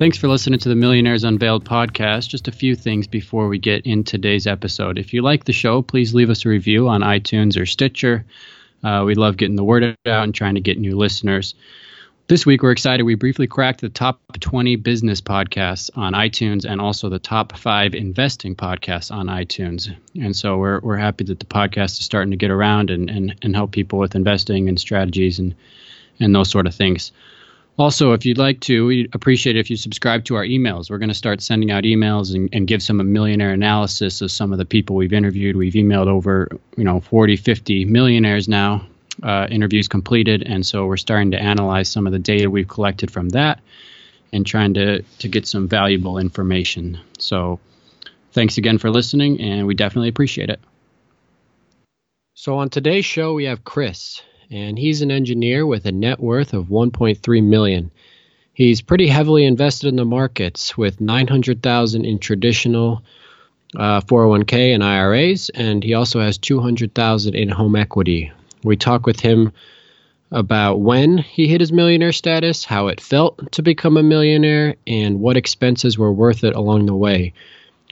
Thanks 0.00 0.16
for 0.16 0.28
listening 0.28 0.58
to 0.60 0.70
the 0.70 0.74
Millionaires 0.74 1.24
Unveiled 1.24 1.66
podcast. 1.66 2.30
Just 2.30 2.48
a 2.48 2.52
few 2.52 2.74
things 2.74 3.06
before 3.06 3.48
we 3.48 3.58
get 3.58 3.84
in 3.84 4.02
today's 4.02 4.46
episode. 4.46 4.96
If 4.96 5.12
you 5.12 5.20
like 5.20 5.44
the 5.44 5.52
show, 5.52 5.82
please 5.82 6.14
leave 6.14 6.30
us 6.30 6.46
a 6.46 6.48
review 6.48 6.88
on 6.88 7.02
iTunes 7.02 7.60
or 7.60 7.66
Stitcher. 7.66 8.24
Uh, 8.82 9.02
we 9.04 9.14
love 9.14 9.36
getting 9.36 9.56
the 9.56 9.62
word 9.62 9.84
out 9.84 10.24
and 10.24 10.34
trying 10.34 10.54
to 10.54 10.62
get 10.62 10.78
new 10.78 10.96
listeners. 10.96 11.54
This 12.28 12.46
week, 12.46 12.62
we're 12.62 12.70
excited. 12.70 13.02
We 13.02 13.14
briefly 13.14 13.46
cracked 13.46 13.82
the 13.82 13.90
top 13.90 14.22
20 14.40 14.76
business 14.76 15.20
podcasts 15.20 15.90
on 15.94 16.14
iTunes 16.14 16.64
and 16.64 16.80
also 16.80 17.10
the 17.10 17.18
top 17.18 17.58
five 17.58 17.94
investing 17.94 18.56
podcasts 18.56 19.14
on 19.14 19.26
iTunes. 19.26 19.94
And 20.14 20.34
so 20.34 20.56
we're, 20.56 20.80
we're 20.80 20.96
happy 20.96 21.24
that 21.24 21.40
the 21.40 21.44
podcast 21.44 21.98
is 21.98 22.06
starting 22.06 22.30
to 22.30 22.38
get 22.38 22.50
around 22.50 22.88
and, 22.88 23.10
and, 23.10 23.34
and 23.42 23.54
help 23.54 23.72
people 23.72 23.98
with 23.98 24.14
investing 24.14 24.70
and 24.70 24.80
strategies 24.80 25.38
and, 25.38 25.54
and 26.18 26.34
those 26.34 26.50
sort 26.50 26.66
of 26.66 26.74
things. 26.74 27.12
Also, 27.80 28.12
if 28.12 28.26
you'd 28.26 28.36
like 28.36 28.60
to, 28.60 28.84
we'd 28.84 29.14
appreciate 29.14 29.56
it 29.56 29.60
if 29.60 29.70
you 29.70 29.76
subscribe 29.78 30.22
to 30.22 30.34
our 30.34 30.44
emails. 30.44 30.90
We're 30.90 30.98
going 30.98 31.08
to 31.08 31.14
start 31.14 31.40
sending 31.40 31.70
out 31.70 31.84
emails 31.84 32.34
and, 32.34 32.50
and 32.52 32.66
give 32.66 32.82
some 32.82 33.00
a 33.00 33.04
millionaire 33.04 33.52
analysis 33.52 34.20
of 34.20 34.30
some 34.30 34.52
of 34.52 34.58
the 34.58 34.66
people 34.66 34.96
we've 34.96 35.14
interviewed. 35.14 35.56
We've 35.56 35.72
emailed 35.72 36.06
over, 36.06 36.50
you 36.76 36.84
know, 36.84 37.00
40, 37.00 37.36
50 37.36 37.86
millionaires 37.86 38.48
now, 38.48 38.86
uh, 39.22 39.46
interviews 39.50 39.88
completed. 39.88 40.42
And 40.42 40.66
so 40.66 40.84
we're 40.84 40.98
starting 40.98 41.30
to 41.30 41.40
analyze 41.40 41.88
some 41.88 42.06
of 42.06 42.12
the 42.12 42.18
data 42.18 42.50
we've 42.50 42.68
collected 42.68 43.10
from 43.10 43.30
that 43.30 43.62
and 44.30 44.44
trying 44.44 44.74
to, 44.74 45.00
to 45.00 45.28
get 45.28 45.46
some 45.46 45.66
valuable 45.66 46.18
information. 46.18 47.00
So 47.18 47.60
thanks 48.32 48.58
again 48.58 48.76
for 48.76 48.90
listening, 48.90 49.40
and 49.40 49.66
we 49.66 49.72
definitely 49.72 50.10
appreciate 50.10 50.50
it. 50.50 50.60
So 52.34 52.58
on 52.58 52.68
today's 52.68 53.06
show, 53.06 53.32
we 53.32 53.44
have 53.44 53.64
Chris 53.64 54.20
and 54.50 54.78
he's 54.78 55.02
an 55.02 55.10
engineer 55.10 55.64
with 55.64 55.86
a 55.86 55.92
net 55.92 56.20
worth 56.20 56.52
of 56.52 56.66
1.3 56.66 57.44
million. 57.44 57.90
He's 58.52 58.82
pretty 58.82 59.06
heavily 59.06 59.44
invested 59.44 59.88
in 59.88 59.96
the 59.96 60.04
markets 60.04 60.76
with 60.76 61.00
900,000 61.00 62.04
in 62.04 62.18
traditional 62.18 63.02
uh, 63.76 64.00
401k 64.00 64.74
and 64.74 64.82
IRAs, 64.82 65.50
and 65.50 65.84
he 65.84 65.94
also 65.94 66.20
has 66.20 66.36
200,000 66.38 67.34
in 67.34 67.48
home 67.48 67.76
equity. 67.76 68.32
We 68.64 68.76
talk 68.76 69.06
with 69.06 69.20
him 69.20 69.52
about 70.32 70.80
when 70.80 71.18
he 71.18 71.48
hit 71.48 71.60
his 71.60 71.72
millionaire 71.72 72.12
status, 72.12 72.64
how 72.64 72.88
it 72.88 73.00
felt 73.00 73.52
to 73.52 73.62
become 73.62 73.96
a 73.96 74.02
millionaire, 74.02 74.76
and 74.86 75.20
what 75.20 75.36
expenses 75.36 75.98
were 75.98 76.12
worth 76.12 76.44
it 76.44 76.54
along 76.54 76.86
the 76.86 76.94
way. 76.94 77.32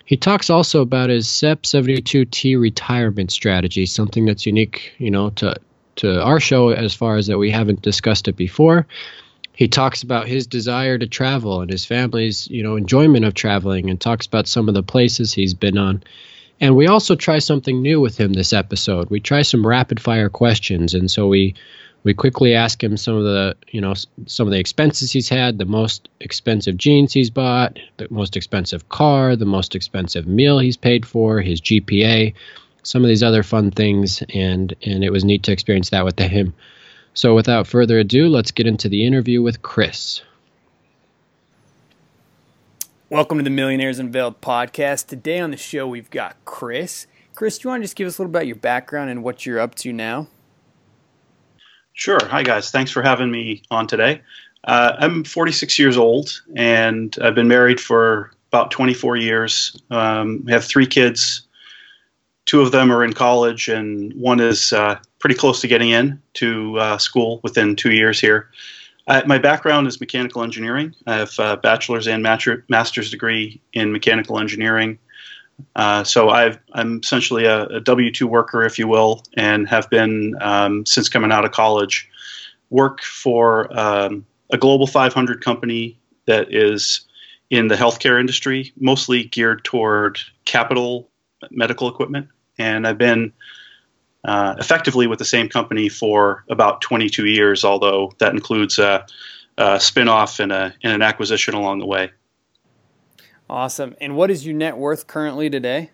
He 0.05 0.17
talks 0.17 0.49
also 0.49 0.81
about 0.81 1.11
his 1.11 1.29
SEPP 1.29 1.63
72T 1.63 2.61
retirement 2.61 3.31
strategy, 3.31 3.87
something 3.87 4.25
that's 4.25 4.47
unique, 4.47 4.93
you 4.99 5.11
know, 5.11 5.31
to 5.31 5.57
to 5.99 6.23
our 6.23 6.41
show 6.41 6.71
as 6.71 6.95
far 6.95 7.17
as 7.17 7.27
that 7.27 7.39
we 7.39 7.51
haven't 7.51 7.83
discussed 7.83 8.29
it 8.29 8.37
before. 8.37 8.87
He 9.53 9.69
talks 9.69 10.03
about 10.03 10.29
his 10.29 10.47
desire 10.47 10.99
to 10.99 11.07
travel 11.07 11.61
and 11.61 11.71
his 11.71 11.85
family's, 11.85 12.49
you 12.49 12.63
know, 12.63 12.77
enjoyment 12.77 13.25
of 13.25 13.35
traveling 13.35 13.91
and 13.91 14.01
talks 14.01 14.27
about 14.27 14.47
some 14.47 14.69
of 14.69 14.75
the 14.75 14.83
places 14.83 15.33
he's 15.33 15.55
been 15.55 15.77
on. 15.77 16.03
And 16.61 16.77
we 16.77 16.87
also 16.87 17.15
try 17.15 17.39
something 17.39 17.83
new 17.83 18.01
with 18.01 18.19
him 18.19 18.33
this 18.33 18.53
episode. 18.53 19.11
We 19.11 19.21
try 19.21 19.43
some 19.43 19.67
rapid 19.67 20.01
fire 20.01 20.29
questions 20.29 20.95
and 20.95 21.11
so 21.11 21.27
we 21.29 21.55
we 22.05 22.15
quickly 22.15 22.55
ask 22.55 22.83
him 22.83 22.97
some 22.97 23.17
of 23.17 23.25
the, 23.25 23.57
you 23.71 23.81
know, 23.81 23.95
some 24.27 24.47
of 24.47 24.53
the 24.53 24.59
expenses 24.59 25.11
he's 25.11 25.29
had, 25.29 25.59
the 25.59 25.65
most 25.65 26.09
expensive 26.21 26.77
jeans 26.77 27.13
he's 27.13 27.29
bought, 27.29 27.79
the 27.97 28.07
most 28.09 28.37
expensive 28.37 28.89
car, 28.89 29.35
the 29.35 29.45
most 29.45 29.75
expensive 29.75 30.27
meal 30.27 30.61
he's 30.61 30.77
paid 30.77 31.05
for, 31.05 31.41
his 31.41 31.61
GPA 31.61 32.35
some 32.89 33.05
of 33.05 33.09
these 33.09 33.23
other 33.23 33.43
fun 33.43 33.71
things, 33.71 34.23
and 34.35 34.75
and 34.83 35.05
it 35.05 35.11
was 35.11 35.23
neat 35.23 35.43
to 35.43 35.53
experience 35.53 35.91
that 35.91 36.07
with 36.07 36.19
him. 36.19 36.55
So 37.13 37.35
without 37.35 37.67
further 37.67 37.99
ado, 37.99 38.29
let's 38.29 38.51
get 38.51 38.67
into 38.67 38.89
the 38.89 39.05
interview 39.05 39.43
with 39.43 39.61
Chris. 39.61 40.23
Welcome 43.11 43.39
to 43.39 43.45
the 43.45 43.51
Millionaires 43.51 43.99
Unveiled 43.99 44.41
podcast. 44.41 45.07
Today 45.07 45.39
on 45.39 45.51
the 45.51 45.57
show, 45.57 45.87
we've 45.87 46.11
got 46.11 46.37
Chris. 46.47 47.07
Chris, 47.35 47.59
do 47.59 47.69
you 47.69 47.71
want 47.71 47.83
to 47.83 47.85
just 47.85 47.97
give 47.97 48.07
us 48.07 48.19
a 48.19 48.23
little 48.23 48.31
about 48.31 48.47
your 48.47 48.57
background 48.57 49.11
and 49.11 49.23
what 49.23 49.45
you're 49.45 49.61
up 49.61 49.75
to 49.77 49.93
now? 49.93 50.29
Sure. 51.93 52.19
Hi, 52.25 52.43
guys. 52.43 52.71
Thanks 52.71 52.91
for 52.91 53.03
having 53.03 53.31
me 53.31 53.63
on 53.71 53.87
today. 53.87 54.23
Uh, 54.65 54.97
I'm 54.99 55.25
46 55.25 55.79
years 55.79 55.97
old, 55.97 56.41
and 56.57 57.17
I've 57.23 57.35
been 57.35 57.49
married 57.49 57.81
for 57.81 58.33
about 58.51 58.71
24 58.71 59.17
years. 59.17 59.81
Um, 59.91 60.43
we 60.45 60.53
have 60.53 60.65
three 60.65 60.87
kids 60.87 61.48
two 62.49 62.63
of 62.63 62.73
them 62.73 62.91
are 62.91 63.05
in 63.05 63.13
college, 63.13 63.69
and 63.69 64.11
one 64.15 64.41
is 64.41 64.73
uh, 64.73 64.99
pretty 65.19 65.37
close 65.37 65.61
to 65.61 65.69
getting 65.69 65.91
in 65.91 66.21
to 66.33 66.79
uh, 66.79 66.97
school 66.97 67.41
within 67.43 67.77
two 67.77 67.93
years 67.93 68.19
here. 68.19 68.49
Uh, 69.07 69.21
my 69.27 69.37
background 69.37 69.87
is 69.87 70.01
mechanical 70.01 70.43
engineering. 70.43 70.95
I 71.07 71.17
have 71.17 71.39
a 71.39 71.59
bachelor's 71.59 72.09
and 72.09 72.23
master's 72.23 73.11
degree 73.11 73.61
in 73.75 73.93
mechanical 73.93 74.39
engineering. 74.39 74.99
Uh, 75.77 76.05
so 76.05 76.31
i 76.31 76.57
am 76.75 77.01
essentially 77.03 77.45
a, 77.45 77.67
a 77.67 77.81
W 77.81 78.11
2 78.11 78.27
worker, 78.27 78.65
if 78.65 78.79
you 78.79 78.89
will, 78.89 79.23
and 79.37 79.69
have 79.69 79.91
been 79.91 80.35
um, 80.41 80.87
since 80.87 81.11
coming 81.11 81.31
out 81.31 81.45
of 81.45 81.53
college. 81.53 82.09
Work 82.71 83.03
for 83.03 83.79
um, 83.79 84.25
a 84.51 84.57
global 84.57 84.87
500 84.87 85.45
company 85.45 85.99
that 86.25 86.55
is 86.55 87.07
in 87.51 87.69
the 87.69 87.75
healthcare 87.75 88.19
industry, 88.19 88.73
mostly 88.79 89.25
geared 89.25 89.65
toward 89.65 90.19
capital 90.47 91.11
medical 91.51 91.89
equipment 91.89 92.29
and 92.59 92.87
I've 92.87 92.99
been 92.99 93.33
uh, 94.25 94.55
effectively 94.59 95.07
with 95.07 95.19
the 95.19 95.25
same 95.25 95.49
company 95.49 95.89
for 95.89 96.45
about 96.51 96.81
22 96.81 97.27
years, 97.27 97.65
although 97.65 98.13
that 98.19 98.33
includes 98.33 98.79
a, 98.79 99.07
a 99.57 99.77
spinoff 99.77 100.41
and, 100.41 100.53
a, 100.53 100.75
and 100.83 100.93
an 100.93 101.03
acquisition 101.03 101.55
along 101.55 101.79
the 101.79 101.87
way. 101.87 102.11
Awesome. 103.49 103.95
And 104.01 104.17
what 104.17 104.31
is 104.31 104.45
your 104.45 104.55
net 104.55 104.77
worth 104.77 105.07
currently 105.07 105.49
today? 105.49 105.91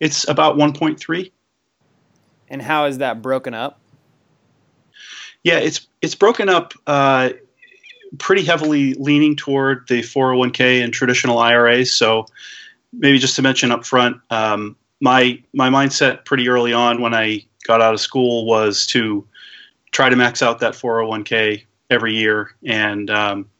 It's 0.00 0.28
about 0.28 0.56
1.3. 0.56 1.30
And 2.48 2.60
how 2.60 2.86
is 2.86 2.98
that 2.98 3.22
broken 3.22 3.54
up? 3.54 3.78
Yeah, 5.44 5.58
it's 5.58 5.86
it's 6.00 6.14
broken 6.14 6.48
up 6.48 6.74
uh, 6.86 7.30
pretty 8.18 8.44
heavily, 8.44 8.94
leaning 8.94 9.36
toward 9.36 9.88
the 9.88 10.00
401k 10.00 10.82
and 10.84 10.92
traditional 10.92 11.38
IRAs. 11.38 11.92
So 11.92 12.26
maybe 12.92 13.18
just 13.18 13.36
to 13.36 13.42
mention 13.42 13.72
up 13.72 13.86
front, 13.86 14.20
um, 14.30 14.76
my 15.02 15.42
my 15.52 15.68
mindset 15.68 16.24
pretty 16.24 16.48
early 16.48 16.72
on 16.72 17.02
when 17.02 17.12
I 17.12 17.44
got 17.66 17.82
out 17.82 17.92
of 17.92 18.00
school 18.00 18.46
was 18.46 18.86
to 18.86 19.26
try 19.90 20.08
to 20.08 20.14
max 20.14 20.42
out 20.42 20.60
that 20.60 20.74
401k 20.74 21.64
every 21.90 22.14
year. 22.14 22.54
And 22.64 23.10
um, 23.10 23.50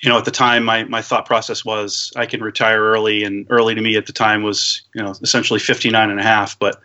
you 0.00 0.08
know 0.08 0.16
at 0.16 0.24
the 0.24 0.30
time 0.30 0.64
my, 0.64 0.84
my 0.84 1.00
thought 1.00 1.26
process 1.26 1.64
was 1.64 2.12
i 2.16 2.26
can 2.26 2.42
retire 2.42 2.82
early 2.82 3.22
and 3.22 3.46
early 3.50 3.72
to 3.74 3.80
me 3.80 3.96
at 3.96 4.06
the 4.06 4.12
time 4.12 4.42
was 4.42 4.82
you 4.94 5.02
know 5.02 5.14
essentially 5.22 5.60
59 5.60 6.10
and 6.10 6.18
a 6.18 6.24
half. 6.24 6.58
But 6.58 6.80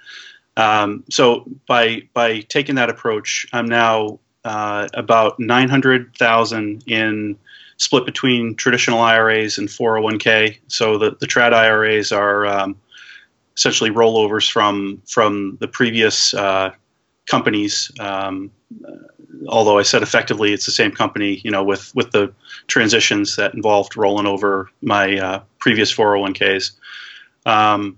um, 0.57 1.03
so 1.09 1.45
by 1.65 2.03
by 2.13 2.41
taking 2.41 2.75
that 2.75 2.89
approach 2.89 3.47
i'm 3.53 3.67
now 3.67 4.19
uh, 4.43 4.87
about 4.93 5.39
900000 5.39 6.83
in 6.87 7.37
split 7.77 8.05
between 8.05 8.55
traditional 8.55 8.99
iras 8.99 9.57
and 9.57 9.69
401k 9.69 10.57
so 10.67 10.97
the, 10.97 11.17
the 11.19 11.25
trad 11.25 11.53
iras 11.53 12.11
are 12.11 12.45
um, 12.45 12.75
essentially 13.57 13.89
rollovers 13.89 14.49
from 14.49 15.01
from 15.07 15.57
the 15.59 15.67
previous 15.67 16.33
uh, 16.33 16.71
companies. 17.25 17.91
Um, 17.99 18.51
although 19.47 19.77
I 19.77 19.83
said 19.83 20.03
effectively 20.03 20.53
it's 20.53 20.65
the 20.65 20.71
same 20.71 20.91
company, 20.91 21.41
you 21.43 21.51
know, 21.51 21.63
with 21.63 21.93
with 21.95 22.11
the 22.11 22.33
transitions 22.67 23.35
that 23.35 23.53
involved 23.53 23.97
rolling 23.97 24.27
over 24.27 24.69
my 24.81 25.17
uh, 25.17 25.41
previous 25.59 25.93
401ks. 25.93 26.71
Um, 27.45 27.97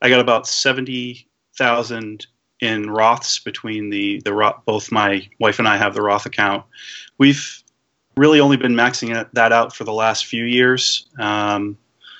I 0.00 0.08
got 0.08 0.20
about 0.20 0.46
seventy 0.46 1.26
thousand 1.56 2.26
in 2.60 2.86
Roths 2.86 3.42
between 3.42 3.90
the 3.90 4.20
the 4.24 4.32
Roth, 4.32 4.64
both 4.64 4.92
my 4.92 5.28
wife 5.40 5.58
and 5.58 5.68
I 5.68 5.76
have 5.76 5.94
the 5.94 6.02
Roth 6.02 6.26
account. 6.26 6.64
We've 7.18 7.62
really 8.16 8.40
only 8.40 8.56
been 8.56 8.74
maxing 8.74 9.28
that 9.32 9.52
out 9.52 9.74
for 9.74 9.84
the 9.84 9.92
last 9.92 10.26
few 10.26 10.44
years. 10.44 11.06
Um, 11.18 11.76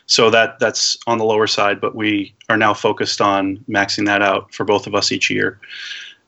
so 0.07 0.31
that 0.31 0.59
that's 0.59 0.99
on 1.07 1.19
the 1.19 1.25
lower 1.25 1.47
side, 1.47 1.81
but 1.81 1.95
we 1.95 2.35
are 2.49 2.57
now 2.57 2.75
focused 2.75 3.21
on 3.21 3.65
maxing 3.69 4.07
that 4.07 4.23
out 4.23 4.53
for 4.53 4.65
both 4.65 4.87
of 4.87 4.95
us 4.95 5.11
each 5.11 5.31
year. 5.31 5.59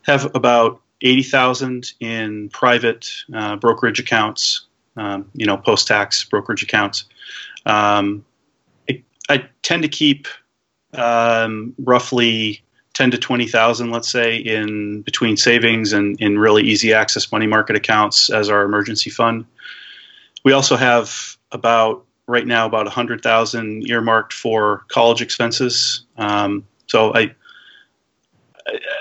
Have 0.03 0.33
about 0.35 0.81
eighty 1.01 1.23
thousand 1.23 1.93
in 1.99 2.49
private 2.49 3.07
uh, 3.33 3.55
brokerage 3.57 3.99
accounts, 3.99 4.65
um, 4.95 5.29
you 5.33 5.45
know, 5.45 5.57
post-tax 5.57 6.23
brokerage 6.23 6.63
accounts. 6.63 7.05
Um, 7.65 8.25
I, 8.89 9.03
I, 9.29 9.49
tend 9.61 9.83
to 9.83 9.89
keep 9.89 10.27
um, 10.93 11.75
roughly 11.77 12.63
ten 12.93 13.11
to 13.11 13.17
twenty 13.17 13.47
thousand, 13.47 13.91
let's 13.91 14.09
say, 14.09 14.37
in 14.37 15.03
between 15.03 15.37
savings 15.37 15.93
and 15.93 16.19
in 16.19 16.39
really 16.39 16.63
easy 16.63 16.93
access 16.93 17.31
money 17.31 17.45
market 17.45 17.75
accounts 17.75 18.31
as 18.31 18.49
our 18.49 18.63
emergency 18.63 19.11
fund. 19.11 19.45
We 20.43 20.53
also 20.53 20.77
have 20.77 21.37
about 21.51 22.06
right 22.27 22.45
now 22.45 22.65
about 22.65 22.87
a 22.87 22.91
hundred 22.91 23.21
thousand 23.21 23.89
earmarked 23.89 24.33
for 24.33 24.83
college 24.89 25.21
expenses. 25.21 26.05
Um, 26.17 26.67
so 26.87 27.13
I, 27.13 27.33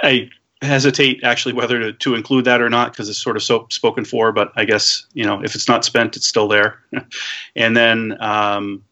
I 0.02 0.30
hesitate 0.62 1.22
actually 1.24 1.52
whether 1.52 1.78
to, 1.78 1.92
to 1.92 2.14
include 2.14 2.44
that 2.44 2.62
or 2.62 2.70
not 2.70 2.92
because 2.92 3.08
it's 3.08 3.18
sort 3.18 3.36
of 3.36 3.42
so 3.42 3.66
spoken 3.70 4.04
for. 4.04 4.32
But 4.32 4.52
I 4.56 4.64
guess 4.64 5.06
you 5.12 5.24
know 5.24 5.42
if 5.42 5.54
it's 5.54 5.68
not 5.68 5.84
spent, 5.84 6.16
it's 6.16 6.26
still 6.26 6.48
there. 6.48 6.80
and 7.56 7.76
then 7.76 8.16
um, 8.20 8.84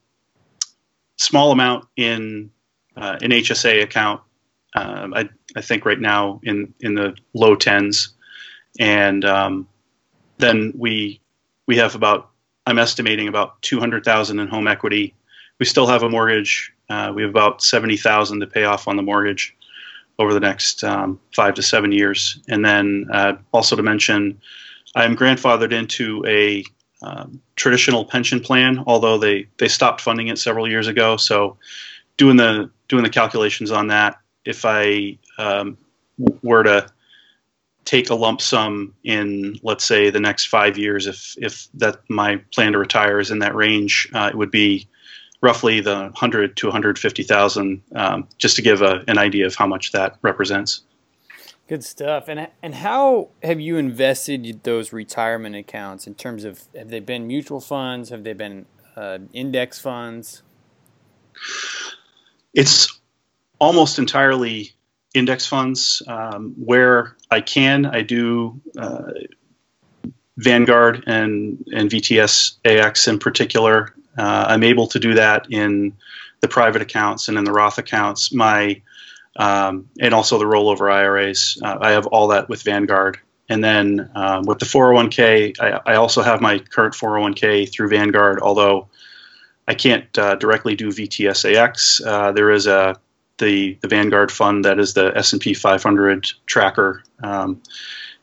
small 1.16 1.52
amount 1.52 1.86
in 1.96 2.50
uh, 2.96 3.18
an 3.22 3.30
HSA 3.30 3.82
account. 3.82 4.20
Um, 4.76 5.14
I 5.14 5.28
I 5.56 5.60
think 5.60 5.84
right 5.84 6.00
now 6.00 6.40
in 6.42 6.74
in 6.80 6.94
the 6.94 7.16
low 7.34 7.54
tens, 7.54 8.10
and 8.80 9.24
um, 9.24 9.68
then 10.38 10.72
we 10.76 11.20
we 11.66 11.76
have 11.76 11.94
about 11.94 12.30
I'm 12.66 12.78
estimating 12.78 13.28
about 13.28 13.60
two 13.62 13.78
hundred 13.78 14.04
thousand 14.04 14.38
in 14.38 14.48
home 14.48 14.66
equity. 14.66 15.14
We 15.58 15.66
still 15.66 15.86
have 15.86 16.02
a 16.02 16.08
mortgage. 16.08 16.72
Uh, 16.88 17.12
we 17.14 17.22
have 17.22 17.30
about 17.30 17.62
seventy 17.62 17.96
thousand 17.96 18.40
to 18.40 18.46
pay 18.46 18.64
off 18.64 18.88
on 18.88 18.96
the 18.96 19.02
mortgage 19.02 19.54
over 20.18 20.32
the 20.32 20.40
next 20.40 20.84
um, 20.84 21.18
five 21.34 21.54
to 21.54 21.62
seven 21.62 21.92
years. 21.92 22.38
And 22.48 22.64
then 22.64 23.06
uh, 23.12 23.34
also 23.52 23.76
to 23.76 23.82
mention, 23.82 24.40
I'm 24.94 25.16
grandfathered 25.16 25.72
into 25.72 26.24
a 26.26 26.64
um, 27.02 27.40
traditional 27.56 28.04
pension 28.04 28.40
plan, 28.40 28.82
although 28.86 29.18
they, 29.18 29.48
they 29.58 29.68
stopped 29.68 30.00
funding 30.00 30.28
it 30.28 30.38
several 30.38 30.68
years 30.68 30.86
ago. 30.86 31.16
So 31.16 31.56
doing 32.16 32.36
the 32.36 32.70
doing 32.88 33.02
the 33.02 33.10
calculations 33.10 33.70
on 33.70 33.88
that, 33.88 34.16
if 34.44 34.64
I 34.64 35.18
um, 35.36 35.76
were 36.42 36.62
to 36.62 36.86
take 37.84 38.10
a 38.10 38.14
lump 38.14 38.40
sum 38.40 38.94
in, 39.04 39.58
let's 39.62 39.84
say, 39.84 40.10
the 40.10 40.20
next 40.20 40.46
five 40.46 40.78
years, 40.78 41.06
if 41.06 41.36
if 41.38 41.68
that 41.74 41.98
my 42.08 42.36
plan 42.52 42.72
to 42.72 42.78
retire 42.78 43.18
is 43.18 43.30
in 43.30 43.40
that 43.40 43.54
range, 43.54 44.08
uh, 44.14 44.30
it 44.32 44.36
would 44.36 44.50
be 44.50 44.88
roughly 45.40 45.80
the 45.80 45.94
100 45.94 46.56
to 46.56 46.66
150,000, 46.66 47.82
um, 47.94 48.26
just 48.38 48.56
to 48.56 48.62
give 48.62 48.80
a, 48.80 49.04
an 49.08 49.18
idea 49.18 49.44
of 49.46 49.54
how 49.54 49.66
much 49.66 49.92
that 49.92 50.16
represents. 50.22 50.80
Good 51.66 51.84
stuff. 51.84 52.28
And 52.28 52.48
and 52.62 52.74
how 52.74 53.30
have 53.42 53.58
you 53.58 53.78
invested 53.78 54.62
those 54.64 54.92
retirement 54.92 55.56
accounts 55.56 56.06
in 56.06 56.14
terms 56.14 56.44
of 56.44 56.64
have 56.74 56.88
they 56.90 57.00
been 57.00 57.26
mutual 57.26 57.60
funds? 57.60 58.10
Have 58.10 58.22
they 58.22 58.34
been 58.34 58.66
uh, 58.96 59.18
index 59.32 59.78
funds? 59.78 60.42
It's 62.52 63.00
almost 63.58 63.98
entirely 63.98 64.73
index 65.14 65.46
funds. 65.46 66.02
Um, 66.06 66.54
where 66.56 67.16
I 67.30 67.40
can, 67.40 67.86
I 67.86 68.02
do 68.02 68.60
uh, 68.76 69.12
Vanguard 70.36 71.04
and 71.06 71.64
and 71.72 71.90
VTSAX 71.90 73.08
in 73.08 73.18
particular. 73.18 73.94
Uh, 74.18 74.46
I'm 74.48 74.62
able 74.62 74.86
to 74.88 74.98
do 74.98 75.14
that 75.14 75.46
in 75.50 75.94
the 76.40 76.48
private 76.48 76.82
accounts 76.82 77.28
and 77.28 77.38
in 77.38 77.44
the 77.44 77.52
Roth 77.52 77.78
accounts. 77.78 78.32
My 78.32 78.80
um, 79.36 79.88
and 80.00 80.14
also 80.14 80.38
the 80.38 80.44
rollover 80.44 80.92
IRAs. 80.92 81.58
Uh, 81.62 81.78
I 81.80 81.90
have 81.92 82.06
all 82.06 82.28
that 82.28 82.48
with 82.48 82.62
Vanguard. 82.62 83.18
And 83.48 83.62
then 83.62 84.10
um, 84.14 84.44
with 84.44 84.58
the 84.58 84.64
401k, 84.64 85.60
I, 85.60 85.92
I, 85.92 85.96
also 85.96 86.22
have 86.22 86.40
my 86.40 86.58
current 86.58 86.94
401k 86.94 87.70
through 87.70 87.90
Vanguard, 87.90 88.40
although 88.40 88.88
I 89.68 89.74
can't 89.74 90.16
uh, 90.18 90.36
directly 90.36 90.74
do 90.74 90.88
VTSAX. 90.88 92.06
Uh, 92.06 92.32
there 92.32 92.50
is 92.50 92.66
a 92.66 92.98
the 93.38 93.78
the 93.80 93.88
Vanguard 93.88 94.30
fund 94.30 94.64
that 94.64 94.78
is 94.78 94.94
the 94.94 95.16
S&P 95.16 95.54
500 95.54 96.30
tracker, 96.46 97.02
um, 97.22 97.60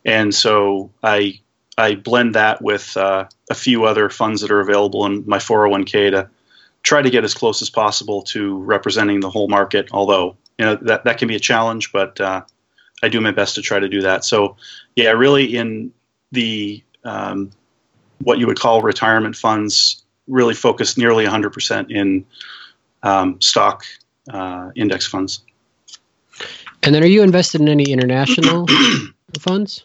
and 0.06 0.34
so 0.34 0.92
I 1.04 1.40
I 1.78 1.96
blend 1.96 2.36
that 2.36 2.62
with 2.62 2.96
uh, 2.98 3.28
a 3.50 3.56
few 3.56 3.86
other 3.86 4.10
funds 4.10 4.42
that 4.42 4.52
are 4.52 4.60
available 4.60 5.06
in 5.06 5.24
my 5.28 5.38
401k 5.38 6.12
to 6.12 6.30
try 6.84 7.02
to 7.02 7.10
get 7.10 7.24
as 7.24 7.34
close 7.34 7.62
as 7.62 7.70
possible 7.70 8.22
to 8.24 8.58
representing 8.60 9.20
the 9.20 9.30
whole 9.30 9.48
market. 9.48 9.90
Although 9.92 10.38
you 10.58 10.66
know 10.66 10.76
that 10.76 11.04
that 11.06 11.18
can 11.18 11.28
be 11.28 11.36
a 11.36 11.40
challenge, 11.40 11.92
but 11.92 12.20
uh, 12.20 12.42
I 13.04 13.10
do 13.10 13.22
my 13.22 13.32
best 13.32 13.56
to 13.56 13.62
try 13.62 13.80
to 13.80 13.90
do 13.90 14.02
that. 14.02 14.24
So 14.24 14.58
yeah, 14.96 15.12
really 15.12 15.56
in 15.56 15.92
the 16.32 16.84
um, 17.04 17.52
what 18.20 18.40
you 18.40 18.48
would 18.48 18.60
call 18.60 18.82
retirement 18.82 19.36
funds, 19.36 20.04
really 20.28 20.54
focused 20.54 20.98
nearly 20.98 21.26
100% 21.26 21.92
in 21.92 22.26
um, 23.04 23.42
stock 23.42 23.84
uh, 24.30 24.72
index 24.76 25.08
funds. 25.08 25.42
And 26.84 26.96
then, 26.96 27.04
are 27.04 27.08
you 27.08 27.22
invested 27.22 27.62
in 27.62 27.70
any 27.70 27.92
international 27.92 28.68
funds? 29.40 29.84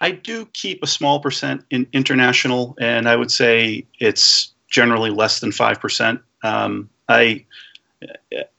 I 0.00 0.10
do 0.10 0.46
keep 0.46 0.82
a 0.82 0.86
small 0.86 1.20
percent 1.20 1.64
in 1.70 1.86
international, 1.92 2.76
and 2.80 3.08
I 3.08 3.14
would 3.14 3.30
say 3.30 3.86
it's 4.00 4.52
generally 4.68 5.10
less 5.10 5.40
than 5.40 5.52
five 5.52 5.80
percent. 5.80 6.20
Um, 6.42 6.90
I 7.08 7.44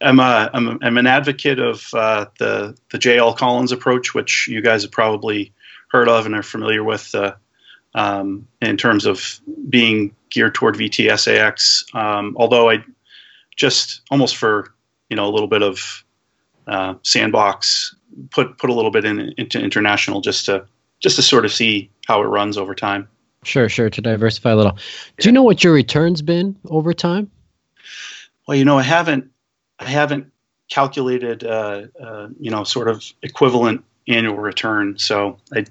I'm 0.01 0.19
a 0.19 0.49
I'm, 0.53 0.79
I'm 0.81 0.97
an 0.97 1.07
advocate 1.07 1.59
of 1.59 1.93
uh, 1.93 2.27
the 2.39 2.77
the 2.91 2.97
J.L. 2.97 3.33
Collins 3.33 3.71
approach, 3.71 4.13
which 4.13 4.47
you 4.47 4.61
guys 4.61 4.83
have 4.83 4.91
probably 4.91 5.53
heard 5.89 6.07
of 6.07 6.25
and 6.25 6.35
are 6.35 6.43
familiar 6.43 6.83
with, 6.83 7.13
uh, 7.13 7.35
um, 7.93 8.47
in 8.61 8.77
terms 8.77 9.05
of 9.05 9.39
being 9.69 10.15
geared 10.29 10.55
toward 10.55 10.75
VTSAX. 10.75 11.93
Um, 11.95 12.35
although 12.39 12.69
I 12.69 12.83
just 13.55 14.01
almost 14.11 14.35
for 14.35 14.73
you 15.09 15.15
know 15.15 15.27
a 15.27 15.31
little 15.31 15.47
bit 15.47 15.61
of 15.61 16.03
uh, 16.67 16.95
sandbox 17.03 17.95
put 18.31 18.57
put 18.57 18.69
a 18.69 18.73
little 18.73 18.91
bit 18.91 19.05
in, 19.05 19.33
into 19.37 19.59
international 19.59 20.21
just 20.21 20.45
to 20.45 20.65
just 20.99 21.15
to 21.17 21.21
sort 21.21 21.45
of 21.45 21.51
see 21.51 21.89
how 22.07 22.21
it 22.21 22.25
runs 22.25 22.57
over 22.57 22.73
time. 22.73 23.07
Sure, 23.43 23.67
sure, 23.67 23.89
to 23.89 24.01
diversify 24.01 24.51
a 24.51 24.55
little. 24.55 24.77
Do 25.19 25.27
you 25.27 25.31
know 25.33 25.43
what 25.43 25.63
your 25.63 25.73
return's 25.73 26.21
been 26.21 26.55
over 26.69 26.93
time? 26.93 27.29
Well, 28.47 28.57
you 28.57 28.65
know, 28.65 28.77
I 28.77 28.83
haven't, 28.83 29.29
I 29.79 29.89
haven't 29.89 30.31
calculated, 30.69 31.43
uh, 31.43 31.83
uh, 32.01 32.29
you 32.39 32.49
know, 32.49 32.63
sort 32.63 32.87
of 32.87 33.03
equivalent 33.21 33.83
annual 34.07 34.37
return. 34.37 34.97
So 34.97 35.37
I'd, 35.53 35.69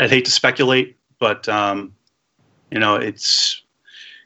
I'd 0.00 0.10
hate 0.10 0.24
to 0.24 0.30
speculate, 0.30 0.96
but 1.20 1.48
um, 1.48 1.94
you 2.70 2.80
know, 2.80 2.96
it's, 2.96 3.61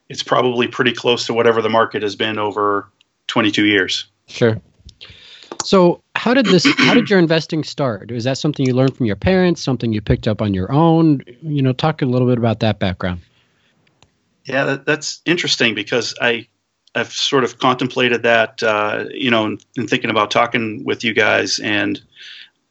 it's 0.09 0.23
probably 0.23 0.69
pretty 0.69 0.93
close 0.93 1.27
to 1.27 1.35
whatever 1.35 1.63
the 1.63 1.69
market 1.69 2.03
has 2.03 2.17
been 2.17 2.39
over 2.39 2.89
22 3.27 3.67
years. 3.67 4.07
Sure. 4.27 4.61
So, 5.65 6.03
how 6.15 6.35
did 6.35 6.47
this? 6.47 6.67
How 6.79 6.95
did 6.95 7.11
your 7.11 7.19
investing 7.19 7.65
start? 7.65 8.11
Was 8.11 8.25
that 8.25 8.39
something 8.39 8.65
you 8.65 8.75
learned 8.75 8.97
from 8.97 9.07
your 9.07 9.17
parents? 9.17 9.63
Something 9.63 9.93
you 9.93 10.01
picked 10.01 10.29
up 10.29 10.41
on 10.41 10.55
your 10.55 10.71
own? 10.71 11.23
You 11.43 11.63
know, 11.63 11.73
talk 11.73 12.03
a 12.03 12.07
little 12.07 12.29
bit 12.29 12.39
about 12.39 12.61
that 12.61 12.79
background. 12.79 13.21
Yeah, 14.45 14.65
that, 14.65 14.87
that's 14.87 15.23
interesting 15.25 15.75
because 15.75 16.15
I 16.21 16.47
I've 16.95 17.13
sort 17.13 17.45
of 17.45 17.59
contemplated 17.59 18.23
that, 18.23 18.63
uh, 18.63 19.05
you 19.11 19.31
know, 19.31 19.57
in 19.77 19.87
thinking 19.87 20.09
about 20.09 20.31
talking 20.31 20.85
with 20.85 21.05
you 21.05 21.13
guys, 21.13 21.59
and 21.59 22.01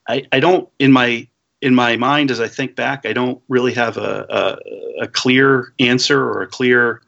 I, 0.08 0.24
I 0.32 0.40
don't 0.40 0.68
in 0.78 0.90
my 0.90 1.28
in 1.60 1.74
my 1.74 1.96
mind 1.96 2.30
as 2.30 2.40
I 2.40 2.48
think 2.48 2.76
back, 2.76 3.04
I 3.04 3.12
don't 3.12 3.40
really 3.48 3.74
have 3.74 3.96
a 3.98 4.58
a, 4.98 5.02
a 5.04 5.06
clear 5.06 5.72
answer 5.78 6.22
or 6.22 6.42
a 6.42 6.46
clear 6.46 7.02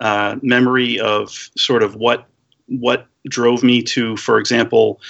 uh, 0.00 0.36
memory 0.42 0.98
of 0.98 1.50
sort 1.56 1.82
of 1.82 1.94
what 1.94 2.26
what 2.66 3.06
drove 3.28 3.62
me 3.62 3.82
to, 3.82 4.16
for 4.16 4.38
example, 4.38 5.00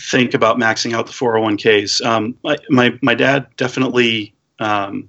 think 0.00 0.34
about 0.34 0.56
maxing 0.56 0.94
out 0.94 1.06
the 1.06 1.12
401ks. 1.12 2.04
Um, 2.04 2.36
my, 2.42 2.56
my, 2.68 2.98
my, 3.02 3.14
dad 3.14 3.46
definitely 3.56 4.34
um, 4.58 5.08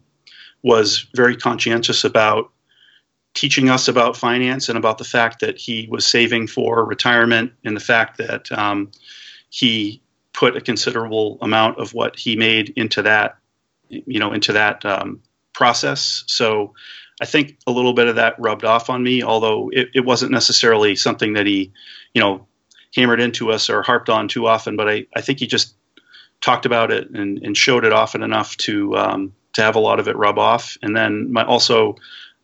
was 0.62 1.08
very 1.16 1.38
conscientious 1.38 2.04
about 2.04 2.52
teaching 3.34 3.70
us 3.70 3.88
about 3.88 4.16
finance 4.16 4.70
and 4.70 4.78
about 4.78 4.98
the 4.98 5.04
fact 5.04 5.40
that 5.40 5.58
he 5.58 5.88
was 5.90 6.06
saving 6.06 6.48
for 6.48 6.86
retirement 6.86 7.52
and 7.64 7.76
the 7.76 7.82
fact 7.82 8.18
that 8.18 8.52
um, 8.52 8.92
he 9.50 10.02
put 10.34 10.56
a 10.56 10.62
considerable 10.62 11.38
amount 11.42 11.80
of 11.80 11.94
what 11.94 12.18
he 12.18 12.36
made 12.36 12.74
into 12.76 13.02
that, 13.02 13.38
you 13.90 14.20
know, 14.20 14.34
into 14.34 14.54
that 14.54 14.86
um, 14.86 15.22
process. 15.54 16.24
So 16.28 16.74
I 17.22 17.26
think 17.26 17.58
a 17.66 17.72
little 17.72 17.94
bit 17.94 18.08
of 18.08 18.16
that 18.16 18.36
rubbed 18.40 18.66
off 18.66 18.90
on 18.90 19.04
me, 19.04 19.24
although 19.24 19.70
it, 19.72 19.90
it 19.94 20.06
wasn't 20.06 20.32
necessarily 20.32 20.96
something 20.96 21.34
that 21.34 21.46
he, 21.46 21.72
you 22.14 22.22
know, 22.22 22.48
hammered 22.96 23.22
into 23.22 23.52
us 23.52 23.70
or 23.70 23.82
harped 23.82 24.10
on 24.10 24.28
too 24.28 24.48
often. 24.48 24.76
But 24.76 24.90
I, 24.90 25.06
I 25.16 25.22
think 25.22 25.40
he 25.40 25.48
just 25.48 25.76
talked 26.42 26.66
about 26.66 26.92
it 26.92 27.10
and, 27.12 27.40
and 27.40 27.56
showed 27.56 27.86
it 27.86 27.94
often 27.94 28.22
enough 28.22 28.58
to 28.58 28.96
um, 28.98 29.34
to 29.54 29.62
have 29.62 29.76
a 29.76 29.80
lot 29.80 30.00
of 30.00 30.08
it 30.08 30.18
rub 30.18 30.38
off. 30.38 30.78
And 30.82 30.96
then 30.96 31.32
my 31.32 31.46
also, 31.46 31.96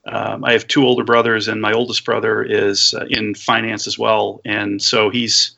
um, 0.06 0.44
I 0.44 0.52
have 0.52 0.66
two 0.66 0.84
older 0.84 1.04
brothers, 1.04 1.48
and 1.48 1.60
my 1.60 1.72
oldest 1.72 2.04
brother 2.04 2.42
is 2.42 2.94
uh, 2.94 3.04
in 3.08 3.34
finance 3.34 3.86
as 3.86 3.98
well, 3.98 4.40
and 4.44 4.82
so 4.82 5.10
he's 5.10 5.56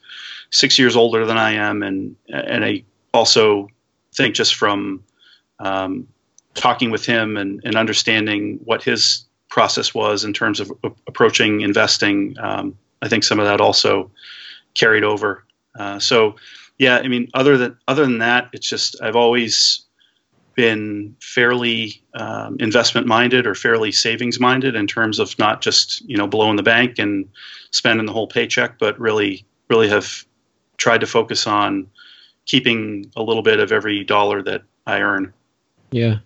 six 0.51 0.79
years 0.79 0.97
older 0.97 1.25
than 1.25 1.39
I 1.39 1.53
am, 1.53 1.83
and 1.83 2.17
and 2.29 2.65
I 2.65 2.85
also 3.13 3.69
think 4.13 4.35
just 4.35 4.55
from 4.55 5.03
um, 5.59 6.09
talking 6.55 6.91
with 6.91 7.05
him 7.05 7.37
and, 7.37 7.61
and 7.65 7.77
understanding 7.77 8.59
what 8.65 8.83
his 8.83 9.25
process 9.49 9.95
was 9.95 10.25
in 10.25 10.33
terms 10.33 10.61
of 10.61 10.73
approaching 11.07 11.61
investing, 11.61 12.37
um, 12.41 12.77
I 13.03 13.09
think 13.09 13.25
some 13.25 13.39
of 13.39 13.47
that 13.47 13.61
also 13.61 14.11
carried 14.75 15.05
over. 15.05 15.45
Uh, 15.79 15.99
so 15.99 16.37
yeah, 16.79 16.99
I 16.99 17.09
mean, 17.09 17.29
other 17.35 17.57
than 17.57 17.77
other 17.87 18.03
than 18.03 18.19
that, 18.19 18.49
it's 18.53 18.69
just 18.69 19.01
I've 19.01 19.17
always 19.17 19.85
been 20.55 21.17
fairly 21.21 22.03
um, 22.15 22.57
investment 22.61 23.07
minded 23.07 23.47
or 23.47 23.55
fairly 23.55 23.91
savings 23.91 24.39
minded 24.39 24.77
in 24.77 24.87
terms 24.87 25.19
of 25.19 25.37
not 25.39 25.61
just 25.61 26.03
you 26.09 26.17
know 26.17 26.27
blowing 26.27 26.57
the 26.57 26.63
bank 26.63 26.99
and 26.99 27.29
spending 27.71 28.07
the 28.07 28.13
whole 28.13 28.27
paycheck, 28.27 28.79
but 28.79 28.99
really 28.99 29.45
really 29.69 29.89
have 29.89 30.25
tried 30.77 31.01
to 31.01 31.07
focus 31.07 31.47
on 31.47 31.89
keeping 32.47 33.11
a 33.17 33.23
little 33.23 33.43
bit 33.43 33.61
of 33.61 33.73
every 33.73 34.05
dollar 34.05 34.43
that 34.43 34.63
I 34.87 35.01
earn. 35.01 35.33
Yeah. 35.95 36.19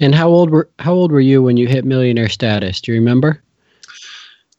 And 0.00 0.14
how 0.14 0.28
old 0.28 0.50
were 0.50 0.68
how 0.78 0.92
old 0.92 1.10
were 1.10 1.18
you 1.18 1.42
when 1.42 1.56
you 1.56 1.66
hit 1.66 1.86
millionaire 1.86 2.28
status? 2.28 2.78
Do 2.82 2.92
you 2.92 2.98
remember? 2.98 3.42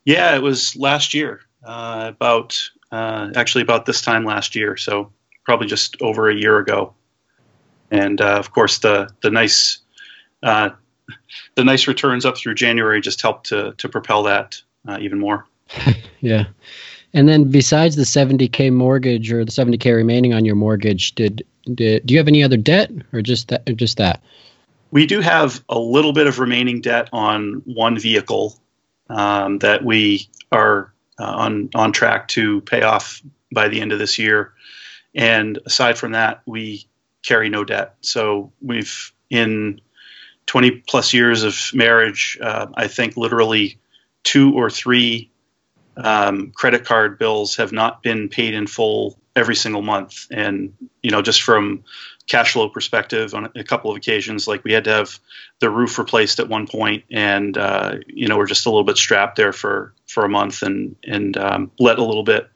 Yeah, 0.06 0.36
it 0.36 0.42
was 0.42 0.76
last 0.76 1.14
year. 1.14 1.42
Uh, 1.64 2.08
about 2.10 2.60
uh, 2.92 3.30
actually 3.36 3.62
about 3.62 3.86
this 3.86 4.02
time 4.02 4.26
last 4.26 4.56
year, 4.56 4.76
so 4.76 5.12
probably 5.44 5.68
just 5.68 6.02
over 6.02 6.32
a 6.32 6.36
year 6.36 6.58
ago. 6.58 6.96
And 7.92 8.20
uh, 8.20 8.40
of 8.40 8.54
course, 8.54 8.80
the 8.80 9.08
the 9.22 9.30
nice 9.30 9.78
uh, 10.42 10.72
the 11.54 11.64
nice 11.64 11.88
returns 11.88 12.26
up 12.26 12.36
through 12.36 12.56
January 12.56 13.02
just 13.02 13.22
helped 13.22 13.46
to 13.50 13.76
to 13.78 13.88
propel 13.88 14.24
that 14.24 14.60
uh, 14.88 14.98
even 15.00 15.20
more. 15.20 15.46
yeah. 16.22 16.46
And 17.14 17.30
then 17.30 17.52
besides 17.52 17.96
the 17.96 18.04
70k 18.04 18.74
mortgage 18.74 19.32
or 19.32 19.46
the 19.46 19.52
70k 19.52 19.96
remaining 19.96 20.34
on 20.34 20.44
your 20.44 20.56
mortgage, 20.56 21.14
did, 21.14 21.46
did 21.76 22.04
do 22.06 22.16
you 22.16 22.18
have 22.18 22.28
any 22.28 22.44
other 22.44 22.58
debt 22.58 22.90
or 23.14 23.22
just 23.22 23.50
that 23.50 23.70
or 23.70 23.74
just 23.74 23.98
that? 23.98 24.24
We 24.96 25.08
do 25.08 25.20
have 25.20 25.62
a 25.68 25.78
little 25.78 26.14
bit 26.14 26.26
of 26.26 26.40
remaining 26.40 26.80
debt 26.80 27.10
on 27.12 27.62
one 27.66 28.00
vehicle 28.00 28.58
um, 29.10 29.60
that 29.60 29.84
we 29.84 30.30
are 30.54 30.94
uh, 31.20 31.26
on 31.26 31.70
on 31.76 31.92
track 31.92 32.30
to 32.30 32.62
pay 32.62 32.82
off 32.82 33.22
by 33.54 33.68
the 33.68 33.82
end 33.82 33.92
of 33.92 34.00
this 34.00 34.18
year. 34.18 34.54
And 35.14 35.60
aside 35.66 35.98
from 35.98 36.14
that, 36.14 36.44
we 36.46 36.88
carry 37.24 37.50
no 37.50 37.66
debt. 37.66 37.96
So 38.00 38.54
we've 38.62 39.12
in 39.30 39.82
20 40.46 40.72
plus 40.88 41.14
years 41.14 41.44
of 41.44 41.60
marriage, 41.74 42.38
uh, 42.42 42.68
I 42.76 42.88
think 42.88 43.18
literally 43.18 43.78
two 44.24 44.54
or 44.54 44.70
three 44.70 45.30
um, 45.98 46.54
credit 46.56 46.86
card 46.86 47.20
bills 47.20 47.58
have 47.58 47.74
not 47.74 48.02
been 48.02 48.30
paid 48.30 48.54
in 48.54 48.66
full 48.66 49.20
every 49.36 49.56
single 49.56 49.82
month. 49.82 50.28
And, 50.32 50.74
you 51.04 51.12
know, 51.12 51.22
just 51.22 51.42
from 51.42 51.84
cash 52.28 52.54
flow 52.54 52.68
perspective 52.68 53.34
on 53.34 53.50
a 53.56 53.64
couple 53.64 53.92
of 53.92 53.98
occasions, 53.98 54.48
like 54.48 54.64
we 54.64 54.74
had 54.74 54.84
to 54.84 54.90
have 54.90 55.20
the 55.60 55.70
roof 55.70 56.00
replaced 56.00 56.40
at 56.40 56.50
one 56.50 56.66
point 56.68 57.04
and, 57.12 57.58
uh, 57.58 57.96
you 58.08 58.28
know, 58.28 58.38
we're 58.38 58.48
just 58.48 58.66
a 58.66 58.70
little 58.70 58.84
bit 58.84 58.98
strapped 58.98 59.36
there 59.36 59.54
for, 59.54 59.94
for 60.08 60.26
a 60.26 60.30
month 60.30 60.64
and, 60.64 60.96
and 61.04 61.38
um, 61.38 61.72
let 61.80 62.00
a 62.00 62.04
little 62.04 62.24
bit 62.24 62.50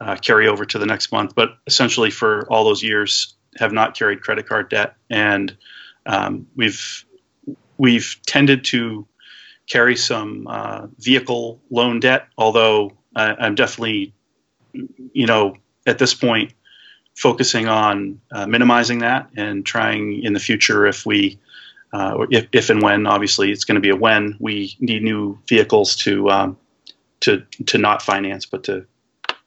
uh, 0.00 0.16
carry 0.16 0.48
over 0.48 0.64
to 0.64 0.78
the 0.78 0.86
next 0.86 1.12
month. 1.12 1.34
But 1.34 1.58
essentially 1.66 2.10
for 2.10 2.50
all 2.50 2.64
those 2.64 2.82
years 2.82 3.34
have 3.58 3.72
not 3.72 3.96
carried 3.96 4.22
credit 4.22 4.48
card 4.48 4.70
debt. 4.70 4.96
And 5.10 5.56
um, 6.06 6.46
we've, 6.56 7.04
we've 7.76 8.16
tended 8.26 8.64
to 8.64 9.06
carry 9.68 9.94
some 9.94 10.46
uh, 10.48 10.86
vehicle 10.98 11.60
loan 11.70 12.00
debt, 12.00 12.28
although 12.38 12.92
I, 13.14 13.46
am 13.46 13.54
definitely, 13.54 14.14
you 15.12 15.26
know, 15.26 15.56
at 15.86 15.98
this 15.98 16.14
point, 16.14 16.54
focusing 17.16 17.68
on 17.68 18.20
uh, 18.32 18.46
minimizing 18.46 18.98
that 19.00 19.28
and 19.36 19.64
trying 19.66 20.22
in 20.22 20.32
the 20.32 20.40
future 20.40 20.86
if 20.86 21.04
we, 21.04 21.38
uh, 21.92 22.26
if, 22.30 22.46
if 22.52 22.70
and 22.70 22.82
when, 22.82 23.06
obviously 23.06 23.52
it's 23.52 23.64
going 23.64 23.74
to 23.74 23.80
be 23.80 23.90
a 23.90 23.96
when 23.96 24.36
we 24.40 24.74
need 24.80 25.02
new 25.02 25.38
vehicles 25.48 25.94
to, 25.96 26.30
um, 26.30 26.56
to, 27.20 27.44
to 27.66 27.78
not 27.78 28.02
finance, 28.02 28.46
but 28.46 28.64
to, 28.64 28.84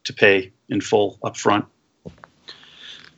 to 0.03 0.13
pay 0.13 0.51
in 0.69 0.79
full 0.79 1.17
upfront. 1.23 1.65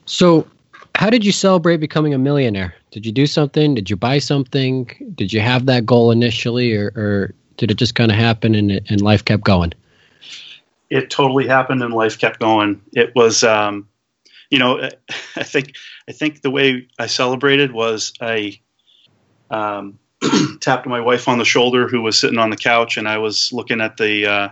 So 0.06 0.48
how 0.96 1.10
did 1.10 1.26
you 1.26 1.32
celebrate 1.32 1.78
becoming 1.78 2.14
a 2.14 2.18
millionaire? 2.18 2.74
Did 2.92 3.06
you 3.06 3.12
do 3.12 3.28
something? 3.28 3.76
Did 3.76 3.90
you 3.90 3.96
buy 3.98 4.20
something? 4.20 4.90
Did 5.16 5.34
you 5.34 5.42
have 5.42 5.66
that 5.66 5.86
goal 5.86 6.10
initially, 6.10 6.74
or, 6.74 6.88
or 6.96 7.34
did 7.58 7.70
it 7.70 7.76
just 7.76 7.96
kind 7.96 8.10
of 8.10 8.18
happen 8.18 8.56
and, 8.56 8.82
and 8.90 9.02
life 9.02 9.24
kept 9.26 9.44
going? 9.44 9.74
It 10.90 11.10
totally 11.10 11.46
happened 11.46 11.84
and 11.84 11.94
life 11.94 12.18
kept 12.18 12.40
going. 12.40 12.82
It 12.94 13.14
was, 13.14 13.44
um, 13.44 13.88
you 14.50 14.60
know, 14.60 14.90
I 15.36 15.44
think 15.44 15.76
I 16.08 16.12
think 16.12 16.42
the 16.42 16.52
way 16.52 16.88
I 17.00 17.08
celebrated 17.08 17.72
was 17.72 18.14
I 18.22 18.60
um, 19.50 20.00
tapped 20.62 20.88
my 20.88 21.02
wife 21.02 21.28
on 21.28 21.38
the 21.38 21.46
shoulder, 21.46 21.88
who 21.88 22.02
was 22.02 22.18
sitting 22.18 22.40
on 22.40 22.50
the 22.50 22.58
couch, 22.58 22.98
and 22.98 23.08
I 23.08 23.18
was 23.18 23.52
looking 23.54 23.82
at 23.82 23.98
the 23.98 24.26
uh, 24.26 24.50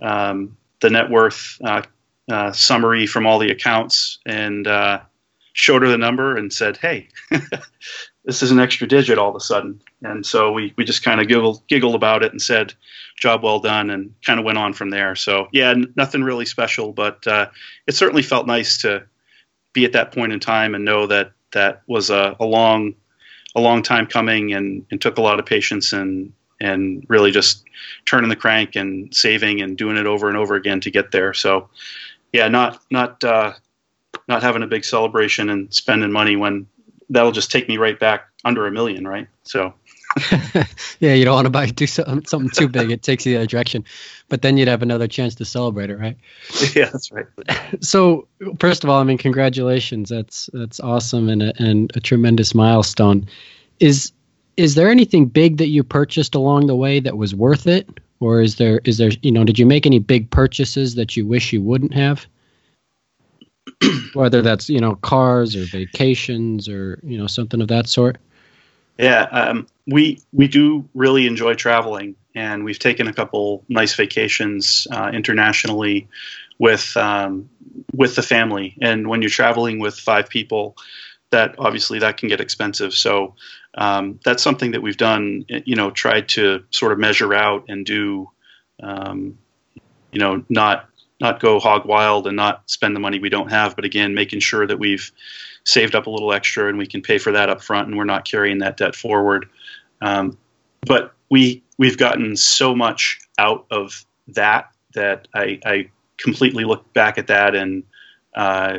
um, 0.00 0.56
the 0.80 0.90
net 0.90 1.10
worth 1.10 1.58
uh, 1.64 1.82
uh, 2.30 2.52
summary 2.52 3.06
from 3.06 3.26
all 3.26 3.38
the 3.38 3.50
accounts, 3.50 4.18
and 4.26 4.66
uh, 4.66 5.00
showed 5.54 5.82
her 5.82 5.88
the 5.88 5.98
number 5.98 6.36
and 6.36 6.52
said, 6.52 6.76
"Hey, 6.76 7.08
this 8.24 8.42
is 8.42 8.50
an 8.50 8.60
extra 8.60 8.86
digit 8.86 9.18
all 9.18 9.30
of 9.30 9.36
a 9.36 9.40
sudden." 9.40 9.80
And 10.02 10.26
so 10.26 10.52
we 10.52 10.72
we 10.76 10.84
just 10.84 11.04
kind 11.04 11.20
of 11.20 11.28
giggled 11.28 11.66
giggled 11.68 11.94
about 11.94 12.22
it 12.22 12.32
and 12.32 12.40
said, 12.40 12.74
"Job 13.18 13.42
well 13.42 13.60
done," 13.60 13.90
and 13.90 14.14
kind 14.24 14.38
of 14.38 14.44
went 14.44 14.58
on 14.58 14.72
from 14.72 14.90
there. 14.90 15.16
So 15.16 15.48
yeah, 15.52 15.74
nothing 15.96 16.22
really 16.22 16.46
special, 16.46 16.92
but 16.92 17.26
uh, 17.26 17.46
it 17.86 17.94
certainly 17.94 18.22
felt 18.22 18.46
nice 18.46 18.78
to 18.78 19.04
be 19.72 19.84
at 19.84 19.92
that 19.92 20.12
point 20.12 20.32
in 20.32 20.40
time 20.40 20.74
and 20.74 20.84
know 20.84 21.06
that 21.06 21.32
that 21.52 21.82
was 21.86 22.10
a, 22.10 22.36
a 22.40 22.44
long 22.44 22.94
a 23.54 23.60
long 23.60 23.82
time 23.82 24.06
coming 24.06 24.54
and, 24.54 24.86
and 24.90 25.00
took 25.00 25.18
a 25.18 25.22
lot 25.22 25.38
of 25.38 25.46
patience 25.46 25.92
and 25.92 26.32
and 26.60 27.04
really 27.08 27.30
just 27.30 27.64
turning 28.04 28.30
the 28.30 28.36
crank 28.36 28.76
and 28.76 29.14
saving 29.14 29.60
and 29.60 29.76
doing 29.76 29.96
it 29.96 30.06
over 30.06 30.28
and 30.28 30.38
over 30.38 30.54
again 30.54 30.80
to 30.80 30.90
get 30.90 31.10
there. 31.10 31.34
So 31.34 31.68
yeah, 32.32 32.48
not 32.48 32.82
not 32.90 33.22
uh, 33.24 33.52
not 34.28 34.42
having 34.42 34.62
a 34.62 34.66
big 34.66 34.84
celebration 34.84 35.50
and 35.50 35.72
spending 35.72 36.12
money 36.12 36.36
when 36.36 36.66
that'll 37.10 37.32
just 37.32 37.50
take 37.50 37.68
me 37.68 37.76
right 37.76 37.98
back 37.98 38.28
under 38.44 38.66
a 38.66 38.72
million, 38.72 39.06
right? 39.06 39.28
So. 39.42 39.74
yeah, 41.00 41.14
you 41.14 41.24
don't 41.24 41.34
want 41.34 41.46
to 41.46 41.50
buy 41.50 41.66
do 41.66 41.86
something, 41.86 42.24
something 42.26 42.50
too 42.50 42.68
big. 42.68 42.90
It 42.90 43.02
takes 43.02 43.24
you 43.24 43.32
the 43.32 43.38
other 43.38 43.46
direction, 43.46 43.84
but 44.28 44.42
then 44.42 44.56
you'd 44.56 44.68
have 44.68 44.82
another 44.82 45.06
chance 45.08 45.34
to 45.36 45.44
celebrate 45.44 45.90
it, 45.90 45.96
right? 45.96 46.16
Yeah, 46.74 46.90
that's 46.90 47.10
right. 47.12 47.26
So, 47.80 48.26
first 48.58 48.84
of 48.84 48.90
all, 48.90 49.00
I 49.00 49.04
mean, 49.04 49.18
congratulations. 49.18 50.08
That's 50.08 50.48
that's 50.52 50.80
awesome 50.80 51.28
and 51.28 51.42
a, 51.42 51.52
and 51.62 51.90
a 51.94 52.00
tremendous 52.00 52.54
milestone. 52.54 53.26
Is 53.80 54.12
is 54.56 54.74
there 54.74 54.90
anything 54.90 55.26
big 55.26 55.56
that 55.58 55.68
you 55.68 55.82
purchased 55.82 56.34
along 56.34 56.66
the 56.66 56.76
way 56.76 57.00
that 57.00 57.16
was 57.16 57.34
worth 57.34 57.66
it, 57.66 57.88
or 58.20 58.40
is 58.40 58.56
there 58.56 58.80
is 58.84 58.98
there 58.98 59.10
you 59.22 59.32
know 59.32 59.44
did 59.44 59.58
you 59.58 59.66
make 59.66 59.86
any 59.86 59.98
big 59.98 60.30
purchases 60.30 60.94
that 60.94 61.16
you 61.16 61.26
wish 61.26 61.52
you 61.52 61.62
wouldn't 61.62 61.94
have? 61.94 62.26
whether 64.14 64.42
that's 64.42 64.68
you 64.68 64.80
know 64.80 64.96
cars 64.96 65.54
or 65.56 65.64
vacations 65.64 66.68
or 66.68 66.98
you 67.02 67.16
know 67.16 67.26
something 67.26 67.60
of 67.60 67.68
that 67.68 67.88
sort 67.88 68.18
yeah 68.98 69.22
um, 69.32 69.66
we 69.86 70.20
we 70.32 70.48
do 70.48 70.88
really 70.94 71.26
enjoy 71.26 71.54
traveling 71.54 72.14
and 72.34 72.64
we've 72.64 72.78
taken 72.78 73.08
a 73.08 73.12
couple 73.12 73.64
nice 73.68 73.94
vacations 73.94 74.86
uh, 74.90 75.10
internationally 75.12 76.08
with 76.58 76.96
um, 76.96 77.48
with 77.92 78.14
the 78.14 78.22
family 78.22 78.76
and 78.80 79.08
when 79.08 79.22
you're 79.22 79.30
traveling 79.30 79.78
with 79.78 79.98
five 79.98 80.28
people 80.28 80.76
that 81.30 81.54
obviously 81.58 81.98
that 81.98 82.16
can 82.16 82.28
get 82.28 82.40
expensive 82.40 82.92
so 82.92 83.34
um, 83.74 84.20
that's 84.24 84.42
something 84.42 84.70
that 84.72 84.82
we've 84.82 84.98
done 84.98 85.44
you 85.48 85.74
know 85.74 85.90
tried 85.90 86.28
to 86.28 86.62
sort 86.70 86.92
of 86.92 86.98
measure 86.98 87.34
out 87.34 87.64
and 87.68 87.86
do 87.86 88.28
um, 88.82 89.36
you 90.12 90.20
know 90.20 90.44
not 90.48 90.88
not 91.22 91.40
go 91.40 91.60
hog 91.60 91.86
wild 91.86 92.26
and 92.26 92.36
not 92.36 92.68
spend 92.68 92.94
the 92.94 93.00
money 93.00 93.18
we 93.20 93.30
don't 93.30 93.50
have, 93.50 93.76
but 93.76 93.84
again, 93.84 94.12
making 94.12 94.40
sure 94.40 94.66
that 94.66 94.78
we've 94.78 95.12
saved 95.64 95.94
up 95.94 96.08
a 96.08 96.10
little 96.10 96.32
extra 96.32 96.68
and 96.68 96.76
we 96.76 96.86
can 96.86 97.00
pay 97.00 97.16
for 97.16 97.30
that 97.30 97.48
up 97.48 97.62
front 97.62 97.86
and 97.86 97.96
we're 97.96 98.04
not 98.04 98.24
carrying 98.24 98.58
that 98.58 98.76
debt 98.76 98.96
forward. 98.96 99.48
Um, 100.02 100.36
but 100.82 101.14
we 101.30 101.62
we've 101.78 101.96
gotten 101.96 102.36
so 102.36 102.74
much 102.74 103.20
out 103.38 103.64
of 103.70 104.04
that 104.28 104.70
that 104.94 105.26
I, 105.34 105.58
I 105.64 105.90
completely 106.18 106.64
look 106.64 106.92
back 106.92 107.16
at 107.16 107.28
that 107.28 107.54
and 107.54 107.82
uh, 108.34 108.78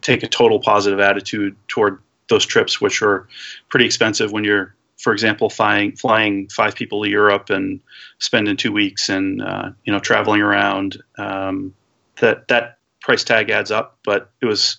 take 0.00 0.22
a 0.22 0.28
total 0.28 0.60
positive 0.60 1.00
attitude 1.00 1.54
toward 1.68 2.00
those 2.28 2.46
trips, 2.46 2.80
which 2.80 3.02
are 3.02 3.28
pretty 3.68 3.84
expensive 3.84 4.32
when 4.32 4.44
you're 4.44 4.74
for 5.00 5.14
example, 5.14 5.48
flying 5.48 5.96
flying 5.96 6.48
five 6.48 6.74
people 6.74 7.02
to 7.02 7.08
Europe 7.08 7.48
and 7.48 7.80
spending 8.18 8.56
two 8.56 8.70
weeks 8.72 9.08
and 9.08 9.42
uh, 9.42 9.70
you 9.84 9.92
know 9.92 9.98
traveling 9.98 10.42
around, 10.42 11.02
um, 11.16 11.74
that 12.20 12.48
that 12.48 12.78
price 13.00 13.24
tag 13.24 13.50
adds 13.50 13.70
up. 13.70 13.98
But 14.04 14.30
it 14.42 14.46
was 14.46 14.76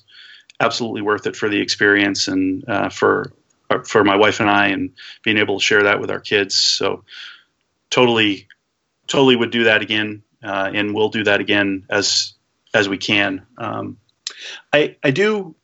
absolutely 0.60 1.02
worth 1.02 1.26
it 1.26 1.36
for 1.36 1.50
the 1.50 1.60
experience 1.60 2.28
and 2.28 2.64
uh, 2.70 2.90
for 2.90 3.34
for 3.80 4.04
my 4.04 4.16
wife 4.16 4.40
and 4.40 4.50
I, 4.50 4.68
and 4.68 4.92
being 5.24 5.38
able 5.38 5.60
to 5.60 5.66
share 5.66 5.84
that 5.84 6.00
with 6.00 6.12
our 6.12 6.20
kids. 6.20 6.56
So 6.56 7.04
totally, 7.90 8.48
totally 9.08 9.36
would 9.36 9.52
do 9.52 9.66
that 9.66 9.82
again, 9.82 10.24
uh, 10.44 10.72
and 10.74 10.94
we'll 10.94 11.10
do 11.10 11.24
that 11.24 11.40
again 11.42 11.86
as 11.90 12.34
as 12.74 12.88
we 12.88 12.98
can. 12.98 13.46
Um, 13.58 13.98
I 14.74 14.96
I 15.04 15.12
do 15.12 15.56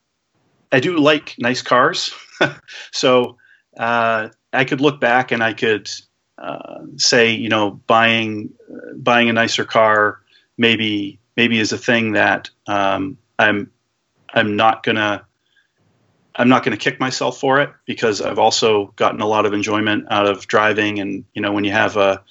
I 0.71 0.79
do 0.79 0.97
like 0.97 1.35
nice 1.37 1.61
cars, 1.61 2.13
so. 2.91 3.37
Uh, 3.77 4.29
I 4.53 4.65
could 4.65 4.81
look 4.81 4.99
back 4.99 5.31
and 5.31 5.43
I 5.43 5.53
could 5.53 5.87
uh, 6.39 6.79
say, 6.95 7.29
you 7.29 7.47
know, 7.47 7.71
buying 7.85 8.49
uh, 8.71 8.93
buying 8.95 9.29
a 9.29 9.33
nicer 9.33 9.65
car 9.65 10.19
maybe 10.57 11.19
maybe 11.35 11.59
is 11.59 11.71
a 11.71 11.77
thing 11.77 12.13
that 12.13 12.49
um, 12.67 13.17
I'm 13.39 13.71
I'm 14.33 14.55
not 14.55 14.83
gonna 14.83 15.25
I'm 16.37 16.49
not 16.49 16.63
going 16.63 16.77
to 16.77 16.83
kick 16.83 16.99
myself 16.99 17.39
for 17.39 17.59
it 17.61 17.71
because 17.85 18.21
I've 18.21 18.39
also 18.39 18.93
gotten 18.95 19.21
a 19.21 19.27
lot 19.27 19.45
of 19.45 19.53
enjoyment 19.53 20.05
out 20.11 20.27
of 20.27 20.47
driving. 20.47 20.99
And 20.99 21.25
you 21.33 21.41
know, 21.41 21.51
when 21.51 21.63
you 21.63 21.71
have 21.71 21.97
a 21.97 22.23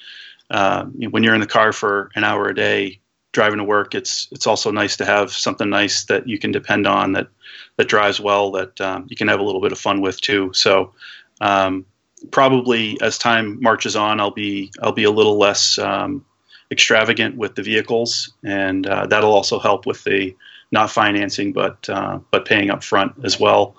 uh, 0.48 0.84
when 0.84 1.24
you're 1.24 1.34
in 1.34 1.40
the 1.40 1.46
car 1.46 1.72
for 1.72 2.10
an 2.14 2.22
hour 2.22 2.48
a 2.48 2.54
day 2.54 3.00
driving 3.32 3.58
to 3.58 3.64
work, 3.64 3.94
it's 3.94 4.28
it's 4.30 4.46
also 4.46 4.70
nice 4.70 4.96
to 4.98 5.04
have 5.04 5.32
something 5.32 5.68
nice 5.68 6.04
that 6.04 6.28
you 6.28 6.38
can 6.38 6.52
depend 6.52 6.86
on 6.86 7.12
that 7.12 7.28
that 7.76 7.88
drives 7.88 8.20
well 8.20 8.52
that 8.52 8.80
um, 8.80 9.06
you 9.08 9.16
can 9.16 9.28
have 9.28 9.40
a 9.40 9.42
little 9.42 9.60
bit 9.60 9.72
of 9.72 9.78
fun 9.78 10.00
with 10.00 10.20
too. 10.20 10.52
So 10.54 10.94
um, 11.40 11.84
probably 12.30 13.00
as 13.00 13.18
time 13.18 13.60
marches 13.60 13.96
on, 13.96 14.20
I'll 14.20 14.30
be 14.30 14.70
I'll 14.80 14.92
be 14.92 15.04
a 15.04 15.10
little 15.10 15.36
less 15.36 15.78
um, 15.78 16.24
extravagant 16.70 17.36
with 17.36 17.56
the 17.56 17.62
vehicles, 17.62 18.32
and 18.44 18.86
uh, 18.86 19.06
that'll 19.06 19.34
also 19.34 19.58
help 19.58 19.84
with 19.84 20.04
the 20.04 20.36
not 20.72 20.90
financing, 20.90 21.52
but 21.52 21.88
uh, 21.88 22.18
but 22.30 22.44
paying 22.44 22.70
up 22.70 22.82
front 22.82 23.12
as 23.24 23.38
well. 23.38 23.76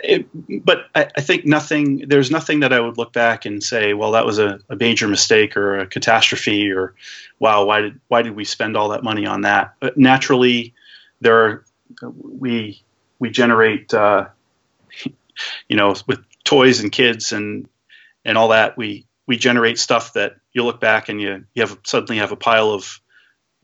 It, 0.00 0.26
but 0.64 0.86
I, 0.94 1.08
I, 1.16 1.20
think 1.22 1.46
nothing. 1.46 2.04
There's 2.08 2.30
nothing 2.30 2.60
that 2.60 2.72
I 2.72 2.80
would 2.80 2.98
look 2.98 3.12
back 3.12 3.46
and 3.46 3.62
say, 3.62 3.94
well, 3.94 4.12
that 4.12 4.26
was 4.26 4.38
a, 4.38 4.60
a, 4.68 4.76
major 4.76 5.08
mistake 5.08 5.56
or 5.56 5.78
a 5.78 5.86
catastrophe, 5.86 6.70
or 6.70 6.94
wow, 7.38 7.64
why 7.64 7.80
did 7.80 8.00
why 8.08 8.22
did 8.22 8.36
we 8.36 8.44
spend 8.44 8.76
all 8.76 8.90
that 8.90 9.02
money 9.02 9.26
on 9.26 9.42
that? 9.42 9.74
But 9.80 9.96
naturally, 9.96 10.74
there 11.20 11.44
are 11.44 11.64
we 12.02 12.82
we 13.18 13.30
generate, 13.30 13.92
uh, 13.94 14.26
you 15.68 15.76
know, 15.76 15.94
with 16.06 16.20
toys 16.44 16.80
and 16.80 16.92
kids 16.92 17.32
and 17.32 17.68
and 18.24 18.36
all 18.36 18.48
that. 18.48 18.76
We 18.76 19.06
we 19.26 19.36
generate 19.36 19.78
stuff 19.78 20.12
that 20.12 20.36
you 20.52 20.64
look 20.64 20.80
back 20.80 21.08
and 21.08 21.20
you 21.20 21.44
you 21.54 21.62
have 21.62 21.78
suddenly 21.84 22.18
have 22.18 22.32
a 22.32 22.36
pile 22.36 22.70
of 22.70 23.00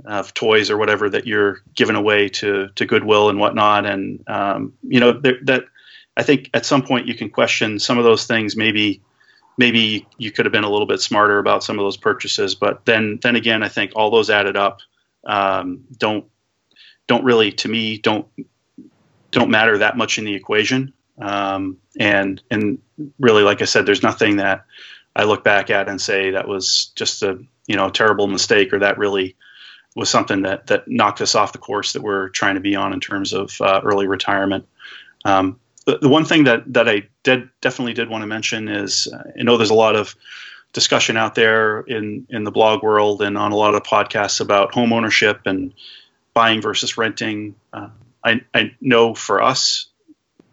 of 0.05 0.35
toys 0.35 0.71
or 0.71 0.77
whatever 0.77 1.09
that 1.09 1.27
you're 1.27 1.63
giving 1.75 1.97
away 1.97 2.29
to 2.29 2.69
to 2.75 2.87
Goodwill 2.87 3.29
and 3.29 3.39
whatnot. 3.39 3.87
And 3.87 4.23
um, 4.29 4.73
you 4.83 5.01
know 5.01 5.13
that 5.13 5.65
I 6.17 6.23
think 6.23 6.51
at 6.55 6.67
some 6.67 6.83
point 6.83 7.07
you 7.07 7.15
can 7.15 7.31
question 7.31 7.79
some 7.79 7.99
of 7.99 8.05
those 8.05 8.27
things. 8.27 8.57
Maybe 8.57 9.01
maybe 9.57 10.07
you 10.19 10.31
could 10.31 10.47
have 10.47 10.53
been 10.53 10.65
a 10.65 10.71
little 10.71 10.87
bit 10.87 11.01
smarter 11.01 11.39
about 11.39 11.65
some 11.65 11.79
of 11.79 11.85
those 11.85 11.97
purchases. 11.97 12.55
But 12.55 12.85
then 12.85 13.19
then 13.23 13.37
again, 13.37 13.63
I 13.63 13.69
think 13.69 13.93
all 13.95 14.11
those 14.11 14.31
added 14.31 14.57
up 14.57 14.81
um, 15.27 15.85
don't 15.99 16.27
don't 17.07 17.25
really 17.25 17.53
to 17.53 17.69
me 17.69 17.99
don't 17.99 18.27
don't 19.31 19.51
matter 19.51 19.79
that 19.79 19.97
much 19.97 20.19
in 20.19 20.25
the 20.25 20.35
equation. 20.35 20.93
Um, 21.21 21.79
and 21.99 22.43
and 22.51 22.79
really, 23.19 23.43
like 23.43 23.63
I 23.63 23.67
said, 23.67 23.87
there's 23.87 24.03
nothing 24.03 24.37
that 24.37 24.65
I 25.17 25.25
look 25.25 25.45
back 25.45 25.71
at 25.71 25.89
and 25.89 26.01
say 26.01 26.31
that 26.31 26.49
was 26.49 26.93
just 26.97 27.23
a 27.23 27.39
you 27.67 27.77
know 27.77 27.91
terrible 27.91 28.27
mistake 28.27 28.73
or 28.73 28.79
that 28.81 28.99
really 28.99 29.37
was 29.95 30.11
something 30.11 30.43
that 30.43 30.67
that 30.69 30.89
knocked 30.89 31.21
us 31.21 31.35
off 31.35 31.53
the 31.53 31.59
course 31.59 31.93
that 31.93 32.03
we're 32.03 32.29
trying 32.31 32.55
to 32.55 32.61
be 32.61 32.77
on 32.77 32.93
in 32.93 33.01
terms 33.01 33.33
of 33.33 33.61
uh, 33.61 33.81
early 33.85 34.07
retirement. 34.07 34.67
Um, 35.25 35.59
the, 35.87 36.09
one 36.09 36.25
thing 36.25 36.45
that 36.45 36.73
that 36.73 36.89
I 36.89 37.09
did 37.23 37.49
definitely 37.61 37.95
did 37.95 38.09
want 38.09 38.23
to 38.23 38.27
mention 38.27 38.69
is 38.69 39.09
uh, 39.13 39.23
I 39.39 39.43
know 39.43 39.57
there's 39.57 39.71
a 39.71 39.75
lot 39.75 39.97
of 39.97 40.15
discussion 40.73 41.17
out 41.17 41.35
there 41.35 41.81
in 41.81 42.27
in 42.31 42.45
the 42.45 42.51
blog 42.51 42.83
world 42.83 43.23
and 43.23 43.39
on 43.39 43.53
a 43.53 43.57
lot 43.57 43.75
of 43.75 43.83
podcasts 43.83 44.41
about 44.41 44.75
home 44.75 44.93
ownership 44.93 45.43
and 45.47 45.73
buying 46.35 46.61
versus 46.61 46.99
renting. 46.99 47.55
Uh, 47.73 47.89
I, 48.23 48.41
I 48.53 48.75
know 48.81 49.15
for 49.15 49.43
us, 49.43 49.87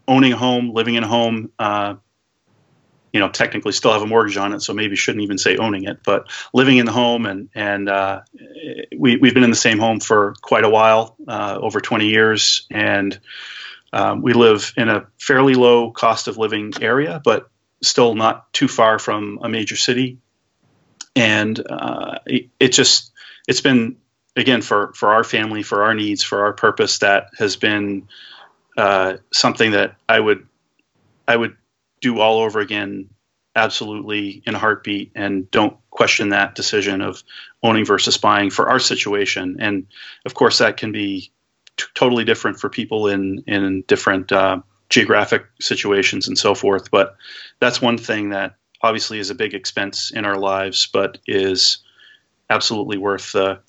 owning 0.08 0.34
a 0.34 0.38
home, 0.38 0.74
living 0.74 0.96
in 0.96 1.04
a 1.04 1.08
home, 1.08 1.52
uh, 1.58 1.96
you 3.14 3.20
know 3.20 3.30
technically 3.30 3.72
still 3.72 3.92
have 3.92 4.02
a 4.02 4.08
mortgage 4.08 4.38
on 4.38 4.54
it, 4.54 4.62
so 4.62 4.74
maybe 4.74 4.96
shouldn't 4.96 5.24
even 5.24 5.38
say 5.38 5.58
owning 5.58 5.84
it, 5.84 6.00
but 6.04 6.30
living 6.54 6.78
in 6.78 6.86
the 6.86 6.92
home 6.92 7.26
and 7.26 7.50
and 7.54 7.90
uh, 7.90 8.22
we 8.98 9.18
we've 9.18 9.34
been 9.34 9.44
in 9.44 9.50
the 9.50 9.56
same 9.56 9.80
home 9.80 10.00
for 10.00 10.36
quite 10.42 10.64
a 10.64 10.70
while, 10.70 11.16
uh, 11.28 11.58
over 11.62 11.82
20 11.82 12.08
years, 12.08 12.66
and 12.72 13.20
um, 13.94 14.22
we 14.22 14.34
live 14.34 14.74
in 14.78 14.90
a 14.90 15.08
fairly 15.20 15.56
low 15.56 15.92
cost 15.92 16.28
of 16.28 16.38
living 16.38 16.74
area, 16.82 17.22
but 17.24 17.50
still 17.84 18.16
not 18.16 18.52
too 18.54 18.68
far 18.68 19.00
from 19.00 19.40
a 19.42 19.50
major 19.50 19.76
city, 19.76 20.20
and 21.16 21.60
uh, 21.70 22.20
it, 22.26 22.50
it 22.60 22.70
just 22.70 23.12
it's 23.48 23.62
been 23.62 23.98
again 24.36 24.62
for 24.62 24.94
for 24.94 25.14
our 25.14 25.24
family, 25.24 25.64
for 25.64 25.84
our 25.84 25.94
needs, 25.94 26.24
for 26.24 26.46
our 26.46 26.54
purpose 26.54 27.00
that 27.00 27.32
has 27.38 27.58
been 27.58 28.08
uh, 28.78 29.18
something 29.32 29.72
that 29.72 29.96
I 30.08 30.20
would 30.20 30.48
I 31.28 31.36
would 31.36 31.58
do 32.02 32.20
all 32.20 32.40
over 32.40 32.60
again 32.60 33.10
absolutely 33.56 34.42
in 34.46 34.56
a 34.56 34.60
heartbeat 34.60 35.12
and 35.16 35.50
don't 35.52 35.78
question 35.90 36.30
that 36.30 36.56
decision 36.56 37.02
of 37.02 37.24
owning 37.64 37.86
versus 37.86 38.18
buying 38.18 38.50
for 38.50 38.70
our 38.70 38.80
situation. 38.80 39.58
And 39.60 39.88
of 40.26 40.34
course 40.34 40.60
that 40.60 40.78
can 40.78 40.92
be 40.92 41.32
t- 41.78 41.86
totally 41.94 42.24
different 42.24 42.60
for 42.60 42.70
people 42.70 43.08
in 43.08 43.44
in 43.48 43.84
different 43.88 44.32
uh, 44.32 44.62
geographic 44.90 45.46
situations 45.60 46.28
and 46.28 46.38
so 46.38 46.56
forth. 46.56 46.90
But 46.92 47.16
that's 47.60 47.82
one 47.82 47.98
thing 47.98 48.30
that 48.30 48.56
obviously 48.82 49.20
is 49.20 49.30
a 49.30 49.36
big 49.36 49.54
expense 49.54 50.12
in 50.12 50.26
our 50.26 50.38
lives 50.38 50.88
but 50.92 51.20
is 51.28 51.80
absolutely 52.50 52.98
worth 52.98 53.32
the 53.32 53.60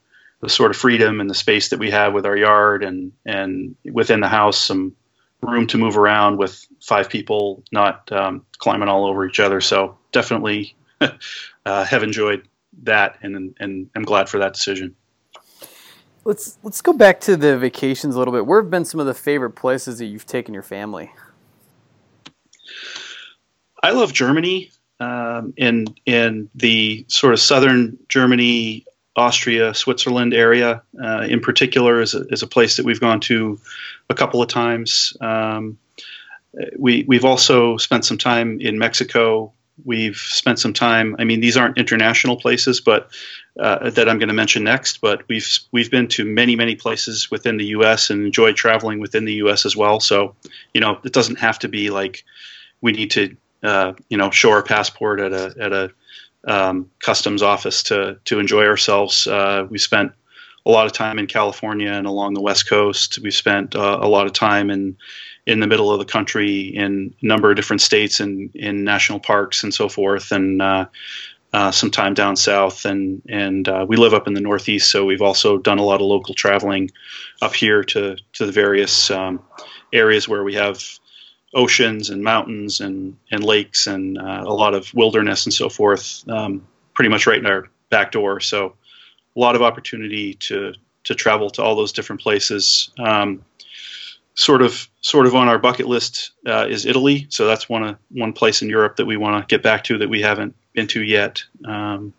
the 0.41 0.49
sort 0.49 0.73
of 0.73 0.77
freedom 0.77 1.21
and 1.21 1.31
the 1.31 1.35
space 1.35 1.69
that 1.69 1.79
we 1.79 1.91
have 1.91 2.13
with 2.13 2.27
our 2.27 2.37
yard 2.37 2.83
and 2.83 3.13
and 3.25 3.77
within 3.85 4.21
the 4.21 4.29
house 4.29 4.61
some 4.61 4.95
room 5.43 5.67
to 5.67 5.79
move 5.79 5.97
around 5.97 6.39
with 6.39 6.67
five 6.81 7.09
people 7.09 7.63
not 7.73 8.11
um, 8.13 8.45
climbing 8.59 8.89
all 8.89 9.05
over 9.05 9.27
each 9.27 9.41
other. 9.41 9.61
So 9.61 9.99
definitely 10.13 10.75
uh, 11.01 11.85
have 11.85 12.03
enjoyed 12.03 12.49
that, 12.85 13.19
and 13.23 13.55
and 13.59 13.91
I'm 13.95 14.05
glad 14.05 14.29
for 14.29 14.39
that 14.39 14.55
decision. 14.55 14.95
Let's 16.25 16.59
let's 16.63 16.81
go 16.81 16.93
back 16.93 17.21
to 17.23 17.37
the 17.37 17.59
vacations 17.59 18.15
a 18.15 18.19
little 18.19 18.33
bit. 18.33 18.47
Where 18.47 18.63
have 18.63 18.71
been 18.71 18.85
some 18.85 19.01
of 19.01 19.07
the 19.07 19.15
favorite 19.15 19.53
places 19.53 19.99
that 19.99 20.07
you've 20.07 20.27
taken 20.27 20.55
your 20.55 20.63
family? 20.63 21.13
I 23.83 23.91
love 23.91 24.13
Germany. 24.13 24.71
Um, 25.01 25.53
in 25.57 25.87
in 26.07 26.49
the 26.55 27.05
sort 27.09 27.33
of 27.33 27.41
southern 27.41 27.99
Germany, 28.09 28.87
Austria, 29.17 29.75
Switzerland 29.75 30.33
area, 30.33 30.83
uh, 31.03 31.27
in 31.29 31.41
particular, 31.41 32.01
is 32.01 32.15
a, 32.15 32.23
is 32.29 32.43
a 32.43 32.47
place 32.47 32.77
that 32.77 32.87
we've 32.87 33.01
gone 33.01 33.21
to 33.21 33.61
a 34.09 34.15
couple 34.15 34.41
of 34.41 34.49
times. 34.49 35.17
Um, 35.21 35.79
we 36.79 37.05
we've 37.07 37.25
also 37.25 37.77
spent 37.77 38.05
some 38.05 38.19
time 38.19 38.61
in 38.61 38.79
Mexico. 38.79 39.53
We've 39.85 40.17
spent 40.17 40.59
some 40.59 40.73
time. 40.73 41.17
I 41.19 41.25
mean, 41.25 41.41
these 41.41 41.57
aren't 41.57 41.79
international 41.79 42.37
places, 42.37 42.81
but 42.81 43.11
uh, 43.59 43.91
that 43.91 44.09
I'm 44.09 44.19
going 44.19 44.29
to 44.29 44.35
mention 44.35 44.65
next. 44.65 45.01
But 45.01 45.27
we've 45.29 45.49
we've 45.73 45.91
been 45.91 46.09
to 46.09 46.25
many 46.25 46.57
many 46.57 46.77
places 46.77 47.31
within 47.31 47.57
the 47.57 47.67
U.S. 47.67 48.11
and 48.11 48.25
enjoyed 48.25 48.57
traveling 48.57 48.99
within 48.99 49.25
the 49.25 49.35
U.S. 49.35 49.67
as 49.67 49.77
well. 49.77 50.01
So 50.01 50.35
you 50.75 50.81
know, 50.81 50.99
it 51.05 51.13
doesn't 51.13 51.39
have 51.39 51.59
to 51.61 51.69
be 51.69 51.91
like 51.91 52.25
we 52.81 52.93
need 52.93 53.11
to 53.13 53.37
uh, 53.63 53.93
you 54.09 54.17
know 54.17 54.31
show 54.31 54.51
our 54.51 54.63
passport 54.63 55.21
at 55.21 55.33
a 55.33 55.55
at 55.59 55.73
a 55.73 55.93
um, 56.47 56.91
customs 57.01 57.43
office 57.43 57.83
to 57.85 58.19
to 58.25 58.39
enjoy 58.39 58.67
ourselves. 58.67 59.27
Uh, 59.27 59.67
we 59.71 59.79
spent 59.79 60.13
a 60.65 60.71
lot 60.71 60.87
of 60.87 60.93
time 60.93 61.19
in 61.19 61.27
California 61.27 61.91
and 61.91 62.07
along 62.07 62.35
the 62.35 62.41
West 62.41 62.69
Coast. 62.69 63.19
We 63.23 63.31
spent 63.31 63.75
uh, 63.75 63.99
a 64.01 64.09
lot 64.09 64.27
of 64.27 64.33
time 64.33 64.71
in 64.71 64.97
in 65.47 65.61
the 65.61 65.67
middle 65.67 65.91
of 65.91 65.99
the 65.99 66.05
country 66.05 66.61
in 66.61 67.15
a 67.21 67.27
number 67.27 67.51
of 67.51 67.57
different 67.57 67.83
states 67.83 68.21
and 68.21 68.55
in 68.55 68.85
national 68.85 69.19
parks 69.19 69.65
and 69.65 69.75
so 69.75 69.89
forth, 69.89 70.31
and 70.31 70.63
uh, 70.63 70.87
uh, 71.53 71.71
some 71.71 71.91
time 71.91 72.15
down 72.15 72.37
south. 72.37 72.85
And 72.85 73.23
and 73.29 73.69
uh, 73.69 73.85
we 73.89 73.97
live 73.97 74.15
up 74.15 74.27
in 74.27 74.35
the 74.35 74.41
Northeast, 74.41 74.91
so 74.91 75.05
we've 75.05 75.23
also 75.23 75.59
done 75.59 75.79
a 75.79 75.85
lot 75.85 76.01
of 76.01 76.07
local 76.07 76.35
traveling 76.35 76.91
up 77.41 77.55
here 77.55 77.83
to 77.85 78.17
to 78.35 78.47
the 78.47 78.53
various 78.53 79.11
um, 79.11 79.43
areas 79.93 80.29
where 80.29 80.45
we 80.45 80.55
have 80.55 80.83
oceans 81.55 82.11
and 82.11 82.23
mountains 82.23 82.81
and 82.81 83.17
and 83.31 83.45
lakes 83.45 83.87
and 83.87 84.19
uh, 84.19 84.45
a 84.47 84.55
lot 84.55 84.75
of 84.75 84.93
wilderness 84.95 85.47
and 85.47 85.53
so 85.53 85.69
forth. 85.69 86.27
Um, 86.29 86.67
pretty 86.95 87.09
much 87.09 87.27
right 87.27 87.39
in 87.39 87.47
our 87.47 87.69
back 87.91 88.13
door. 88.13 88.41
So 88.41 88.75
a 89.37 89.41
lot 89.41 89.57
of 89.57 89.63
opportunity 89.63 90.35
to 90.35 90.75
to 91.05 91.15
travel 91.15 91.51
to 91.51 91.63
all 91.63 91.75
those 91.75 91.93
different 91.93 92.21
places. 92.21 92.91
Um, 92.99 93.45
sort 94.35 94.63
of 94.63 94.89
sort 95.03 95.27
of 95.27 95.35
on 95.35 95.49
our 95.49 95.59
bucket 95.59 95.87
list 95.87 96.33
uh, 96.47 96.67
is 96.69 96.87
Italy. 96.87 97.27
So 97.29 97.47
that's 97.47 97.69
one 97.69 97.85
uh, 97.85 97.95
one 98.11 98.33
place 98.33 98.63
in 98.63 98.69
Europe 98.69 98.97
that 98.97 99.07
we 99.07 99.17
want 99.17 99.43
to 99.43 99.55
get 99.55 99.63
back 99.63 99.85
to 99.85 99.99
that 99.99 100.09
we 100.09 100.23
haven't 100.23 100.55
been 100.73 100.87
to 100.89 101.03
yet. 101.03 101.43
Um, 101.65 102.13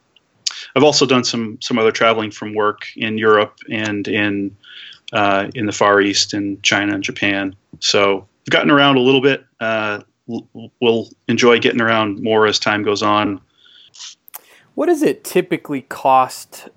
I've 0.76 0.84
also 0.84 1.06
done 1.06 1.24
some 1.24 1.58
some 1.62 1.80
other 1.80 1.92
traveling 1.92 2.32
from 2.32 2.54
work 2.54 2.88
in 2.96 3.18
Europe 3.18 3.58
and 3.70 4.08
in 4.08 4.56
uh, 5.12 5.50
in 5.56 5.66
the 5.66 5.72
Far 5.72 6.02
East 6.02 6.34
in 6.34 6.62
China 6.62 6.96
and 6.96 7.04
Japan. 7.04 7.56
So 7.80 8.28
gotten 8.50 8.72
around 8.72 8.98
a 8.98 9.02
little 9.02 9.22
bit. 9.22 9.46
Uh, 9.60 10.02
we'll 10.28 11.10
enjoy 11.28 11.60
getting 11.60 11.82
around 11.82 12.22
more 12.22 12.48
as 12.48 12.60
time 12.60 12.84
goes 12.84 13.04
on. 13.04 13.42
What 14.76 14.88
does 14.88 15.04
it 15.04 15.24
typically 15.24 15.82
cost 15.82 16.70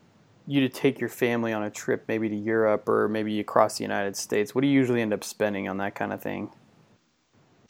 you 0.46 0.60
to 0.60 0.68
take 0.68 1.00
your 1.00 1.08
family 1.08 1.52
on 1.52 1.62
a 1.62 1.70
trip, 1.70 2.04
maybe 2.08 2.28
to 2.28 2.36
Europe 2.36 2.88
or 2.88 3.08
maybe 3.08 3.40
across 3.40 3.78
the 3.78 3.84
United 3.84 4.16
States? 4.16 4.54
What 4.54 4.62
do 4.62 4.68
you 4.68 4.74
usually 4.74 5.02
end 5.02 5.12
up 5.12 5.24
spending 5.24 5.68
on 5.68 5.78
that 5.78 5.94
kind 5.94 6.12
of 6.12 6.22
thing? 6.22 6.50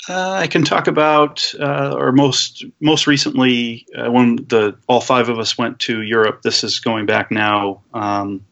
Uh, 0.09 0.33
I 0.33 0.47
can 0.47 0.63
talk 0.63 0.87
about, 0.87 1.53
uh, 1.59 1.95
or 1.97 2.13
most 2.13 2.65
most 2.81 3.07
recently, 3.07 3.87
uh, 3.97 4.11
when 4.11 4.37
the 4.37 4.77
all 4.89 5.01
five 5.01 5.29
of 5.29 5.39
us 5.39 5.57
went 5.57 5.81
to 5.81 6.03
Europe. 6.03 6.43
This 6.43 6.63
is 6.63 6.81
going 6.81 7.07
back 7.07 7.31
now, 7.31 7.83
um, 7.95 8.45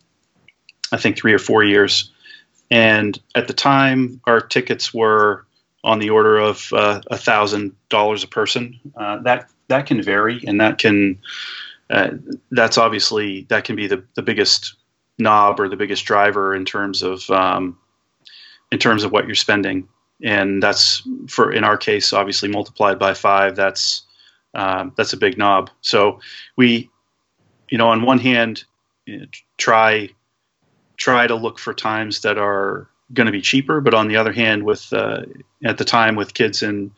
I 0.90 0.96
think 0.96 1.16
three 1.16 1.34
or 1.34 1.38
four 1.38 1.62
years, 1.62 2.10
and 2.74 3.16
at 3.36 3.46
the 3.46 3.54
time, 3.54 4.20
our 4.26 4.40
tickets 4.40 4.92
were 4.92 5.46
on 5.84 6.00
the 6.00 6.10
order 6.10 6.38
of 6.38 6.72
uh, 6.72 7.00
a 7.06 7.16
thousand 7.16 7.76
dollars 7.88 8.24
a 8.24 8.26
person. 8.26 8.80
Uh, 8.96 9.18
that 9.22 9.48
that 9.68 9.86
can 9.86 10.02
vary, 10.02 10.42
and 10.44 10.60
that 10.60 10.78
can 10.78 11.20
uh, 11.88 12.10
that's 12.50 12.76
obviously 12.76 13.42
that 13.48 13.62
can 13.62 13.76
be 13.76 13.86
the, 13.86 14.02
the 14.16 14.22
biggest 14.22 14.74
knob 15.20 15.60
or 15.60 15.68
the 15.68 15.76
biggest 15.76 16.04
driver 16.04 16.52
in 16.52 16.64
terms 16.64 17.04
of 17.04 17.30
um, 17.30 17.78
in 18.72 18.80
terms 18.80 19.04
of 19.04 19.12
what 19.12 19.26
you're 19.26 19.36
spending, 19.36 19.88
and 20.24 20.60
that's 20.60 21.06
for 21.28 21.52
in 21.52 21.62
our 21.62 21.76
case 21.76 22.12
obviously 22.12 22.48
multiplied 22.48 22.98
by 22.98 23.14
five. 23.14 23.54
That's 23.54 24.02
um, 24.52 24.92
that's 24.96 25.12
a 25.12 25.16
big 25.16 25.38
knob. 25.38 25.70
So 25.80 26.18
we, 26.56 26.90
you 27.68 27.78
know, 27.78 27.86
on 27.86 28.02
one 28.02 28.18
hand, 28.18 28.64
you 29.06 29.20
know, 29.20 29.26
try 29.58 30.10
try 31.04 31.26
to 31.26 31.34
look 31.34 31.58
for 31.58 31.74
times 31.74 32.22
that 32.22 32.38
are 32.38 32.88
going 33.12 33.26
to 33.26 33.32
be 33.32 33.42
cheaper, 33.42 33.82
but 33.82 33.92
on 33.92 34.08
the 34.08 34.16
other 34.16 34.32
hand, 34.32 34.62
with 34.64 34.90
uh, 34.90 35.20
at 35.62 35.76
the 35.76 35.84
time 35.84 36.16
with 36.16 36.32
kids 36.32 36.62
in 36.62 36.90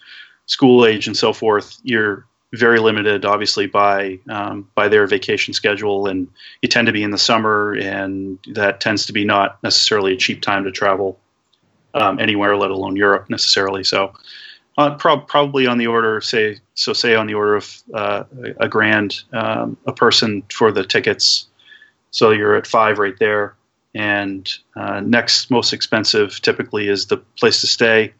school 0.46 0.86
age 0.86 1.08
and 1.08 1.16
so 1.16 1.32
forth, 1.32 1.76
you're 1.82 2.24
very 2.52 2.78
limited, 2.78 3.24
obviously, 3.24 3.66
by 3.66 4.20
um, 4.28 4.70
by 4.76 4.86
their 4.86 5.08
vacation 5.08 5.54
schedule, 5.54 6.06
and 6.06 6.28
you 6.62 6.68
tend 6.68 6.86
to 6.86 6.92
be 6.92 7.02
in 7.02 7.10
the 7.10 7.18
summer, 7.18 7.72
and 7.72 8.38
that 8.54 8.80
tends 8.80 9.06
to 9.06 9.12
be 9.12 9.24
not 9.24 9.60
necessarily 9.64 10.12
a 10.12 10.16
cheap 10.16 10.40
time 10.40 10.62
to 10.62 10.70
travel 10.70 11.18
um, 11.92 12.20
anywhere, 12.20 12.56
let 12.56 12.70
alone 12.70 12.94
Europe 12.94 13.28
necessarily. 13.28 13.82
So, 13.82 14.12
uh, 14.78 14.94
pro- 14.94 15.18
probably 15.18 15.66
on 15.66 15.78
the 15.78 15.88
order, 15.88 16.20
say, 16.20 16.60
so 16.74 16.92
say 16.92 17.16
on 17.16 17.26
the 17.26 17.34
order 17.34 17.56
of 17.56 17.82
uh, 17.92 18.22
a 18.60 18.68
grand 18.68 19.24
um, 19.32 19.76
a 19.84 19.92
person 19.92 20.44
for 20.48 20.70
the 20.70 20.84
tickets. 20.84 21.48
So 22.12 22.30
you're 22.30 22.54
at 22.54 22.68
five 22.68 23.00
right 23.00 23.18
there, 23.18 23.56
and 23.96 24.52
uh, 24.76 25.00
next 25.00 25.50
most 25.50 25.72
expensive 25.72 26.40
typically 26.42 26.88
is 26.88 27.06
the 27.06 27.16
place 27.16 27.60
to 27.60 27.66
stay 27.66 28.12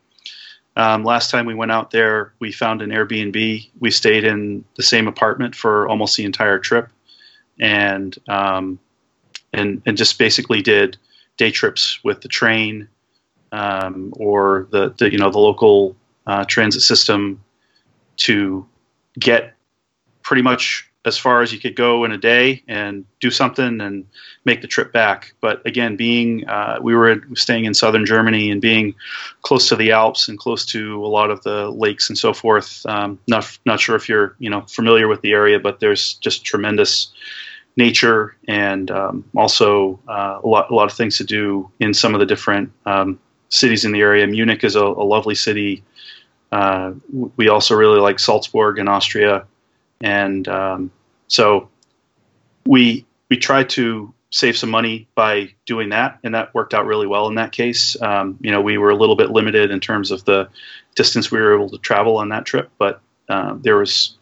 um, 0.76 1.04
last 1.04 1.30
time 1.30 1.46
we 1.46 1.54
went 1.54 1.72
out 1.72 1.90
there, 1.90 2.34
we 2.38 2.52
found 2.52 2.82
an 2.82 2.90
Airbnb. 2.90 3.68
We 3.80 3.90
stayed 3.90 4.24
in 4.24 4.64
the 4.76 4.82
same 4.82 5.08
apartment 5.08 5.54
for 5.54 5.88
almost 5.88 6.16
the 6.16 6.24
entire 6.24 6.58
trip, 6.58 6.88
and 7.58 8.16
um, 8.28 8.78
and 9.54 9.80
and 9.86 9.96
just 9.96 10.18
basically 10.18 10.60
did 10.60 10.98
day 11.38 11.50
trips 11.50 11.98
with 12.04 12.20
the 12.20 12.28
train 12.28 12.88
um, 13.52 14.12
or 14.18 14.68
the, 14.70 14.94
the 14.98 15.10
you 15.10 15.16
know 15.16 15.30
the 15.30 15.38
local 15.38 15.96
uh, 16.26 16.44
transit 16.44 16.82
system 16.82 17.42
to 18.18 18.66
get 19.18 19.54
pretty 20.22 20.42
much 20.42 20.85
as 21.06 21.16
far 21.16 21.40
as 21.40 21.52
you 21.52 21.60
could 21.60 21.76
go 21.76 22.04
in 22.04 22.10
a 22.10 22.18
day 22.18 22.62
and 22.66 23.06
do 23.20 23.30
something 23.30 23.80
and 23.80 24.04
make 24.44 24.60
the 24.60 24.66
trip 24.66 24.92
back. 24.92 25.32
But 25.40 25.64
again, 25.64 25.94
being 25.96 26.46
uh, 26.48 26.78
we 26.82 26.96
were 26.96 27.22
staying 27.34 27.64
in 27.64 27.74
southern 27.74 28.04
Germany 28.04 28.50
and 28.50 28.60
being 28.60 28.92
close 29.42 29.68
to 29.68 29.76
the 29.76 29.92
Alps 29.92 30.28
and 30.28 30.36
close 30.36 30.66
to 30.66 31.04
a 31.04 31.06
lot 31.06 31.30
of 31.30 31.40
the 31.44 31.70
lakes 31.70 32.08
and 32.08 32.18
so 32.18 32.34
forth. 32.34 32.84
Um, 32.86 33.20
not 33.28 33.56
not 33.64 33.78
sure 33.78 33.94
if 33.94 34.08
you're 34.08 34.34
you 34.40 34.50
know 34.50 34.62
familiar 34.62 35.06
with 35.06 35.20
the 35.20 35.32
area, 35.32 35.60
but 35.60 35.78
there's 35.78 36.14
just 36.14 36.44
tremendous 36.44 37.12
nature 37.76 38.34
and 38.48 38.90
um, 38.90 39.24
also 39.36 40.00
uh, 40.08 40.40
a 40.42 40.46
lot 40.46 40.68
a 40.70 40.74
lot 40.74 40.90
of 40.90 40.96
things 40.96 41.16
to 41.18 41.24
do 41.24 41.70
in 41.78 41.94
some 41.94 42.14
of 42.14 42.20
the 42.20 42.26
different 42.26 42.72
um, 42.84 43.18
cities 43.48 43.84
in 43.84 43.92
the 43.92 44.00
area. 44.00 44.26
Munich 44.26 44.64
is 44.64 44.74
a, 44.74 44.84
a 44.84 45.06
lovely 45.14 45.36
city. 45.36 45.84
Uh, 46.50 46.92
we 47.36 47.48
also 47.48 47.76
really 47.76 48.00
like 48.00 48.18
Salzburg 48.18 48.78
in 48.80 48.88
Austria 48.88 49.46
and 50.00 50.46
um, 50.48 50.90
so 51.28 51.68
we 52.66 53.04
we 53.28 53.36
tried 53.36 53.70
to 53.70 54.12
save 54.30 54.56
some 54.56 54.70
money 54.70 55.08
by 55.14 55.52
doing 55.64 55.90
that, 55.90 56.18
and 56.24 56.34
that 56.34 56.52
worked 56.54 56.74
out 56.74 56.86
really 56.86 57.06
well 57.06 57.28
in 57.28 57.36
that 57.36 57.52
case. 57.52 58.00
Um, 58.02 58.38
you 58.40 58.50
know, 58.50 58.60
we 58.60 58.78
were 58.78 58.90
a 58.90 58.96
little 58.96 59.16
bit 59.16 59.30
limited 59.30 59.70
in 59.70 59.80
terms 59.80 60.10
of 60.10 60.24
the 60.24 60.48
distance 60.94 61.30
we 61.30 61.40
were 61.40 61.54
able 61.54 61.70
to 61.70 61.78
travel 61.78 62.18
on 62.18 62.28
that 62.30 62.44
trip, 62.44 62.70
but 62.78 63.00
uh, 63.28 63.56
there 63.60 63.76
was 63.76 64.16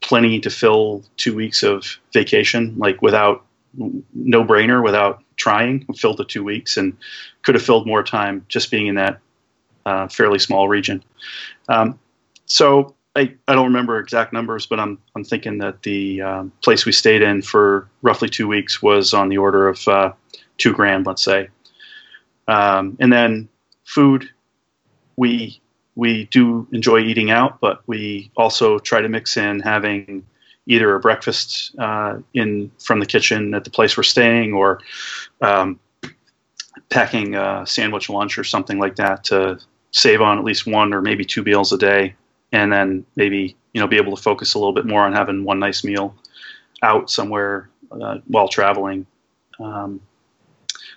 plenty 0.00 0.40
to 0.40 0.50
fill 0.50 1.04
two 1.16 1.34
weeks 1.34 1.62
of 1.62 1.98
vacation, 2.12 2.74
like 2.76 3.02
without 3.02 3.44
no 4.14 4.44
brainer, 4.44 4.82
without 4.82 5.22
trying. 5.36 5.86
Filled 5.94 6.18
the 6.18 6.24
two 6.24 6.44
weeks 6.44 6.76
and 6.76 6.96
could 7.42 7.54
have 7.54 7.64
filled 7.64 7.86
more 7.86 8.02
time 8.02 8.44
just 8.48 8.70
being 8.70 8.86
in 8.88 8.96
that 8.96 9.20
uh, 9.86 10.08
fairly 10.08 10.38
small 10.38 10.68
region. 10.68 11.02
Um, 11.68 11.98
so 12.46 12.94
I, 13.14 13.34
I 13.46 13.54
don't 13.54 13.66
remember 13.66 13.98
exact 13.98 14.32
numbers, 14.32 14.66
but 14.66 14.80
I'm 14.80 14.98
I'm 15.14 15.24
thinking 15.24 15.58
that 15.58 15.82
the 15.82 16.22
um, 16.22 16.52
place 16.62 16.86
we 16.86 16.92
stayed 16.92 17.22
in 17.22 17.42
for 17.42 17.88
roughly 18.00 18.28
two 18.28 18.48
weeks 18.48 18.80
was 18.80 19.12
on 19.12 19.28
the 19.28 19.38
order 19.38 19.68
of 19.68 19.86
uh, 19.86 20.12
two 20.56 20.72
grand, 20.72 21.06
let's 21.06 21.22
say. 21.22 21.48
Um, 22.48 22.96
and 23.00 23.12
then 23.12 23.48
food, 23.84 24.28
we 25.16 25.60
we 25.94 26.24
do 26.26 26.66
enjoy 26.72 27.00
eating 27.00 27.30
out, 27.30 27.60
but 27.60 27.82
we 27.86 28.30
also 28.36 28.78
try 28.78 29.02
to 29.02 29.08
mix 29.10 29.36
in 29.36 29.60
having 29.60 30.24
either 30.66 30.94
a 30.94 31.00
breakfast 31.00 31.74
uh, 31.78 32.18
in 32.32 32.70
from 32.78 32.98
the 32.98 33.06
kitchen 33.06 33.52
at 33.52 33.64
the 33.64 33.70
place 33.70 33.94
we're 33.94 34.04
staying, 34.04 34.54
or 34.54 34.80
um, 35.42 35.78
packing 36.88 37.34
a 37.34 37.66
sandwich 37.66 38.08
lunch 38.08 38.38
or 38.38 38.44
something 38.44 38.78
like 38.78 38.96
that 38.96 39.24
to 39.24 39.58
save 39.90 40.22
on 40.22 40.38
at 40.38 40.44
least 40.44 40.66
one 40.66 40.94
or 40.94 41.02
maybe 41.02 41.26
two 41.26 41.42
meals 41.42 41.70
a 41.72 41.76
day 41.76 42.14
and 42.52 42.72
then 42.72 43.04
maybe 43.16 43.56
you 43.72 43.80
know 43.80 43.86
be 43.86 43.96
able 43.96 44.16
to 44.16 44.22
focus 44.22 44.54
a 44.54 44.58
little 44.58 44.72
bit 44.72 44.86
more 44.86 45.02
on 45.02 45.12
having 45.12 45.44
one 45.44 45.58
nice 45.58 45.84
meal 45.84 46.14
out 46.82 47.10
somewhere 47.10 47.68
uh, 47.90 48.18
while 48.26 48.48
traveling. 48.48 49.06
Um, 49.60 50.00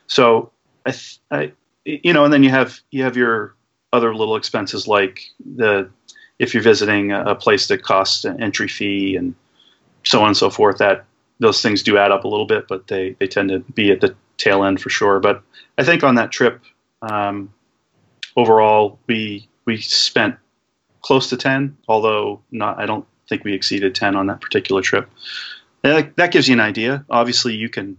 so 0.08 0.52
I, 0.86 0.92
th- 0.92 1.20
I, 1.32 1.52
you 1.86 2.14
know, 2.14 2.26
and 2.26 2.34
then 2.34 2.44
you 2.44 2.50
have 2.50 2.80
you 2.92 3.04
have 3.04 3.16
your 3.16 3.56
other 3.94 4.14
little 4.14 4.36
expenses 4.36 4.88
like 4.88 5.22
the 5.56 5.90
if 6.40 6.54
you're 6.54 6.64
visiting 6.64 7.12
a 7.12 7.34
place 7.36 7.68
that 7.68 7.82
costs 7.82 8.26
an 8.26 8.42
entry 8.42 8.68
fee 8.68 9.16
and 9.16 9.34
so 10.04 10.22
on 10.22 10.28
and 10.28 10.38
so 10.38 10.50
forth. 10.50 10.78
That 10.78 11.06
those 11.40 11.62
things 11.62 11.84
do 11.84 11.98
add 11.98 12.12
up 12.12 12.24
a 12.24 12.28
little 12.28 12.46
bit, 12.46 12.68
but 12.68 12.88
they 12.88 13.16
they 13.20 13.28
tend 13.28 13.50
to 13.50 13.60
be 13.60 13.92
at 13.92 14.02
the 14.02 14.16
tail 14.38 14.64
end 14.64 14.82
for 14.82 14.90
sure. 14.90 15.20
But 15.20 15.44
I 15.78 15.84
think 15.84 16.04
on 16.04 16.16
that 16.16 16.32
trip, 16.32 16.62
um, 17.02 17.54
overall, 18.36 19.00
we 19.08 19.48
we 19.66 19.78
spent 19.78 20.36
close 21.06 21.30
to 21.30 21.38
10, 21.38 21.78
although 21.88 22.42
not. 22.52 22.80
I 22.80 22.88
don't 22.88 23.06
think 23.30 23.44
we 23.44 23.54
exceeded 23.54 23.94
10 23.94 24.16
on 24.16 24.26
that 24.26 24.42
particular 24.42 24.82
trip. 24.82 25.08
That, 25.84 26.16
that 26.16 26.32
gives 26.32 26.48
you 26.48 26.54
an 26.54 26.60
idea. 26.60 27.06
Obviously, 27.12 27.54
you 27.54 27.70
can 27.70 27.98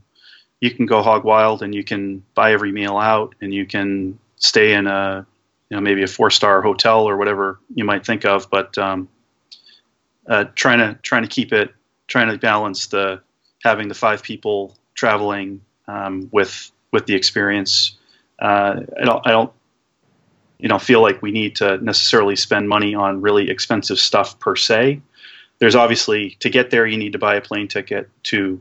you 0.61 0.73
can 0.73 0.87
go 0.87 1.03
hog 1.03 1.23
wild 1.23 1.62
and 1.62 1.73
you 1.73 1.85
can 1.85 2.25
buy 2.35 2.53
every 2.53 2.73
meal 2.73 2.97
out 2.97 3.35
and 3.40 3.55
you 3.55 3.64
can 3.64 4.19
stay 4.37 4.73
in 4.73 4.88
a 4.88 5.25
you 5.71 5.77
know 5.77 5.81
maybe 5.81 6.03
a 6.03 6.09
four 6.09 6.31
star 6.31 6.62
hotel 6.62 7.09
or 7.09 7.16
whatever 7.16 7.61
you 7.75 7.85
might 7.85 8.05
think 8.05 8.25
of, 8.25 8.51
but 8.51 8.77
um, 8.77 9.09
uh, 10.27 10.45
trying 10.57 10.79
to 10.79 10.99
trying 11.03 11.23
to 11.23 11.29
keep 11.29 11.53
it 11.53 11.73
trying 12.09 12.29
to 12.29 12.38
balance 12.38 12.88
the 12.88 13.21
having 13.62 13.87
the 13.87 13.95
five 13.95 14.21
people 14.21 14.77
traveling 14.95 15.61
um, 15.87 16.29
with 16.33 16.73
with 16.90 17.07
the 17.07 17.14
experience. 17.14 17.97
Uh, 18.40 18.81
I 19.01 19.05
don't 19.05 19.25
I 19.25 19.31
don't 19.31 19.53
you 20.59 20.69
know 20.69 20.79
feel 20.79 21.03
like 21.03 21.23
we 21.23 21.31
need 21.31 21.57
to 21.57 21.79
necessarily 21.79 22.37
spend 22.37 22.69
money 22.69 22.95
on 22.95 23.21
really 23.21 23.51
expensive 23.51 23.99
stuff 23.99 24.38
per 24.38 24.57
se. 24.57 25.01
There's 25.59 25.75
obviously 25.75 26.37
to 26.40 26.51
get 26.51 26.71
there 26.71 26.87
you 26.87 26.99
need 26.99 27.12
to 27.12 27.19
buy 27.19 27.35
a 27.35 27.40
plane 27.40 27.69
ticket 27.69 28.09
to 28.25 28.61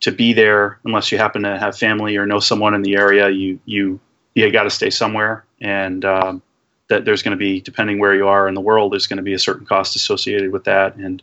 to 0.00 0.12
be 0.12 0.32
there. 0.32 0.78
Unless 0.84 1.10
you 1.12 1.18
happen 1.18 1.42
to 1.42 1.58
have 1.58 1.76
family 1.76 2.16
or 2.16 2.26
know 2.26 2.40
someone 2.40 2.74
in 2.74 2.82
the 2.82 2.96
area 2.96 3.30
you 3.30 3.58
you 3.64 4.00
you 4.34 4.50
got 4.50 4.64
to 4.64 4.70
stay 4.70 4.90
somewhere. 4.90 5.44
And 5.60 6.04
um, 6.04 6.42
that 6.88 7.04
there's 7.04 7.22
going 7.22 7.36
to 7.36 7.38
be 7.38 7.60
depending 7.60 7.98
where 7.98 8.14
you 8.14 8.28
are 8.28 8.46
in 8.46 8.54
the 8.54 8.60
world 8.60 8.92
there's 8.92 9.06
going 9.06 9.16
to 9.16 9.22
be 9.22 9.32
a 9.32 9.38
certain 9.38 9.66
cost 9.66 9.96
associated 9.96 10.52
with 10.52 10.64
that. 10.64 10.96
And 10.96 11.22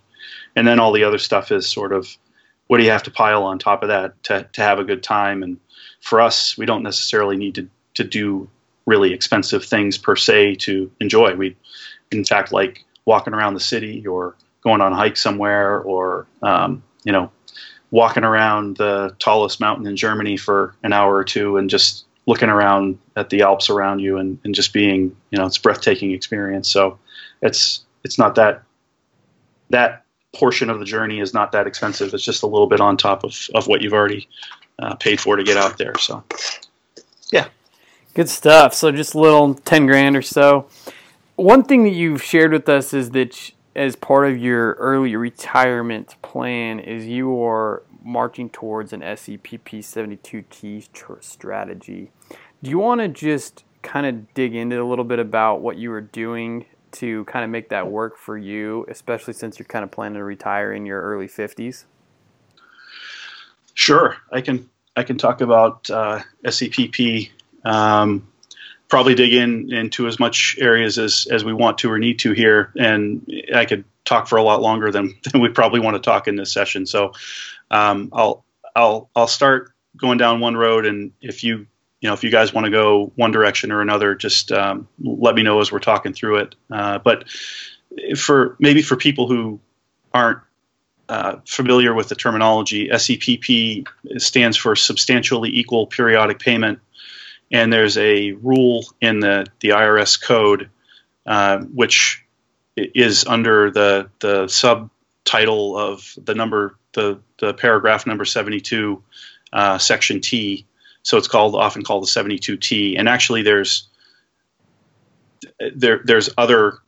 and 0.56 0.68
then 0.68 0.80
all 0.80 0.92
the 0.92 1.04
other 1.04 1.20
stuff 1.20 1.52
is 1.52 1.68
sort 1.68 1.94
of 1.94 2.18
what 2.68 2.78
do 2.78 2.84
you 2.84 2.92
have 2.92 3.04
to 3.04 3.12
pile 3.12 3.44
on 3.44 3.60
top 3.60 3.84
of 3.84 3.90
that 3.90 4.22
to, 4.24 4.48
to 4.54 4.62
have 4.62 4.80
a 4.80 4.84
good 4.84 5.04
time? 5.04 5.44
And 5.44 5.60
for 6.00 6.22
us 6.22 6.58
we 6.58 6.66
don't 6.66 6.84
necessarily 6.84 7.38
need 7.38 7.56
to 7.56 7.68
to 7.96 8.04
do 8.04 8.50
really 8.86 9.14
expensive 9.14 9.64
things 9.64 9.98
per 9.98 10.16
se 10.16 10.56
to 10.56 10.92
enjoy. 11.00 11.36
We, 11.36 11.56
in 12.12 12.24
fact, 12.26 12.52
like 12.52 12.84
walking 13.06 13.34
around 13.34 13.54
the 13.54 13.60
city 13.60 14.06
or 14.06 14.36
going 14.62 14.82
on 14.82 14.94
a 14.94 14.96
hike 14.96 15.18
somewhere 15.18 15.82
or, 15.82 16.28
um, 16.42 16.84
you 17.04 17.12
know, 17.12 17.32
walking 17.92 18.24
around 18.24 18.78
the 18.78 19.16
tallest 19.20 19.60
mountain 19.60 19.86
in 19.86 19.96
Germany 19.96 20.38
for 20.38 20.76
an 20.84 20.94
hour 20.94 21.16
or 21.16 21.24
two 21.24 21.58
and 21.58 21.70
just 21.70 22.06
looking 22.26 22.50
around 22.50 22.98
at 23.16 23.30
the 23.30 23.42
Alps 23.42 23.70
around 23.70 24.00
you 24.00 24.18
and, 24.18 24.40
and 24.44 24.56
just 24.56 24.74
being, 24.74 25.16
you 25.32 25.38
know, 25.38 25.46
it's 25.46 25.58
breathtaking 25.58 26.12
experience. 26.12 26.70
So 26.70 27.00
it's, 27.42 27.84
it's 28.04 28.18
not 28.18 28.36
that, 28.36 28.64
that 29.70 30.06
portion 30.34 30.70
of 30.70 30.80
the 30.80 30.86
journey 30.86 31.20
is 31.20 31.34
not 31.34 31.52
that 31.52 31.68
expensive. 31.68 32.14
It's 32.14 32.24
just 32.24 32.44
a 32.44 32.48
little 32.48 32.68
bit 32.68 32.80
on 32.80 32.96
top 32.98 33.24
of, 33.24 33.36
of 33.54 33.68
what 33.68 33.82
you've 33.82 33.94
already 33.94 34.30
uh, 34.80 34.96
paid 34.96 35.20
for 35.20 35.36
to 35.36 35.44
get 35.44 35.58
out 35.58 35.78
there. 35.78 35.98
So. 35.98 36.24
Good 38.14 38.30
stuff. 38.30 38.74
So 38.74 38.92
just 38.92 39.14
a 39.14 39.20
little 39.20 39.54
10 39.54 39.86
grand 39.86 40.18
or 40.18 40.22
so. 40.22 40.68
One 41.36 41.64
thing 41.64 41.84
that 41.84 41.92
you've 41.92 42.22
shared 42.22 42.52
with 42.52 42.68
us 42.68 42.94
is 42.94 43.12
that 43.12 43.52
as 43.76 43.96
part 43.96 44.30
of 44.30 44.38
your 44.38 44.74
early 44.74 45.16
retirement 45.16 46.16
plan 46.22 46.80
is 46.80 47.06
you 47.08 47.42
are 47.44 47.84
marching 48.04 48.50
towards 48.50 48.92
an 48.92 49.02
SEPP 49.02 49.80
72T 49.80 51.24
strategy. 51.24 52.12
Do 52.62 52.70
you 52.70 52.80
want 52.80 53.00
to 53.02 53.08
just 53.08 53.64
kind 53.82 54.06
of 54.06 54.34
dig 54.34 54.56
into 54.56 54.82
a 54.82 54.84
little 54.84 55.06
bit 55.06 55.20
about 55.20 55.62
what 55.62 55.78
you 55.78 55.90
were 55.90 56.02
doing 56.02 56.66
to 56.92 57.24
kind 57.26 57.46
of 57.46 57.50
make 57.50 57.70
that 57.70 57.90
work 57.90 58.18
for 58.18 58.38
you, 58.38 58.86
especially 58.90 59.34
since 59.34 59.58
you're 59.58 59.66
kind 59.66 59.84
of 59.84 59.92
planning 59.92 60.18
to 60.18 60.24
retire 60.24 60.74
in 60.74 60.86
your 60.86 61.02
early 61.02 61.28
50s? 61.28 61.86
Sure, 63.74 64.18
I 64.32 64.42
can. 64.42 64.70
I 64.98 65.04
can 65.04 65.18
talk 65.18 65.40
about 65.40 65.90
uh, 65.90 66.20
SEPP. 66.46 67.32
Um, 67.64 68.28
probably 68.88 69.16
dig 69.16 69.34
in 69.34 69.74
into 69.74 70.08
as 70.08 70.20
much 70.20 70.58
areas 70.60 71.00
as 71.00 71.28
as 71.32 71.46
we 71.46 71.54
want 71.54 71.78
to 71.80 71.92
or 71.92 71.98
need 71.98 72.20
to 72.20 72.34
here, 72.34 72.72
and 72.78 73.26
I 73.56 73.66
could 73.66 73.86
talk 74.06 74.28
for 74.28 74.38
a 74.38 74.44
lot 74.44 74.62
longer 74.62 74.92
than, 74.92 75.16
than 75.32 75.42
we 75.42 75.50
probably 75.50 75.80
want 75.80 75.96
to 75.96 76.02
talk 76.02 76.28
in 76.28 76.36
this 76.36 76.52
session. 76.52 76.86
So 76.86 77.14
um, 77.72 78.10
I'll 78.14 78.44
I'll 78.76 79.10
I'll 79.16 79.28
start 79.28 79.74
going 79.98 80.18
down 80.18 80.40
one 80.40 80.56
road, 80.56 80.86
and 80.86 81.12
if 81.22 81.44
you 81.44 81.66
you 82.02 82.10
know 82.10 82.14
if 82.14 82.24
you 82.24 82.30
guys 82.30 82.54
want 82.54 82.66
to 82.66 82.72
go 82.72 83.12
one 83.16 83.32
direction 83.32 83.72
or 83.72 83.82
another, 83.82 84.14
just 84.16 84.52
um, 84.52 84.88
let 85.02 85.36
me 85.36 85.44
know 85.44 85.60
as 85.62 85.72
we're 85.72 85.80
talking 85.80 86.14
through 86.14 86.38
it. 86.38 86.56
Uh, 86.70 87.00
but 87.00 87.30
for 88.18 88.56
maybe 88.60 88.82
for 88.82 88.96
people 88.96 89.28
who 89.28 89.60
aren't 90.14 90.40
uh, 91.10 91.38
familiar 91.46 91.94
with 91.94 92.10
the 92.10 92.16
terminology, 92.16 92.90
SEPP 92.90 93.86
stands 94.18 94.56
for 94.56 94.76
substantially 94.76 95.50
equal 95.50 95.88
periodic 95.88 96.40
payment, 96.40 96.80
and 97.52 97.72
there's 97.72 97.98
a 97.98 98.32
rule 98.34 98.86
in 99.02 99.20
the 99.20 99.46
the 99.60 99.70
IRS 99.70 100.22
code 100.22 100.70
uh, 101.26 101.60
which 101.60 102.26
is 102.76 103.26
under 103.26 103.72
the 103.72 104.10
the 104.20 104.48
subtitle 104.48 105.78
of 105.78 106.14
the 106.24 106.34
number 106.34 106.78
the 106.94 107.20
the 107.40 107.54
paragraph 107.54 108.08
number 108.08 108.26
72 108.26 109.02
uh, 109.54 109.78
section 109.78 110.20
T. 110.22 110.66
So 111.04 111.18
it's 111.18 111.28
called 111.28 111.56
often 111.56 111.84
called 111.84 112.04
the 112.04 112.08
72T, 112.08 112.98
and 112.98 113.10
actually 113.10 113.44
there's 113.44 113.88
there 115.76 116.02
there's 116.04 116.32
other 116.38 116.80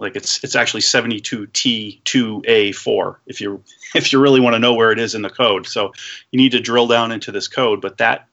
like 0.00 0.16
it's 0.16 0.42
it's 0.42 0.56
actually 0.56 0.80
72T2A4 0.82 3.16
if 3.26 3.40
you 3.40 3.62
if 3.94 4.12
you 4.12 4.20
really 4.20 4.40
want 4.40 4.54
to 4.54 4.58
know 4.58 4.74
where 4.74 4.92
it 4.92 4.98
is 4.98 5.14
in 5.14 5.22
the 5.22 5.30
code. 5.30 5.66
So 5.66 5.92
you 6.30 6.38
need 6.38 6.52
to 6.52 6.60
drill 6.60 6.88
down 6.88 7.10
into 7.12 7.32
this 7.32 7.48
code, 7.48 7.80
but 7.80 7.96
that 7.98 8.28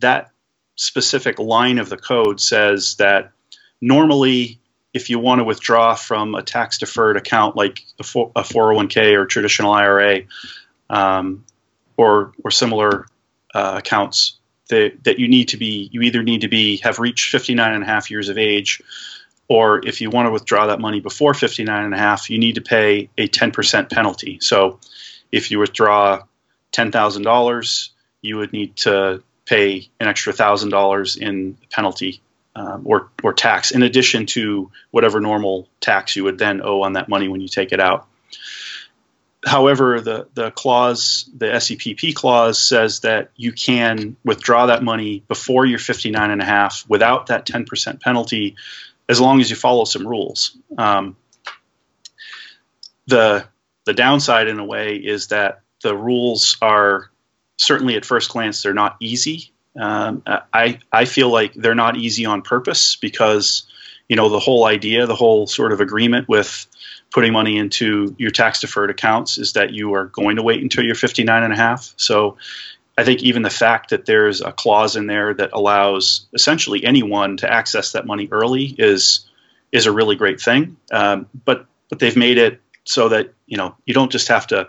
that 0.00 0.32
specific 0.76 1.38
line 1.38 1.78
of 1.78 1.88
the 1.88 1.96
code 1.96 2.40
says 2.40 2.96
that 2.96 3.32
normally 3.80 4.58
if 4.92 5.08
you 5.08 5.18
want 5.18 5.38
to 5.38 5.44
withdraw 5.44 5.94
from 5.94 6.34
a 6.34 6.42
tax 6.42 6.78
deferred 6.78 7.16
account 7.16 7.54
like 7.54 7.84
a, 8.00 8.02
401k 8.02 9.14
or 9.14 9.26
traditional 9.26 9.72
IRA 9.72 10.22
um, 10.88 11.44
or 11.96 12.32
or 12.42 12.50
similar 12.50 13.06
uh, 13.54 13.74
accounts 13.78 14.38
that, 14.68 15.04
that 15.04 15.18
you 15.18 15.28
need 15.28 15.48
to 15.48 15.56
be 15.56 15.88
you 15.92 16.02
either 16.02 16.22
need 16.22 16.40
to 16.42 16.48
be 16.48 16.78
have 16.78 16.98
reached 16.98 17.30
59 17.30 17.72
and 17.72 17.82
a 17.82 17.86
half 17.86 18.10
years 18.10 18.28
of 18.28 18.38
age 18.38 18.82
or 19.50 19.84
if 19.84 20.00
you 20.00 20.10
want 20.10 20.26
to 20.26 20.30
withdraw 20.30 20.68
that 20.68 20.78
money 20.78 21.00
before 21.00 21.34
59 21.34 21.84
and 21.84 21.92
a 21.92 21.98
half, 21.98 22.30
you 22.30 22.38
need 22.38 22.54
to 22.54 22.60
pay 22.60 23.10
a 23.18 23.26
10% 23.26 23.90
penalty. 23.90 24.38
So 24.40 24.78
if 25.32 25.50
you 25.50 25.58
withdraw 25.58 26.22
$10,000, 26.72 27.88
you 28.22 28.36
would 28.36 28.52
need 28.52 28.76
to 28.76 29.24
pay 29.50 29.90
an 29.98 30.06
extra 30.06 30.32
$1,000 30.32 31.18
in 31.18 31.58
penalty 31.70 32.22
um, 32.54 32.82
or, 32.84 33.10
or 33.24 33.32
tax 33.32 33.72
in 33.72 33.82
addition 33.82 34.26
to 34.26 34.70
whatever 34.92 35.20
normal 35.20 35.68
tax 35.80 36.14
you 36.14 36.24
would 36.24 36.38
then 36.38 36.62
owe 36.62 36.82
on 36.82 36.92
that 36.92 37.08
money 37.08 37.26
when 37.26 37.40
you 37.40 37.48
take 37.48 37.72
it 37.72 37.80
out. 37.80 38.06
However, 39.44 40.00
the, 40.00 40.28
the 40.34 40.52
clause, 40.52 41.28
the 41.36 41.46
SEPP 41.46 42.14
clause 42.14 42.62
says 42.62 43.00
that 43.00 43.30
you 43.34 43.52
can 43.52 44.16
withdraw 44.24 44.66
that 44.66 44.84
money 44.84 45.24
before 45.26 45.66
you're 45.66 45.78
59 45.80 46.30
and 46.30 46.40
a 46.40 46.44
half 46.44 46.84
without 46.88 47.26
that 47.26 47.44
10% 47.44 48.00
penalty 48.00 48.54
as 49.08 49.20
long 49.20 49.40
as 49.40 49.50
you 49.50 49.56
follow 49.56 49.84
some 49.84 50.06
rules. 50.06 50.56
Um, 50.78 51.16
the 53.06 53.46
the 53.86 53.94
downside, 53.94 54.46
in 54.46 54.60
a 54.60 54.64
way, 54.64 54.96
is 54.96 55.28
that 55.28 55.62
the 55.82 55.96
rules 55.96 56.58
are 56.62 57.10
certainly 57.60 57.94
at 57.94 58.04
first 58.04 58.30
glance 58.30 58.62
they're 58.62 58.74
not 58.74 58.96
easy. 59.00 59.52
Um, 59.78 60.22
I 60.26 60.78
I 60.90 61.04
feel 61.04 61.30
like 61.30 61.54
they're 61.54 61.74
not 61.74 61.96
easy 61.96 62.26
on 62.26 62.42
purpose 62.42 62.96
because 62.96 63.64
you 64.08 64.16
know 64.16 64.28
the 64.28 64.40
whole 64.40 64.64
idea, 64.64 65.06
the 65.06 65.14
whole 65.14 65.46
sort 65.46 65.72
of 65.72 65.80
agreement 65.80 66.28
with 66.28 66.66
putting 67.12 67.32
money 67.32 67.56
into 67.56 68.14
your 68.18 68.30
tax 68.30 68.60
deferred 68.60 68.90
accounts 68.90 69.38
is 69.38 69.52
that 69.52 69.72
you 69.72 69.94
are 69.94 70.06
going 70.06 70.36
to 70.36 70.42
wait 70.42 70.62
until 70.62 70.84
you're 70.84 70.94
59 70.94 71.42
and 71.42 71.52
a 71.52 71.56
half. 71.56 71.92
So 71.96 72.36
I 72.96 73.04
think 73.04 73.22
even 73.22 73.42
the 73.42 73.50
fact 73.50 73.90
that 73.90 74.06
there's 74.06 74.40
a 74.40 74.52
clause 74.52 74.96
in 74.96 75.06
there 75.06 75.34
that 75.34 75.50
allows 75.52 76.26
essentially 76.32 76.84
anyone 76.84 77.36
to 77.38 77.52
access 77.52 77.92
that 77.92 78.06
money 78.06 78.28
early 78.30 78.74
is 78.78 79.28
is 79.70 79.86
a 79.86 79.92
really 79.92 80.16
great 80.16 80.40
thing. 80.40 80.76
Um, 80.90 81.26
but 81.44 81.66
but 81.88 81.98
they've 81.98 82.16
made 82.16 82.38
it 82.38 82.60
so 82.84 83.08
that 83.10 83.32
you 83.46 83.56
know 83.56 83.76
you 83.84 83.94
don't 83.94 84.10
just 84.10 84.28
have 84.28 84.46
to 84.48 84.68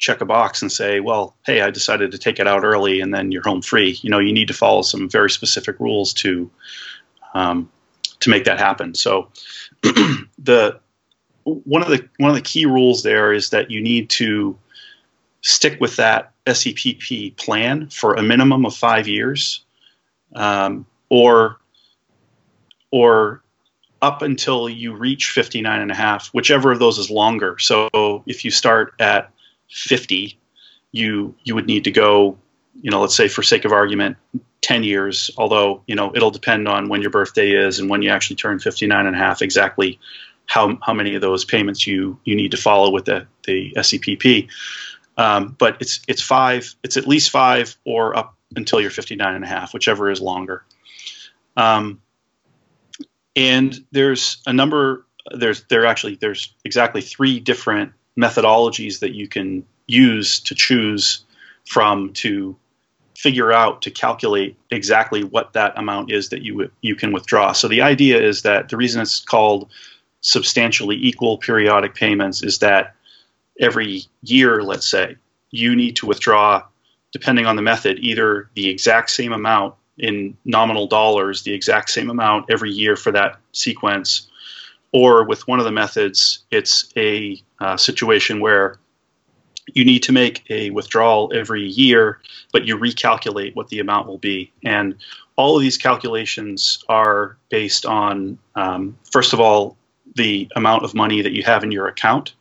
check 0.00 0.22
a 0.22 0.24
box 0.24 0.62
and 0.62 0.72
say, 0.72 0.98
well, 0.98 1.36
hey, 1.44 1.60
I 1.60 1.70
decided 1.70 2.10
to 2.10 2.18
take 2.18 2.40
it 2.40 2.48
out 2.48 2.64
early, 2.64 3.00
and 3.00 3.14
then 3.14 3.30
you're 3.30 3.42
home 3.42 3.62
free. 3.62 3.98
You 4.02 4.10
know, 4.10 4.18
you 4.18 4.32
need 4.32 4.48
to 4.48 4.54
follow 4.54 4.82
some 4.82 5.08
very 5.08 5.30
specific 5.30 5.78
rules 5.78 6.12
to 6.14 6.50
um, 7.34 7.70
to 8.18 8.30
make 8.30 8.44
that 8.44 8.58
happen. 8.58 8.94
So 8.94 9.28
the 9.82 10.80
one 11.44 11.82
of 11.82 11.88
the 11.88 12.08
one 12.16 12.30
of 12.30 12.36
the 12.36 12.42
key 12.42 12.66
rules 12.66 13.02
there 13.02 13.32
is 13.32 13.50
that 13.50 13.70
you 13.70 13.80
need 13.80 14.08
to 14.10 14.58
stick 15.42 15.80
with 15.80 15.96
that 15.96 16.32
SEPP 16.46 17.36
plan 17.36 17.88
for 17.88 18.14
a 18.14 18.22
minimum 18.22 18.64
of 18.64 18.74
five 18.74 19.06
years, 19.06 19.62
um, 20.34 20.86
or 21.10 21.58
or 22.90 23.42
up 24.00 24.22
until 24.22 24.66
you 24.66 24.94
reach 24.94 25.30
59 25.30 25.78
and 25.78 25.90
a 25.90 25.94
half, 25.94 26.28
whichever 26.28 26.72
of 26.72 26.78
those 26.78 26.98
is 26.98 27.10
longer. 27.10 27.58
So 27.58 28.22
if 28.26 28.46
you 28.46 28.50
start 28.50 28.94
at 28.98 29.30
50, 29.70 30.38
you 30.92 31.34
you 31.44 31.54
would 31.54 31.66
need 31.66 31.84
to 31.84 31.90
go, 31.90 32.38
you 32.80 32.90
know, 32.90 33.00
let's 33.00 33.14
say 33.14 33.28
for 33.28 33.42
sake 33.42 33.64
of 33.64 33.72
argument, 33.72 34.16
10 34.62 34.82
years, 34.84 35.30
although, 35.38 35.82
you 35.86 35.94
know, 35.94 36.12
it'll 36.14 36.30
depend 36.30 36.68
on 36.68 36.88
when 36.88 37.00
your 37.00 37.10
birthday 37.10 37.52
is 37.52 37.78
and 37.78 37.88
when 37.88 38.02
you 38.02 38.10
actually 38.10 38.36
turn 38.36 38.58
59 38.58 39.06
and 39.06 39.16
a 39.16 39.18
half 39.18 39.42
exactly 39.42 39.98
how, 40.46 40.76
how 40.82 40.92
many 40.92 41.14
of 41.14 41.20
those 41.20 41.44
payments 41.44 41.86
you 41.86 42.18
you 42.24 42.34
need 42.34 42.50
to 42.50 42.56
follow 42.56 42.90
with 42.90 43.04
the, 43.04 43.26
the 43.46 43.72
SEPP. 43.76 44.48
Um, 45.16 45.54
but 45.58 45.76
it's 45.80 46.00
it's 46.08 46.22
five. 46.22 46.74
It's 46.82 46.96
at 46.96 47.06
least 47.06 47.30
five 47.30 47.76
or 47.84 48.16
up 48.16 48.36
until 48.56 48.80
you're 48.80 48.90
59 48.90 49.34
and 49.34 49.44
a 49.44 49.46
half, 49.46 49.72
whichever 49.72 50.10
is 50.10 50.20
longer. 50.20 50.64
Um, 51.56 52.00
and 53.36 53.78
there's 53.92 54.42
a 54.46 54.52
number. 54.52 55.06
There's 55.32 55.64
there 55.64 55.86
actually 55.86 56.16
there's 56.16 56.54
exactly 56.64 57.00
three 57.00 57.38
different 57.38 57.92
methodologies 58.18 59.00
that 59.00 59.14
you 59.14 59.28
can 59.28 59.64
use 59.86 60.40
to 60.40 60.54
choose 60.54 61.24
from 61.66 62.12
to 62.12 62.56
figure 63.16 63.52
out 63.52 63.82
to 63.82 63.90
calculate 63.90 64.56
exactly 64.70 65.24
what 65.24 65.52
that 65.52 65.76
amount 65.78 66.10
is 66.10 66.30
that 66.30 66.42
you 66.42 66.70
you 66.80 66.94
can 66.94 67.12
withdraw. 67.12 67.52
So 67.52 67.68
the 67.68 67.82
idea 67.82 68.20
is 68.20 68.42
that 68.42 68.70
the 68.70 68.76
reason 68.76 69.02
it's 69.02 69.20
called 69.20 69.70
substantially 70.22 70.96
equal 70.96 71.38
periodic 71.38 71.94
payments 71.94 72.42
is 72.42 72.58
that 72.58 72.94
every 73.60 74.04
year, 74.22 74.62
let's 74.62 74.88
say, 74.88 75.16
you 75.50 75.76
need 75.76 75.96
to 75.96 76.06
withdraw, 76.06 76.62
depending 77.12 77.46
on 77.46 77.56
the 77.56 77.62
method, 77.62 77.98
either 78.00 78.48
the 78.54 78.68
exact 78.68 79.10
same 79.10 79.32
amount 79.32 79.74
in 79.98 80.36
nominal 80.46 80.86
dollars, 80.86 81.42
the 81.42 81.52
exact 81.52 81.90
same 81.90 82.08
amount 82.08 82.46
every 82.50 82.70
year 82.70 82.96
for 82.96 83.12
that 83.12 83.36
sequence, 83.52 84.29
or 84.92 85.24
with 85.24 85.46
one 85.46 85.58
of 85.58 85.64
the 85.64 85.72
methods, 85.72 86.40
it's 86.50 86.92
a 86.96 87.40
uh, 87.60 87.76
situation 87.76 88.40
where 88.40 88.78
you 89.72 89.84
need 89.84 90.02
to 90.02 90.12
make 90.12 90.42
a 90.50 90.70
withdrawal 90.70 91.30
every 91.34 91.64
year, 91.64 92.20
but 92.52 92.66
you 92.66 92.76
recalculate 92.76 93.54
what 93.54 93.68
the 93.68 93.78
amount 93.78 94.08
will 94.08 94.18
be. 94.18 94.52
And 94.64 94.96
all 95.36 95.56
of 95.56 95.62
these 95.62 95.78
calculations 95.78 96.82
are 96.88 97.36
based 97.50 97.86
on, 97.86 98.38
um, 98.56 98.98
first 99.10 99.32
of 99.32 99.40
all, 99.40 99.76
the 100.16 100.48
amount 100.56 100.84
of 100.84 100.94
money 100.94 101.22
that 101.22 101.32
you 101.32 101.44
have 101.44 101.62
in 101.62 101.70
your 101.70 101.86
account 101.86 102.34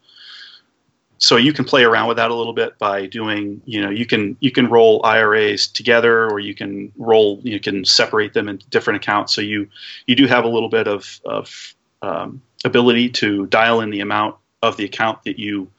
so 1.19 1.35
you 1.35 1.51
can 1.51 1.65
play 1.65 1.83
around 1.83 2.07
with 2.07 2.17
that 2.17 2.31
a 2.31 2.33
little 2.33 2.53
bit 2.53 2.77
by 2.79 3.05
doing 3.05 3.61
you 3.65 3.81
know 3.81 3.89
you 3.89 4.05
can 4.05 4.35
you 4.39 4.51
can 4.51 4.67
roll 4.67 5.05
IRAs 5.05 5.67
together 5.67 6.29
or 6.29 6.39
you 6.39 6.55
can 6.55 6.91
roll 6.97 7.39
you 7.43 7.59
can 7.59 7.85
separate 7.85 8.33
them 8.33 8.49
into 8.49 8.67
different 8.69 8.97
accounts 8.97 9.35
so 9.35 9.41
you 9.41 9.67
you 10.07 10.15
do 10.15 10.25
have 10.25 10.45
a 10.45 10.47
little 10.47 10.69
bit 10.69 10.87
of 10.87 11.19
of 11.25 11.75
um, 12.01 12.41
ability 12.65 13.09
to 13.09 13.45
dial 13.47 13.81
in 13.81 13.89
the 13.89 13.99
amount 14.01 14.35
of 14.61 14.77
the 14.77 14.85
account 14.85 15.23
that 15.23 15.39
you 15.39 15.69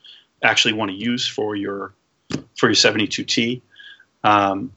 actually 0.43 0.73
want 0.75 0.91
to 0.91 0.97
use 0.97 1.27
for 1.27 1.55
your 1.55 1.93
for 2.57 2.69
your 2.69 2.75
72T 2.75 3.61
um, 4.25 4.73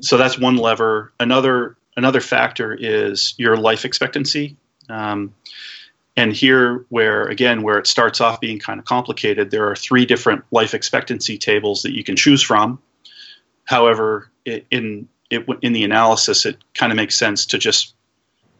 so 0.00 0.16
that's 0.16 0.38
one 0.38 0.56
lever. 0.56 1.12
Another 1.18 1.76
another 1.96 2.20
factor 2.20 2.74
is 2.74 3.34
your 3.36 3.56
life 3.56 3.84
expectancy. 3.84 4.56
Um, 4.88 5.34
and 6.16 6.32
here, 6.32 6.84
where 6.88 7.24
again, 7.24 7.62
where 7.62 7.78
it 7.78 7.86
starts 7.86 8.20
off 8.20 8.40
being 8.40 8.58
kind 8.58 8.78
of 8.78 8.84
complicated, 8.84 9.50
there 9.50 9.70
are 9.70 9.76
three 9.76 10.04
different 10.04 10.44
life 10.50 10.74
expectancy 10.74 11.38
tables 11.38 11.82
that 11.82 11.94
you 11.94 12.04
can 12.04 12.16
choose 12.16 12.42
from. 12.42 12.80
However, 13.64 14.30
in 14.44 15.08
it 15.30 15.46
in 15.62 15.72
the 15.72 15.84
analysis 15.84 16.44
it 16.44 16.58
kind 16.74 16.92
of 16.92 16.96
makes 16.96 17.16
sense 17.16 17.46
to 17.46 17.58
just 17.58 17.94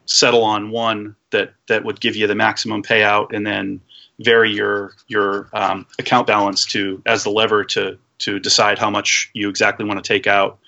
settle 0.05 0.43
on 0.43 0.71
one 0.71 1.15
that 1.31 1.53
that 1.67 1.83
would 1.83 1.99
give 1.99 2.15
you 2.15 2.27
the 2.27 2.35
maximum 2.35 2.83
payout, 2.83 3.33
and 3.33 3.45
then 3.45 3.81
vary 4.19 4.51
your 4.51 4.93
your 5.07 5.49
um, 5.53 5.85
account 5.99 6.27
balance 6.27 6.65
to 6.65 7.01
as 7.05 7.23
the 7.23 7.29
lever 7.29 7.63
to 7.63 7.97
to 8.19 8.39
decide 8.39 8.79
how 8.79 8.89
much 8.89 9.29
you 9.33 9.49
exactly 9.49 9.85
want 9.85 10.03
to 10.03 10.07
take 10.07 10.27
out. 10.27 10.59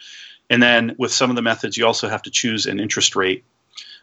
And 0.49 0.61
then 0.61 0.95
with 0.97 1.11
some 1.11 1.29
of 1.29 1.35
the 1.35 1.41
methods, 1.41 1.77
you 1.77 1.85
also 1.85 2.07
have 2.07 2.21
to 2.23 2.31
choose 2.31 2.65
an 2.65 2.79
interest 2.79 3.15
rate. 3.15 3.43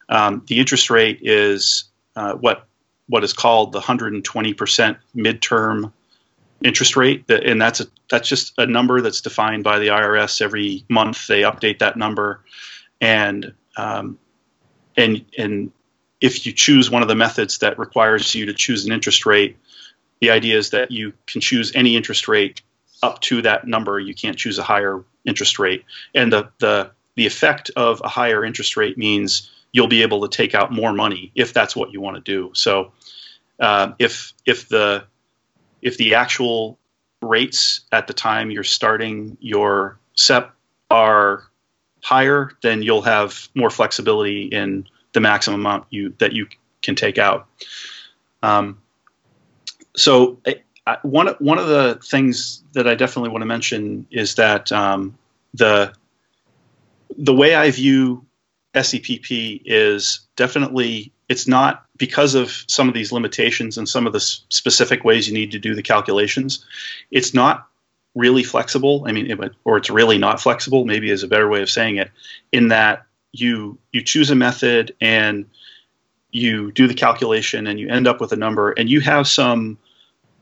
Um, 0.09 0.43
the 0.47 0.59
interest 0.59 0.91
rate 0.91 1.21
is 1.23 1.85
uh, 2.17 2.35
what 2.35 2.67
what 3.09 3.25
is 3.25 3.33
called 3.33 3.73
the 3.73 3.81
120% 3.81 4.97
midterm 5.15 5.93
interest 6.63 6.97
rate, 6.97 7.29
and 7.29 7.61
that's 7.61 7.81
a 7.81 7.87
that's 8.11 8.29
just 8.29 8.55
a 8.59 8.67
number 8.67 9.01
that's 9.01 9.21
defined 9.21 9.65
by 9.65 9.79
the 9.79 9.89
IRS 9.89 10.41
every 10.41 10.85
month. 10.89 11.27
They 11.27 11.43
update 11.43 11.79
that 11.81 11.97
number, 11.97 12.41
and 13.01 13.53
um, 13.77 14.19
and 14.97 15.25
and 15.37 15.73
if 16.21 16.47
you 16.47 16.53
choose 16.53 16.91
one 16.91 17.03
of 17.03 17.09
the 17.09 17.15
methods 17.15 17.59
that 17.59 17.79
requires 17.79 18.35
you 18.35 18.47
to 18.47 18.55
choose 18.55 18.85
an 18.87 18.93
interest 18.93 19.27
rate, 19.27 19.57
the 20.21 20.31
idea 20.31 20.57
is 20.57 20.71
that 20.71 20.91
you 20.91 21.13
can 21.27 21.41
choose 21.41 21.73
any 21.75 21.97
interest 21.97 22.29
rate 22.29 22.63
up 23.03 23.21
to 23.21 23.43
that 23.43 23.67
number. 23.67 23.99
You 23.99 24.15
can't 24.15 24.39
choose 24.39 24.59
a 24.59 24.63
higher 24.63 25.05
interest 25.25 25.59
rate, 25.59 25.85
and 26.15 26.33
the 26.33 26.49
the 26.59 26.91
the 27.17 27.27
effect 27.27 27.71
of 27.77 28.01
a 28.03 28.09
higher 28.09 28.45
interest 28.45 28.77
rate 28.77 28.97
means 28.97 29.51
you'll 29.73 29.89
be 29.89 30.03
able 30.03 30.27
to 30.27 30.29
take 30.29 30.55
out 30.55 30.73
more 30.73 30.93
money 30.93 31.33
if 31.35 31.53
that's 31.53 31.75
what 31.75 31.93
you 31.93 32.01
want 32.01 32.17
to 32.17 32.23
do. 32.23 32.51
So, 32.55 32.93
uh, 33.61 33.93
if 33.99 34.33
if 34.47 34.69
the 34.69 35.05
if 35.81 35.97
the 35.97 36.15
actual 36.15 36.79
rates 37.21 37.81
at 37.91 38.07
the 38.07 38.13
time 38.13 38.51
you're 38.51 38.65
starting 38.65 39.37
your 39.41 39.99
SEPP 40.17 40.51
are 40.91 41.45
higher, 42.03 42.51
then 42.63 42.83
you'll 42.83 43.03
have 43.03 43.49
more 43.55 43.71
flexibility 43.71 44.45
in 44.45 44.87
the 45.13 45.21
maximum 45.21 45.61
amount 45.61 45.87
you 45.91 46.15
that 46.19 46.33
you 46.33 46.47
can 46.83 46.95
take 46.95 47.17
out. 47.17 47.49
Um, 48.43 48.83
so 49.97 50.39
I, 50.87 50.99
one 51.03 51.29
one 51.39 51.59
of 51.59 51.69
the 51.69 52.01
things 52.05 52.63
that 52.73 52.89
I 52.89 52.95
definitely 52.95 53.31
want 53.31 53.43
to 53.43 53.47
mention 53.47 54.07
is 54.11 54.35
that 54.35 54.71
um, 54.73 55.17
the 55.55 55.95
the 57.17 57.35
way 57.35 57.55
I 57.55 57.71
view 57.71 58.25
SEPP 58.75 59.63
is 59.65 60.21
definitely 60.37 61.13
it's 61.29 61.47
not 61.47 61.87
because 61.97 62.35
of 62.35 62.65
some 62.67 62.89
of 62.89 62.95
these 62.95 63.13
limitations 63.13 63.79
and 63.79 63.89
some 63.89 64.07
of 64.07 64.13
the 64.13 64.21
specific 64.21 65.05
ways 65.05 65.29
you 65.29 65.35
need 65.35 65.53
to 65.53 65.59
do 65.59 65.75
the 65.75 65.83
calculations. 65.83 66.65
It's 67.11 67.33
not 67.33 67.69
really 68.15 68.43
flexible. 68.43 69.05
I 69.07 69.13
mean, 69.13 69.31
it, 69.31 69.53
or 69.65 69.77
it's 69.77 69.91
really 69.91 70.19
not 70.19 70.41
flexible. 70.41 70.85
Maybe 70.85 71.11
is 71.11 71.23
a 71.23 71.29
better 71.29 71.49
way 71.49 71.63
of 71.63 71.71
saying 71.71 71.97
it. 71.97 72.11
In 72.53 72.69
that 72.69 73.07
you 73.33 73.79
you 73.93 74.03
choose 74.03 74.31
a 74.31 74.35
method 74.35 74.95
and 75.01 75.47
you 76.31 76.73
do 76.73 76.87
the 76.87 76.95
calculation 76.95 77.67
and 77.67 77.79
you 77.79 77.89
end 77.89 78.07
up 78.07 78.21
with 78.21 78.33
a 78.33 78.37
number 78.37 78.73
and 78.73 78.91
you 78.91 79.01
have 79.01 79.27
some 79.27 79.79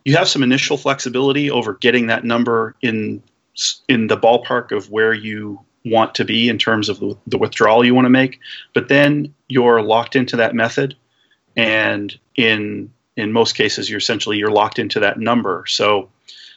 you 0.04 0.16
have 0.16 0.28
some 0.28 0.42
initial 0.42 0.76
flexibility 0.76 1.50
over 1.50 1.74
getting 1.74 2.06
that 2.06 2.24
number 2.24 2.74
in 2.82 3.22
in 3.88 4.06
the 4.06 4.16
ballpark 4.16 4.76
of 4.76 4.90
where 4.90 5.12
you 5.12 5.60
want 5.84 6.14
to 6.14 6.24
be 6.24 6.48
in 6.48 6.58
terms 6.58 6.88
of 6.88 7.00
the, 7.00 7.16
the 7.26 7.38
withdrawal 7.38 7.84
you 7.84 7.94
want 7.94 8.04
to 8.04 8.10
make 8.10 8.38
but 8.74 8.88
then 8.88 9.32
you're 9.48 9.82
locked 9.82 10.16
into 10.16 10.36
that 10.36 10.54
method 10.54 10.96
and 11.56 12.18
in 12.36 12.92
in 13.16 13.32
most 13.32 13.54
cases 13.54 13.88
you're 13.88 13.98
essentially 13.98 14.36
you're 14.36 14.50
locked 14.50 14.78
into 14.78 15.00
that 15.00 15.18
number 15.18 15.64
so 15.66 16.08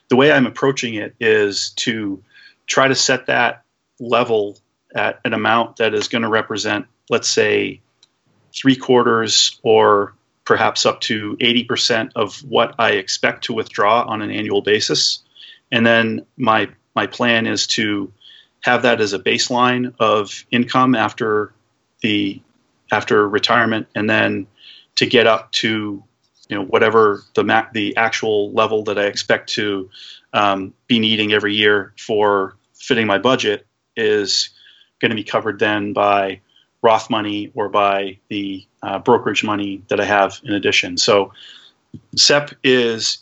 the 0.10 0.16
way 0.16 0.32
i'm 0.32 0.46
approaching 0.46 0.96
it 0.96 1.16
is 1.20 1.72
to 1.72 2.22
try 2.68 2.88
to 2.88 2.96
set 2.96 3.28
that 3.28 3.64
level 4.00 4.58
at 4.96 5.20
an 5.26 5.34
amount 5.34 5.78
that 5.78 5.94
is 5.94 6.08
going 6.08 6.22
to 6.22 6.30
represent 6.30 6.86
let's 7.10 7.30
say 7.30 7.82
three 8.54 8.76
quarters 8.76 9.60
or 9.64 10.14
perhaps 10.46 10.86
up 10.86 11.02
to 11.02 11.38
80% 11.38 12.12
of 12.16 12.38
what 12.44 12.76
I 12.78 12.92
expect 12.92 13.46
to 13.46 13.54
withdraw 13.54 14.04
on 14.04 14.22
an 14.22 14.32
annual 14.32 14.62
basis. 14.62 15.20
And 15.72 15.86
then 15.86 16.26
my 16.38 16.70
my 16.96 17.08
plan 17.08 17.48
is 17.48 17.66
to 17.66 18.12
have 18.62 18.84
that 18.84 19.02
as 19.02 19.14
a 19.14 19.20
baseline 19.20 19.94
of 20.00 20.46
income 20.52 20.96
after 20.96 21.54
the 22.02 22.42
after 22.92 23.28
retirement 23.28 23.88
and 23.96 24.10
then 24.10 24.48
to 24.96 25.08
get 25.08 25.26
up 25.26 25.52
to 25.54 26.04
you 26.50 26.58
know 26.58 26.64
whatever 26.66 27.24
the 27.36 27.44
ma- 27.44 27.68
the 27.74 27.96
actual 27.98 28.52
level 28.52 28.84
that 28.84 28.98
I 28.98 29.06
expect 29.06 29.50
to 29.54 29.90
um, 30.34 30.74
be 30.88 31.00
needing 31.00 31.34
every 31.34 31.56
year 31.56 31.94
for 31.98 32.56
fitting 32.74 33.08
my 33.08 33.18
budget 33.18 33.66
is 33.96 34.50
going 35.00 35.10
to 35.10 35.16
be 35.16 35.24
covered 35.24 35.60
then 35.60 35.94
by 35.94 36.42
Roth 36.82 37.10
money 37.10 37.52
or 37.56 37.70
by 37.70 38.18
the 38.30 38.66
uh, 38.82 39.00
brokerage 39.00 39.44
money 39.44 39.82
that 39.88 40.00
I 40.00 40.06
have 40.06 40.40
in 40.44 40.54
addition. 40.54 40.98
So 40.98 41.32
SEPP 42.16 42.54
is 42.64 43.20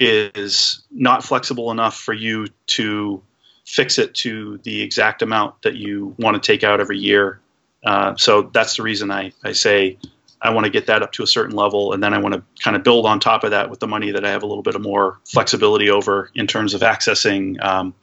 is 0.00 0.82
not 0.90 1.22
flexible 1.22 1.70
enough 1.70 1.96
for 1.96 2.12
you 2.12 2.48
to 2.66 3.22
fix 3.64 3.98
it 3.98 4.14
to 4.14 4.58
the 4.64 4.82
exact 4.82 5.22
amount 5.22 5.62
that 5.62 5.76
you 5.76 6.14
want 6.18 6.34
to 6.34 6.44
take 6.44 6.64
out 6.64 6.80
every 6.80 6.98
year. 6.98 7.40
Uh, 7.84 8.14
so 8.16 8.42
that's 8.52 8.76
the 8.76 8.82
reason 8.82 9.10
I, 9.10 9.32
I 9.44 9.52
say 9.52 9.98
I 10.42 10.50
want 10.50 10.64
to 10.64 10.70
get 10.70 10.86
that 10.86 11.02
up 11.02 11.12
to 11.12 11.22
a 11.22 11.26
certain 11.26 11.54
level, 11.54 11.92
and 11.92 12.02
then 12.02 12.12
I 12.12 12.18
want 12.18 12.34
to 12.34 12.42
kind 12.62 12.76
of 12.76 12.82
build 12.82 13.06
on 13.06 13.20
top 13.20 13.44
of 13.44 13.50
that 13.52 13.70
with 13.70 13.80
the 13.80 13.86
money 13.86 14.10
that 14.10 14.24
I 14.24 14.30
have 14.30 14.42
a 14.42 14.46
little 14.46 14.62
bit 14.62 14.74
of 14.74 14.82
more 14.82 15.20
flexibility 15.24 15.88
over 15.88 16.30
in 16.34 16.46
terms 16.46 16.74
of 16.74 16.80
accessing 16.80 17.62
um, 17.62 17.94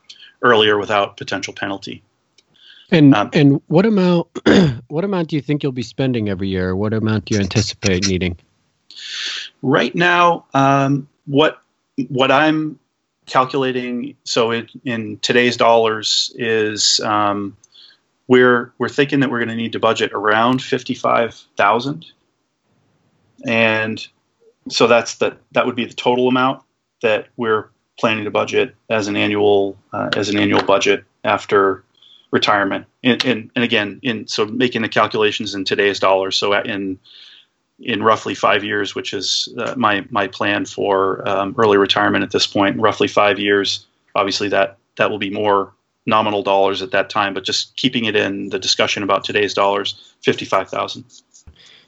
earlier 0.41 0.78
without 0.78 1.17
potential 1.17 1.54
penalty. 1.54 2.02
And 2.91 3.13
um, 3.13 3.30
and 3.34 3.62
what 3.67 3.86
amount 3.86 4.28
what 4.88 5.04
amount 5.04 5.30
do 5.30 5.36
you 5.36 5.41
think 5.41 5.63
you'll 5.63 5.71
be 5.71 5.84
spending 5.84 6.30
every 6.30 6.47
year? 6.47 6.75
What 6.75 6.93
amount 6.93 7.25
do 7.25 7.36
you 7.36 7.41
anticipate 7.41 8.08
needing? 8.08 8.38
Right 9.62 9.93
now, 9.93 10.45
um, 10.54 11.08
what 11.25 11.62
what 12.08 12.32
I'm 12.32 12.80
calculating, 13.25 14.15
so 14.23 14.52
it, 14.52 14.71
in 14.86 15.19
today's 15.19 15.56
dollars, 15.56 16.34
is 16.36 16.99
um, 17.02 17.56
we're 18.28 18.73
we're 18.78 18.89
thinking 18.89 19.19
that 19.19 19.30
we're 19.30 19.39
going 19.39 19.49
to 19.49 19.56
need 19.56 19.73
to 19.73 19.80
budget 19.80 20.12
around 20.13 20.63
fifty 20.63 20.95
five 20.95 21.36
thousand, 21.58 22.06
and 23.47 24.08
so 24.69 24.88
that's 24.88 25.15
the 25.15 25.38
that 25.52 25.65
would 25.65 25.75
be 25.75 25.86
the 25.86 25.93
total 25.93 26.28
amount 26.28 26.63
that 27.02 27.28
we're 27.38 27.69
planning 27.99 28.23
to 28.25 28.32
budget 28.32 28.75
as 28.89 29.08
an 29.08 29.15
annual 29.15 29.78
uh, 29.93 30.10
as 30.15 30.30
an 30.30 30.38
annual 30.38 30.63
budget 30.63 31.04
after 31.23 31.84
retirement. 32.32 32.86
And, 33.04 33.23
and, 33.25 33.52
and 33.56 33.63
again, 33.63 33.99
in 34.04 34.28
so 34.28 34.45
making 34.45 34.82
the 34.82 34.89
calculations 34.89 35.56
in 35.56 35.65
today's 35.65 35.99
dollars. 35.99 36.38
So 36.38 36.54
in 36.54 36.99
in 37.80 38.04
roughly 38.04 38.36
five 38.36 38.63
years, 38.63 38.93
which 38.93 39.13
is 39.13 39.49
uh, 39.58 39.73
my 39.78 40.06
my 40.10 40.28
plan 40.28 40.65
for 40.65 41.28
um, 41.28 41.56
early 41.58 41.78
retirement 41.78 42.23
at 42.23 42.32
this 42.32 42.47
point, 42.47 42.80
roughly 42.80 43.08
five 43.08 43.39
years. 43.39 43.86
Obviously, 44.15 44.49
that 44.49 44.78
that 44.97 45.10
will 45.10 45.19
be 45.19 45.30
more 45.30 45.73
nominal 46.06 46.41
dollars 46.43 46.82
at 46.82 46.91
that 46.91 47.10
time, 47.10 47.34
but 47.34 47.43
just 47.43 47.75
keeping 47.75 48.06
it 48.06 48.15
in 48.15 48.49
the 48.49 48.60
discussion 48.60 49.04
about 49.04 49.23
today's 49.23 49.54
dollars, 49.54 50.13
fifty 50.21 50.45
five 50.45 50.69
thousand. 50.69 51.06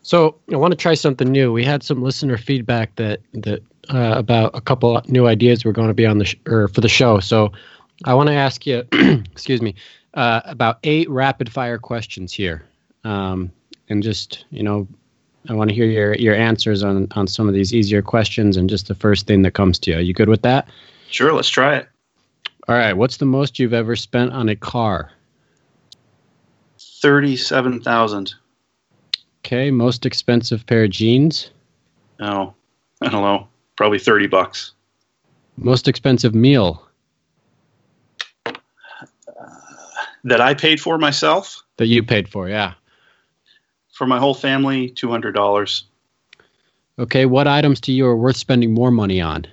So 0.03 0.35
I 0.51 0.55
want 0.55 0.71
to 0.71 0.77
try 0.77 0.93
something 0.93 1.31
new. 1.31 1.53
We 1.53 1.63
had 1.63 1.83
some 1.83 2.01
listener 2.01 2.37
feedback 2.37 2.95
that 2.95 3.21
that 3.33 3.61
uh, 3.89 4.13
about 4.17 4.51
a 4.53 4.61
couple 4.61 5.01
new 5.07 5.27
ideas 5.27 5.65
we're 5.65 5.71
going 5.71 5.87
to 5.87 5.93
be 5.93 6.05
on 6.05 6.17
the 6.17 6.25
sh- 6.25 6.35
or 6.47 6.67
for 6.67 6.81
the 6.81 6.89
show. 6.89 7.19
So 7.19 7.51
I 8.05 8.13
want 8.13 8.27
to 8.27 8.33
ask 8.33 8.65
you, 8.65 8.83
excuse 8.91 9.61
me, 9.61 9.75
uh, 10.13 10.41
about 10.45 10.79
eight 10.83 11.09
rapid 11.09 11.51
fire 11.51 11.77
questions 11.77 12.33
here, 12.33 12.63
um, 13.03 13.51
and 13.89 14.01
just 14.01 14.45
you 14.49 14.63
know, 14.63 14.87
I 15.49 15.53
want 15.53 15.69
to 15.69 15.75
hear 15.75 15.85
your 15.85 16.15
your 16.15 16.35
answers 16.35 16.83
on 16.83 17.07
on 17.11 17.27
some 17.27 17.47
of 17.47 17.53
these 17.53 17.73
easier 17.73 18.01
questions 18.01 18.57
and 18.57 18.69
just 18.69 18.87
the 18.87 18.95
first 18.95 19.27
thing 19.27 19.43
that 19.43 19.51
comes 19.51 19.77
to 19.79 19.91
you. 19.91 19.97
Are 19.97 20.01
you 20.01 20.13
good 20.13 20.29
with 20.29 20.41
that? 20.41 20.67
Sure, 21.09 21.33
let's 21.33 21.49
try 21.49 21.75
it. 21.75 21.87
All 22.67 22.75
right. 22.75 22.93
What's 22.93 23.17
the 23.17 23.25
most 23.25 23.59
you've 23.59 23.73
ever 23.73 23.95
spent 23.95 24.31
on 24.31 24.49
a 24.49 24.55
car? 24.55 25.11
Thirty-seven 27.01 27.81
thousand. 27.81 28.33
Okay. 29.41 29.71
Most 29.71 30.05
expensive 30.05 30.65
pair 30.65 30.83
of 30.83 30.91
jeans? 30.91 31.51
Oh, 32.19 32.53
I 33.01 33.09
don't 33.09 33.23
know. 33.23 33.47
Probably 33.75 33.99
thirty 33.99 34.27
bucks. 34.27 34.73
Most 35.57 35.87
expensive 35.87 36.33
meal? 36.33 36.87
that 40.23 40.41
I 40.41 40.53
paid 40.53 40.79
for 40.79 40.97
myself. 40.97 41.63
That 41.77 41.87
you 41.87 42.03
paid 42.03 42.29
for, 42.29 42.47
yeah. 42.47 42.73
For 43.91 44.07
my 44.07 44.19
whole 44.19 44.33
family, 44.33 44.89
two 44.89 45.09
hundred 45.09 45.33
dollars. 45.33 45.85
Okay, 46.99 47.25
what 47.25 47.47
items 47.47 47.81
to 47.81 47.91
you 47.91 48.05
are 48.05 48.15
worth 48.15 48.37
spending 48.37 48.73
more 48.73 48.91
money 48.91 49.21
on? 49.21 49.45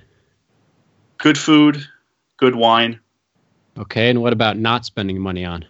Good 1.17 1.37
food, 1.37 1.85
good 2.37 2.55
wine. 2.55 2.99
Okay, 3.77 4.09
and 4.09 4.21
what 4.21 4.33
about 4.33 4.57
not 4.57 4.85
spending 4.85 5.19
money 5.19 5.45
on? 5.45 5.65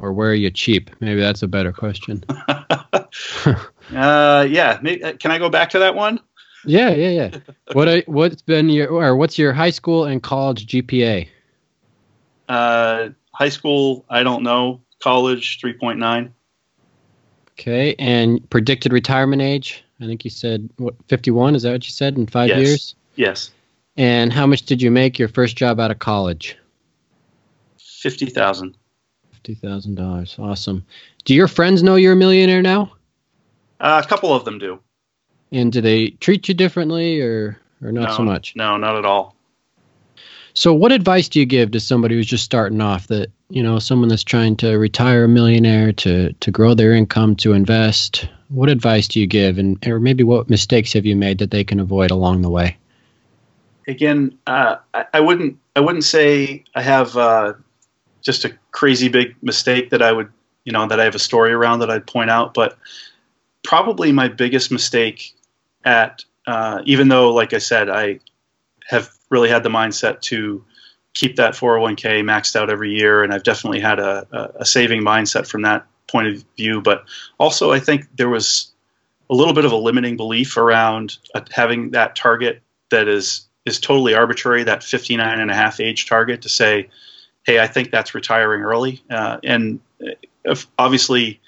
Or 0.00 0.12
where 0.12 0.30
are 0.30 0.34
you 0.34 0.50
cheap? 0.50 0.90
Maybe 1.00 1.20
that's 1.20 1.42
a 1.42 1.48
better 1.48 1.72
question. 1.72 2.24
uh, 2.48 3.06
yeah, 3.90 4.80
uh, 5.04 5.12
can 5.18 5.30
I 5.30 5.38
go 5.38 5.48
back 5.48 5.70
to 5.70 5.78
that 5.80 5.94
one? 5.94 6.20
Yeah, 6.64 6.90
yeah, 6.90 7.08
yeah. 7.30 7.38
what 7.72 8.06
what's 8.08 8.42
been 8.42 8.68
your 8.68 8.88
or 8.88 9.16
what's 9.16 9.38
your 9.38 9.52
high 9.52 9.70
school 9.70 10.04
and 10.04 10.22
college 10.22 10.66
GPA? 10.66 11.28
Uh, 12.48 13.10
high 13.32 13.48
school, 13.48 14.04
I 14.08 14.22
don't 14.22 14.42
know. 14.42 14.82
College, 15.00 15.60
3.9. 15.60 16.32
Okay, 17.52 17.94
and 17.98 18.48
predicted 18.50 18.92
retirement 18.92 19.42
age? 19.42 19.84
I 20.00 20.06
think 20.06 20.24
you 20.24 20.30
said 20.30 20.68
what 20.76 20.94
51. 21.08 21.54
Is 21.54 21.62
that 21.62 21.72
what 21.72 21.84
you 21.84 21.92
said 21.92 22.16
in 22.16 22.26
five 22.26 22.48
Yes. 22.48 22.58
years? 22.58 22.94
Yes, 23.16 23.50
And 23.96 24.32
how 24.32 24.46
much 24.46 24.62
did 24.62 24.80
you 24.80 24.90
make 24.92 25.18
your 25.18 25.28
first 25.28 25.56
job 25.56 25.80
out 25.80 25.90
of 25.90 25.98
college? 25.98 26.56
Fifty 27.78 28.26
thousand 28.26 28.76
dollars. 29.54 30.36
Awesome. 30.38 30.84
Do 31.24 31.34
your 31.34 31.48
friends 31.48 31.82
know 31.82 31.96
you're 31.96 32.12
a 32.12 32.16
millionaire 32.16 32.62
now? 32.62 32.92
Uh, 33.80 34.02
a 34.04 34.08
couple 34.08 34.34
of 34.34 34.44
them 34.44 34.58
do. 34.58 34.80
And 35.52 35.72
do 35.72 35.80
they 35.80 36.10
treat 36.10 36.48
you 36.48 36.54
differently, 36.54 37.20
or 37.20 37.58
or 37.82 37.92
not 37.92 38.10
no, 38.10 38.16
so 38.16 38.22
much? 38.22 38.54
No, 38.56 38.76
not 38.76 38.96
at 38.96 39.04
all. 39.04 39.34
So, 40.54 40.74
what 40.74 40.92
advice 40.92 41.28
do 41.28 41.40
you 41.40 41.46
give 41.46 41.70
to 41.70 41.80
somebody 41.80 42.16
who's 42.16 42.26
just 42.26 42.44
starting 42.44 42.80
off? 42.80 43.06
That 43.06 43.30
you 43.48 43.62
know, 43.62 43.78
someone 43.78 44.08
that's 44.08 44.24
trying 44.24 44.56
to 44.56 44.76
retire 44.76 45.24
a 45.24 45.28
millionaire, 45.28 45.92
to 45.92 46.32
to 46.32 46.50
grow 46.50 46.74
their 46.74 46.92
income, 46.92 47.36
to 47.36 47.52
invest. 47.52 48.28
What 48.48 48.68
advice 48.68 49.08
do 49.08 49.20
you 49.20 49.26
give, 49.26 49.58
and 49.58 49.86
or 49.86 50.00
maybe 50.00 50.24
what 50.24 50.50
mistakes 50.50 50.92
have 50.92 51.06
you 51.06 51.16
made 51.16 51.38
that 51.38 51.50
they 51.50 51.64
can 51.64 51.80
avoid 51.80 52.10
along 52.10 52.42
the 52.42 52.50
way? 52.50 52.76
again, 53.88 54.38
uh, 54.46 54.76
I, 54.94 55.06
I 55.14 55.20
wouldn't 55.20 55.58
I 55.74 55.80
wouldn't 55.80 56.04
say 56.04 56.62
I 56.74 56.82
have 56.82 57.16
uh, 57.16 57.54
just 58.28 58.44
a 58.44 58.52
crazy 58.72 59.08
big 59.08 59.34
mistake 59.40 59.88
that 59.88 60.02
I 60.02 60.12
would 60.12 60.30
you 60.64 60.72
know 60.72 60.86
that 60.86 61.00
I 61.00 61.04
have 61.04 61.14
a 61.14 61.18
story 61.18 61.50
around 61.50 61.78
that 61.78 61.90
I'd 61.90 62.06
point 62.06 62.28
out, 62.28 62.52
but 62.52 62.76
probably 63.64 64.12
my 64.12 64.28
biggest 64.28 64.70
mistake 64.70 65.34
at 65.82 66.26
uh, 66.46 66.82
even 66.84 67.08
though 67.08 67.32
like 67.32 67.54
I 67.54 67.58
said 67.58 67.88
I 67.88 68.20
have 68.86 69.08
really 69.30 69.48
had 69.48 69.62
the 69.62 69.70
mindset 69.70 70.20
to 70.20 70.62
keep 71.14 71.36
that 71.36 71.54
401k 71.54 72.22
maxed 72.22 72.54
out 72.54 72.68
every 72.68 72.90
year, 72.90 73.22
and 73.22 73.32
I've 73.32 73.44
definitely 73.44 73.80
had 73.80 73.98
a, 73.98 74.52
a, 74.60 74.66
saving 74.66 75.00
mindset 75.00 75.46
from 75.46 75.62
that 75.62 75.86
point 76.06 76.28
of 76.28 76.44
view. 76.58 76.82
But 76.82 77.04
also, 77.38 77.72
I 77.72 77.80
think 77.80 78.14
there 78.14 78.28
was 78.28 78.70
a 79.30 79.34
little 79.34 79.54
bit 79.54 79.64
of 79.64 79.72
a 79.72 79.76
limiting 79.76 80.18
belief 80.18 80.58
around 80.58 81.16
uh, 81.34 81.40
having 81.50 81.92
that 81.92 82.14
target 82.14 82.60
that 82.90 83.08
is 83.08 83.46
is 83.64 83.80
totally 83.80 84.14
arbitrary. 84.14 84.64
That 84.64 84.84
59 84.84 85.40
and 85.40 85.50
a 85.50 85.54
half 85.54 85.80
age 85.80 86.06
target 86.06 86.42
to 86.42 86.50
say, 86.50 86.90
hey, 87.48 87.58
I 87.58 87.66
think 87.66 87.90
that's 87.90 88.14
retiring 88.14 88.60
early. 88.60 89.02
Uh, 89.08 89.38
and 89.42 89.80
if, 90.44 90.66
obviously, 90.78 91.40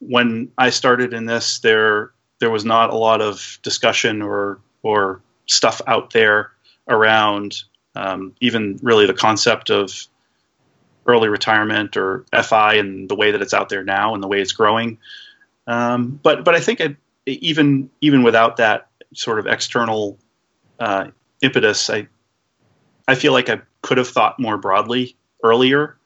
when 0.00 0.50
I 0.58 0.70
started 0.70 1.14
in 1.14 1.26
this, 1.26 1.60
there 1.60 2.10
there 2.40 2.50
was 2.50 2.64
not 2.64 2.90
a 2.90 2.96
lot 2.96 3.22
of 3.22 3.60
discussion 3.62 4.22
or 4.22 4.58
or 4.82 5.20
stuff 5.46 5.80
out 5.86 6.12
there 6.12 6.50
around 6.88 7.62
um, 7.94 8.34
even 8.40 8.80
really 8.82 9.06
the 9.06 9.14
concept 9.14 9.70
of 9.70 10.08
early 11.06 11.28
retirement 11.28 11.96
or 11.96 12.24
FI 12.42 12.74
and 12.74 13.08
the 13.08 13.14
way 13.14 13.30
that 13.30 13.40
it's 13.40 13.54
out 13.54 13.68
there 13.68 13.84
now 13.84 14.14
and 14.14 14.22
the 14.24 14.28
way 14.28 14.40
it's 14.40 14.52
growing. 14.52 14.98
Um, 15.68 16.18
but 16.24 16.44
but 16.44 16.56
I 16.56 16.60
think 16.60 16.82
even 17.24 17.88
even 18.00 18.24
without 18.24 18.56
that 18.56 18.88
sort 19.14 19.38
of 19.38 19.46
external 19.46 20.18
uh, 20.80 21.06
impetus, 21.40 21.88
I 21.88 22.08
I 23.06 23.14
feel 23.14 23.32
like 23.32 23.48
I 23.48 23.60
could 23.82 23.98
have 23.98 24.08
thought 24.08 24.40
more 24.40 24.58
broadly 24.58 25.16
earlier. 25.46 25.96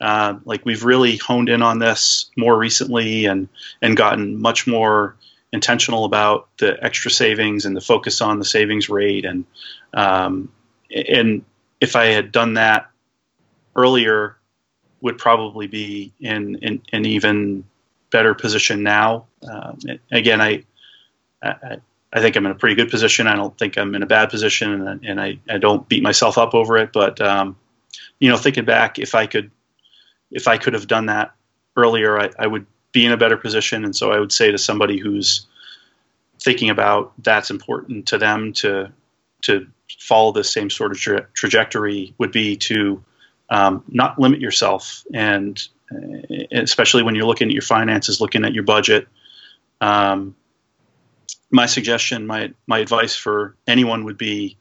Uh, 0.00 0.38
like 0.44 0.64
we've 0.64 0.84
really 0.84 1.16
honed 1.18 1.50
in 1.50 1.60
on 1.60 1.78
this 1.78 2.30
more 2.36 2.56
recently 2.56 3.26
and 3.26 3.48
and 3.82 3.96
gotten 3.96 4.40
much 4.40 4.66
more 4.66 5.14
intentional 5.52 6.04
about 6.04 6.48
the 6.58 6.82
extra 6.82 7.10
savings 7.10 7.66
and 7.66 7.76
the 7.76 7.80
focus 7.80 8.20
on 8.22 8.38
the 8.38 8.44
savings 8.44 8.88
rate 8.88 9.26
and 9.26 9.44
um, 9.92 10.50
and 10.90 11.44
if 11.80 11.96
I 11.96 12.06
had 12.06 12.32
done 12.32 12.54
that 12.54 12.90
earlier, 13.74 14.36
would 15.00 15.18
probably 15.18 15.66
be 15.66 16.12
in, 16.20 16.56
in 16.56 16.82
an 16.92 17.06
even 17.06 17.64
better 18.10 18.34
position 18.34 18.82
now. 18.82 19.26
Um, 19.50 19.78
again, 20.10 20.40
I, 20.40 20.64
I 21.42 21.78
I 22.12 22.20
think 22.20 22.34
I'm 22.34 22.44
in 22.44 22.50
a 22.50 22.56
pretty 22.56 22.74
good 22.74 22.90
position. 22.90 23.28
I 23.28 23.36
don't 23.36 23.56
think 23.56 23.78
I'm 23.78 23.94
in 23.94 24.02
a 24.02 24.06
bad 24.06 24.30
position, 24.30 24.86
and, 24.86 25.04
and 25.04 25.20
I, 25.20 25.38
I 25.48 25.58
don't 25.58 25.88
beat 25.88 26.02
myself 26.02 26.38
up 26.38 26.54
over 26.54 26.76
it. 26.76 26.92
But 26.92 27.20
um, 27.20 27.56
you 28.20 28.28
know, 28.28 28.36
thinking 28.36 28.64
back, 28.64 28.98
if 28.98 29.14
I 29.14 29.26
could 29.26 29.50
if 30.30 30.46
I 30.46 30.58
could 30.58 30.74
have 30.74 30.86
done 30.86 31.06
that 31.06 31.34
earlier, 31.76 32.20
I, 32.20 32.30
I 32.38 32.46
would 32.46 32.66
be 32.92 33.04
in 33.04 33.12
a 33.12 33.16
better 33.16 33.36
position. 33.36 33.84
And 33.84 33.96
so 33.96 34.12
I 34.12 34.20
would 34.20 34.30
say 34.30 34.50
to 34.52 34.58
somebody 34.58 34.98
who's 34.98 35.46
thinking 36.40 36.70
about 36.70 37.12
that's 37.22 37.50
important 37.50 38.06
to 38.08 38.18
them 38.18 38.52
to 38.52 38.92
to 39.42 39.66
follow 39.98 40.32
the 40.32 40.44
same 40.44 40.70
sort 40.70 40.92
of 40.92 40.98
tra- 40.98 41.26
trajectory 41.32 42.14
would 42.18 42.30
be 42.30 42.56
to 42.56 43.02
um, 43.48 43.82
not 43.88 44.18
limit 44.18 44.40
yourself, 44.40 45.04
and 45.12 45.66
uh, 45.92 46.36
especially 46.52 47.02
when 47.02 47.14
you're 47.14 47.26
looking 47.26 47.48
at 47.48 47.54
your 47.54 47.62
finances, 47.62 48.20
looking 48.20 48.44
at 48.44 48.54
your 48.54 48.62
budget. 48.62 49.08
Um, 49.80 50.36
my 51.50 51.66
suggestion, 51.66 52.26
my 52.26 52.52
my 52.66 52.78
advice 52.78 53.16
for 53.16 53.56
anyone 53.66 54.04
would 54.04 54.18
be 54.18 54.56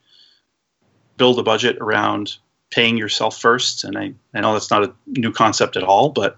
build 1.18 1.38
a 1.38 1.44
budget 1.44 1.78
around 1.80 2.38
paying 2.72 2.98
yourself 2.98 3.40
first. 3.40 3.84
And 3.84 3.98
I, 3.98 4.14
I 4.34 4.42
know 4.42 4.54
that's 4.54 4.72
not 4.72 4.84
a 4.84 4.94
new 5.08 5.32
concept 5.32 5.76
at 5.76 5.84
all, 5.84 6.10
but 6.10 6.38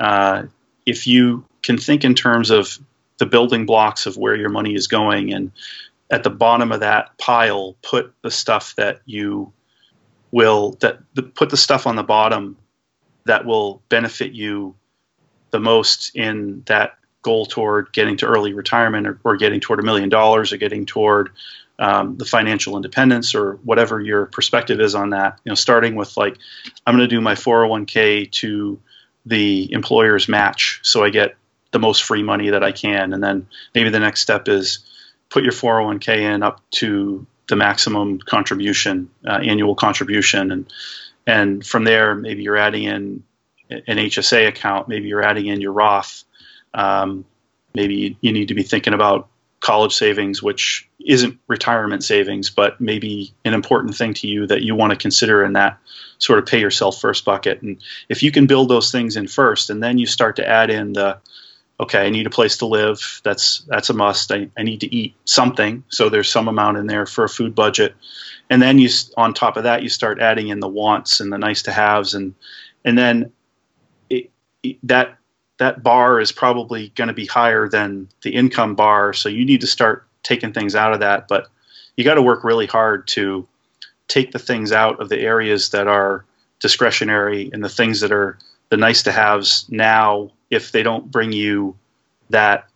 uh, 0.00 0.44
if 0.86 1.06
you 1.06 1.44
can 1.62 1.78
think 1.78 2.04
in 2.04 2.14
terms 2.14 2.50
of 2.50 2.78
the 3.18 3.26
building 3.26 3.66
blocks 3.66 4.06
of 4.06 4.16
where 4.16 4.36
your 4.36 4.48
money 4.48 4.74
is 4.74 4.86
going 4.86 5.32
and 5.32 5.50
at 6.10 6.22
the 6.22 6.30
bottom 6.30 6.72
of 6.72 6.80
that 6.80 7.16
pile 7.18 7.76
put 7.82 8.14
the 8.22 8.30
stuff 8.30 8.74
that 8.76 9.00
you 9.04 9.52
will 10.30 10.72
that 10.80 10.98
the, 11.14 11.22
put 11.22 11.50
the 11.50 11.56
stuff 11.56 11.86
on 11.86 11.96
the 11.96 12.02
bottom 12.02 12.56
that 13.24 13.44
will 13.44 13.82
benefit 13.88 14.32
you 14.32 14.74
the 15.50 15.60
most 15.60 16.14
in 16.14 16.62
that 16.66 16.96
goal 17.22 17.44
toward 17.44 17.92
getting 17.92 18.16
to 18.16 18.26
early 18.26 18.52
retirement 18.52 19.06
or, 19.06 19.20
or 19.24 19.36
getting 19.36 19.60
toward 19.60 19.80
a 19.80 19.82
million 19.82 20.08
dollars 20.08 20.52
or 20.52 20.56
getting 20.56 20.86
toward 20.86 21.30
um, 21.78 22.16
the 22.16 22.24
financial 22.24 22.76
independence 22.76 23.34
or 23.34 23.54
whatever 23.64 24.00
your 24.00 24.26
perspective 24.26 24.80
is 24.80 24.94
on 24.94 25.10
that 25.10 25.38
you 25.44 25.50
know 25.50 25.54
starting 25.54 25.94
with 25.94 26.16
like 26.16 26.36
i'm 26.86 26.96
going 26.96 27.08
to 27.08 27.14
do 27.14 27.20
my 27.20 27.34
401k 27.34 28.30
to 28.32 28.80
the 29.26 29.72
employer's 29.72 30.28
match 30.28 30.80
so 30.82 31.04
i 31.04 31.10
get 31.10 31.36
the 31.70 31.78
most 31.78 32.02
free 32.02 32.22
money 32.22 32.50
that 32.50 32.64
i 32.64 32.72
can. 32.72 33.12
And 33.12 33.22
then 33.22 33.46
maybe 33.74 33.90
the 33.90 34.00
next 34.00 34.20
step 34.20 34.48
is 34.48 34.80
put 35.30 35.42
your 35.42 35.52
401k 35.52 36.34
in 36.34 36.42
up 36.42 36.62
to 36.72 37.26
the 37.48 37.56
maximum 37.56 38.18
contribution, 38.18 39.10
uh, 39.26 39.40
annual 39.42 39.74
contribution, 39.74 40.50
and 40.52 40.66
and 41.26 41.66
from 41.66 41.84
there 41.84 42.14
maybe 42.14 42.42
you're 42.42 42.56
adding 42.56 42.84
in 42.84 43.22
an 43.70 43.98
HSA 43.98 44.48
account, 44.48 44.88
maybe 44.88 45.08
you're 45.08 45.22
adding 45.22 45.46
in 45.46 45.60
your 45.60 45.72
Roth, 45.72 46.24
um, 46.72 47.26
maybe 47.74 48.16
you 48.22 48.32
need 48.32 48.48
to 48.48 48.54
be 48.54 48.62
thinking 48.62 48.94
about 48.94 49.28
college 49.60 49.94
savings, 49.94 50.42
which 50.42 50.87
isn't 51.04 51.38
retirement 51.46 52.02
savings, 52.02 52.50
but 52.50 52.80
maybe 52.80 53.32
an 53.44 53.54
important 53.54 53.96
thing 53.96 54.14
to 54.14 54.26
you 54.26 54.46
that 54.46 54.62
you 54.62 54.74
want 54.74 54.90
to 54.90 54.96
consider 54.96 55.44
in 55.44 55.52
that 55.52 55.78
sort 56.18 56.38
of 56.38 56.46
pay 56.46 56.60
yourself 56.60 57.00
first 57.00 57.24
bucket. 57.24 57.62
And 57.62 57.80
if 58.08 58.22
you 58.22 58.32
can 58.32 58.46
build 58.46 58.68
those 58.68 58.90
things 58.90 59.16
in 59.16 59.28
first, 59.28 59.70
and 59.70 59.82
then 59.82 59.98
you 59.98 60.06
start 60.06 60.36
to 60.36 60.48
add 60.48 60.70
in 60.70 60.94
the 60.94 61.18
okay, 61.80 62.04
I 62.04 62.10
need 62.10 62.26
a 62.26 62.30
place 62.30 62.56
to 62.58 62.66
live. 62.66 63.20
That's 63.22 63.64
that's 63.68 63.90
a 63.90 63.94
must. 63.94 64.32
I, 64.32 64.48
I 64.56 64.62
need 64.64 64.80
to 64.80 64.92
eat 64.94 65.14
something, 65.24 65.84
so 65.88 66.08
there's 66.08 66.28
some 66.30 66.48
amount 66.48 66.78
in 66.78 66.88
there 66.88 67.06
for 67.06 67.24
a 67.24 67.28
food 67.28 67.54
budget, 67.54 67.94
and 68.50 68.60
then 68.60 68.78
you 68.78 68.88
on 69.16 69.34
top 69.34 69.56
of 69.56 69.62
that 69.62 69.82
you 69.82 69.88
start 69.88 70.20
adding 70.20 70.48
in 70.48 70.60
the 70.60 70.68
wants 70.68 71.20
and 71.20 71.32
the 71.32 71.38
nice 71.38 71.62
to 71.62 71.72
haves, 71.72 72.14
and 72.14 72.34
and 72.84 72.98
then 72.98 73.32
it, 74.10 74.30
it, 74.64 74.78
that 74.82 75.18
that 75.58 75.82
bar 75.82 76.20
is 76.20 76.32
probably 76.32 76.88
going 76.90 77.08
to 77.08 77.14
be 77.14 77.26
higher 77.26 77.68
than 77.68 78.08
the 78.22 78.34
income 78.34 78.74
bar, 78.74 79.12
so 79.12 79.28
you 79.28 79.44
need 79.44 79.60
to 79.60 79.66
start 79.68 80.07
taking 80.22 80.52
things 80.52 80.74
out 80.74 80.92
of 80.92 81.00
that. 81.00 81.28
But 81.28 81.48
you 81.96 82.04
got 82.04 82.14
to 82.14 82.22
work 82.22 82.44
really 82.44 82.66
hard 82.66 83.08
to 83.08 83.46
take 84.08 84.32
the 84.32 84.38
things 84.38 84.72
out 84.72 85.00
of 85.00 85.08
the 85.08 85.18
areas 85.18 85.70
that 85.70 85.86
are 85.86 86.24
discretionary 86.60 87.50
and 87.52 87.62
the 87.62 87.68
things 87.68 88.00
that 88.00 88.12
are 88.12 88.38
the 88.70 88.76
nice 88.76 89.02
to 89.04 89.12
haves 89.12 89.66
now 89.68 90.30
if 90.50 90.72
they 90.72 90.82
don't 90.82 91.10
bring 91.10 91.32
you 91.32 91.76
that 92.30 92.68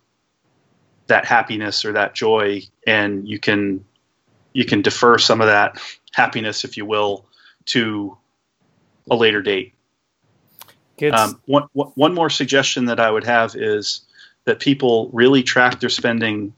that 1.07 1.25
happiness 1.25 1.83
or 1.83 1.91
that 1.91 2.15
joy 2.15 2.61
and 2.87 3.27
you 3.27 3.39
can 3.39 3.83
you 4.53 4.65
can 4.65 4.81
defer 4.81 5.17
some 5.17 5.41
of 5.41 5.47
that 5.47 5.79
happiness 6.13 6.63
if 6.63 6.77
you 6.77 6.85
will 6.85 7.25
to 7.65 8.17
a 9.11 9.15
later 9.15 9.41
date 9.41 9.73
um, 11.11 11.41
one, 11.45 11.67
one 11.73 12.13
more 12.13 12.29
suggestion 12.29 12.85
that 12.85 12.99
i 12.99 13.11
would 13.11 13.25
have 13.25 13.55
is 13.55 14.01
that 14.45 14.59
people 14.59 15.09
really 15.11 15.43
track 15.43 15.79
their 15.79 15.89
spending 15.89 16.53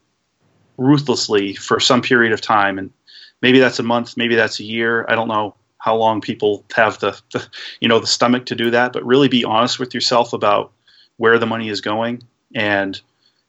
ruthlessly 0.76 1.54
for 1.54 1.80
some 1.80 2.02
period 2.02 2.32
of 2.32 2.40
time. 2.40 2.78
And 2.78 2.90
maybe 3.42 3.58
that's 3.58 3.78
a 3.78 3.82
month 3.82 4.16
maybe 4.16 4.34
that's 4.34 4.60
a 4.60 4.64
year. 4.64 5.06
I 5.08 5.14
don't 5.14 5.28
know 5.28 5.54
how 5.78 5.96
long 5.96 6.20
people 6.20 6.64
have 6.74 6.98
the, 6.98 7.20
the 7.32 7.46
you 7.80 7.88
know 7.88 7.98
the 7.98 8.06
stomach 8.06 8.46
to 8.46 8.54
do 8.54 8.70
that 8.70 8.92
but 8.92 9.04
really 9.04 9.28
be 9.28 9.44
honest 9.44 9.78
with 9.78 9.94
yourself 9.94 10.32
about 10.32 10.72
where 11.16 11.38
the 11.38 11.46
money 11.46 11.68
is 11.68 11.80
going. 11.80 12.22
And 12.54 13.00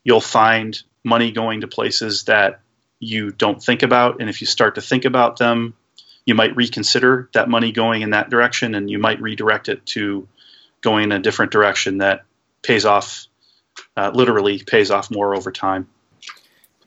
you'll 0.04 0.22
find 0.22 0.82
money 1.04 1.32
going 1.32 1.62
to 1.62 1.68
places 1.68 2.24
that 2.26 2.60
you 3.00 3.32
don't 3.32 3.62
think 3.62 3.84
about. 3.84 4.20
And 4.20 4.30
if 4.30 4.42
you 4.42 4.48
start 4.48 4.76
to 4.76 4.82
think 4.82 5.06
about 5.06 5.38
them 5.38 5.74
you 6.28 6.36
might 6.36 6.56
reconsider 6.56 7.30
that 7.34 7.50
money 7.50 7.72
going 7.72 8.02
in 8.04 8.12
that 8.12 8.30
direction 8.30 8.76
and 8.76 8.92
you 8.92 9.00
might 9.00 9.20
redirect 9.22 9.70
it 9.70 9.84
to 9.88 10.28
going 10.82 11.06
in 11.06 11.12
a 11.14 11.20
different 11.20 11.54
direction 11.54 12.00
that 12.00 12.26
pays 12.62 12.86
off, 12.86 13.28
uh, 13.96 14.12
literally 14.14 14.62
pays 14.62 14.92
off 14.92 15.10
more 15.10 15.34
over 15.34 15.52
time. 15.52 15.88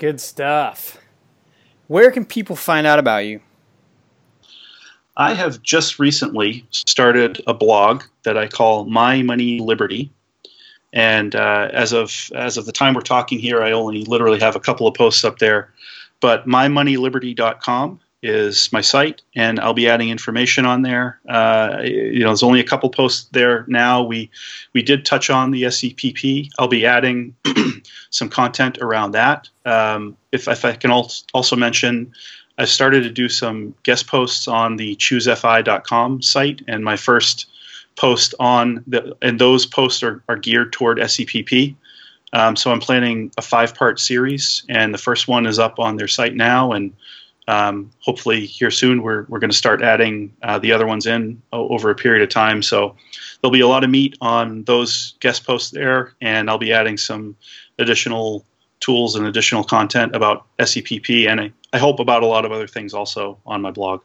Good 0.00 0.18
stuff. 0.18 0.96
Where 1.88 2.10
can 2.10 2.24
people 2.24 2.56
find 2.56 2.86
out 2.86 2.98
about 2.98 3.26
you? 3.26 3.42
I 5.18 5.34
have 5.34 5.62
just 5.62 5.98
recently 5.98 6.64
started 6.70 7.42
a 7.46 7.52
blog 7.52 8.04
that 8.22 8.38
I 8.38 8.48
call 8.48 8.86
My 8.86 9.20
Money 9.20 9.60
Liberty. 9.60 10.10
And 10.94 11.34
uh, 11.34 11.68
as 11.74 11.92
of 11.92 12.30
as 12.34 12.56
of 12.56 12.64
the 12.64 12.72
time 12.72 12.94
we're 12.94 13.02
talking 13.02 13.38
here, 13.38 13.62
I 13.62 13.72
only 13.72 14.02
literally 14.06 14.40
have 14.40 14.56
a 14.56 14.60
couple 14.60 14.86
of 14.86 14.94
posts 14.94 15.22
up 15.22 15.38
there. 15.38 15.70
But 16.20 16.46
mymoneyliberty.com 16.46 18.00
is 18.22 18.70
my 18.72 18.80
site, 18.80 19.22
and 19.34 19.58
I'll 19.58 19.74
be 19.74 19.88
adding 19.88 20.10
information 20.10 20.66
on 20.66 20.82
there. 20.82 21.20
Uh, 21.28 21.80
you 21.84 22.20
know, 22.20 22.26
there's 22.26 22.42
only 22.42 22.60
a 22.60 22.64
couple 22.64 22.90
posts 22.90 23.28
there 23.32 23.64
now. 23.68 24.02
We 24.02 24.30
we 24.74 24.82
did 24.82 25.04
touch 25.04 25.30
on 25.30 25.50
the 25.50 25.64
SEPP. 25.64 26.50
I'll 26.58 26.68
be 26.68 26.84
adding 26.84 27.34
some 28.10 28.28
content 28.28 28.78
around 28.78 29.12
that. 29.12 29.48
Um, 29.64 30.16
if, 30.32 30.48
if 30.48 30.64
I 30.64 30.72
can 30.72 30.90
also 30.90 31.56
mention, 31.56 32.12
I 32.58 32.66
started 32.66 33.04
to 33.04 33.10
do 33.10 33.28
some 33.28 33.74
guest 33.84 34.06
posts 34.06 34.46
on 34.46 34.76
the 34.76 34.96
choosefi.com 34.96 36.22
site, 36.22 36.62
and 36.68 36.84
my 36.84 36.96
first 36.96 37.46
post 37.96 38.34
on 38.38 38.84
the 38.86 39.16
and 39.22 39.38
those 39.38 39.66
posts 39.66 40.02
are, 40.02 40.22
are 40.28 40.36
geared 40.36 40.72
toward 40.72 40.98
SEPP. 40.98 41.74
Um, 42.32 42.54
so 42.54 42.70
I'm 42.70 42.80
planning 42.80 43.32
a 43.38 43.42
five 43.42 43.74
part 43.74 43.98
series, 43.98 44.62
and 44.68 44.94
the 44.94 44.98
first 44.98 45.26
one 45.26 45.46
is 45.46 45.58
up 45.58 45.78
on 45.78 45.96
their 45.96 46.06
site 46.06 46.34
now, 46.34 46.72
and 46.72 46.92
um, 47.48 47.90
hopefully 48.00 48.46
here 48.46 48.70
soon 48.70 49.02
we're, 49.02 49.24
we're 49.28 49.38
going 49.38 49.50
to 49.50 49.56
start 49.56 49.82
adding 49.82 50.34
uh, 50.42 50.58
the 50.58 50.72
other 50.72 50.86
ones 50.86 51.06
in 51.06 51.42
over 51.52 51.90
a 51.90 51.94
period 51.94 52.22
of 52.22 52.28
time. 52.28 52.62
So 52.62 52.96
there'll 53.40 53.52
be 53.52 53.60
a 53.60 53.68
lot 53.68 53.84
of 53.84 53.90
meat 53.90 54.16
on 54.20 54.64
those 54.64 55.14
guest 55.20 55.44
posts 55.46 55.70
there, 55.70 56.14
and 56.20 56.48
I'll 56.48 56.58
be 56.58 56.72
adding 56.72 56.96
some 56.96 57.36
additional 57.78 58.44
tools 58.80 59.14
and 59.14 59.26
additional 59.26 59.62
content 59.62 60.16
about 60.16 60.46
SEPP, 60.58 61.28
and 61.28 61.40
I, 61.40 61.52
I 61.72 61.78
hope 61.78 62.00
about 62.00 62.22
a 62.22 62.26
lot 62.26 62.44
of 62.44 62.52
other 62.52 62.66
things 62.66 62.94
also 62.94 63.38
on 63.46 63.60
my 63.60 63.70
blog. 63.70 64.00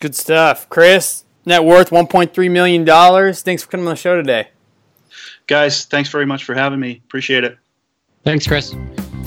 Good 0.00 0.14
stuff, 0.14 0.68
Chris. 0.68 1.24
Net 1.44 1.64
worth 1.64 1.90
1.3 1.90 2.50
million 2.50 2.84
dollars. 2.84 3.42
Thanks 3.42 3.62
for 3.62 3.70
coming 3.70 3.86
on 3.86 3.94
the 3.94 4.00
show 4.00 4.16
today, 4.16 4.48
guys. 5.46 5.84
Thanks 5.84 6.10
very 6.10 6.26
much 6.26 6.44
for 6.44 6.54
having 6.54 6.80
me. 6.80 7.00
Appreciate 7.06 7.44
it. 7.44 7.58
Thanks, 8.24 8.46
Chris. 8.46 8.74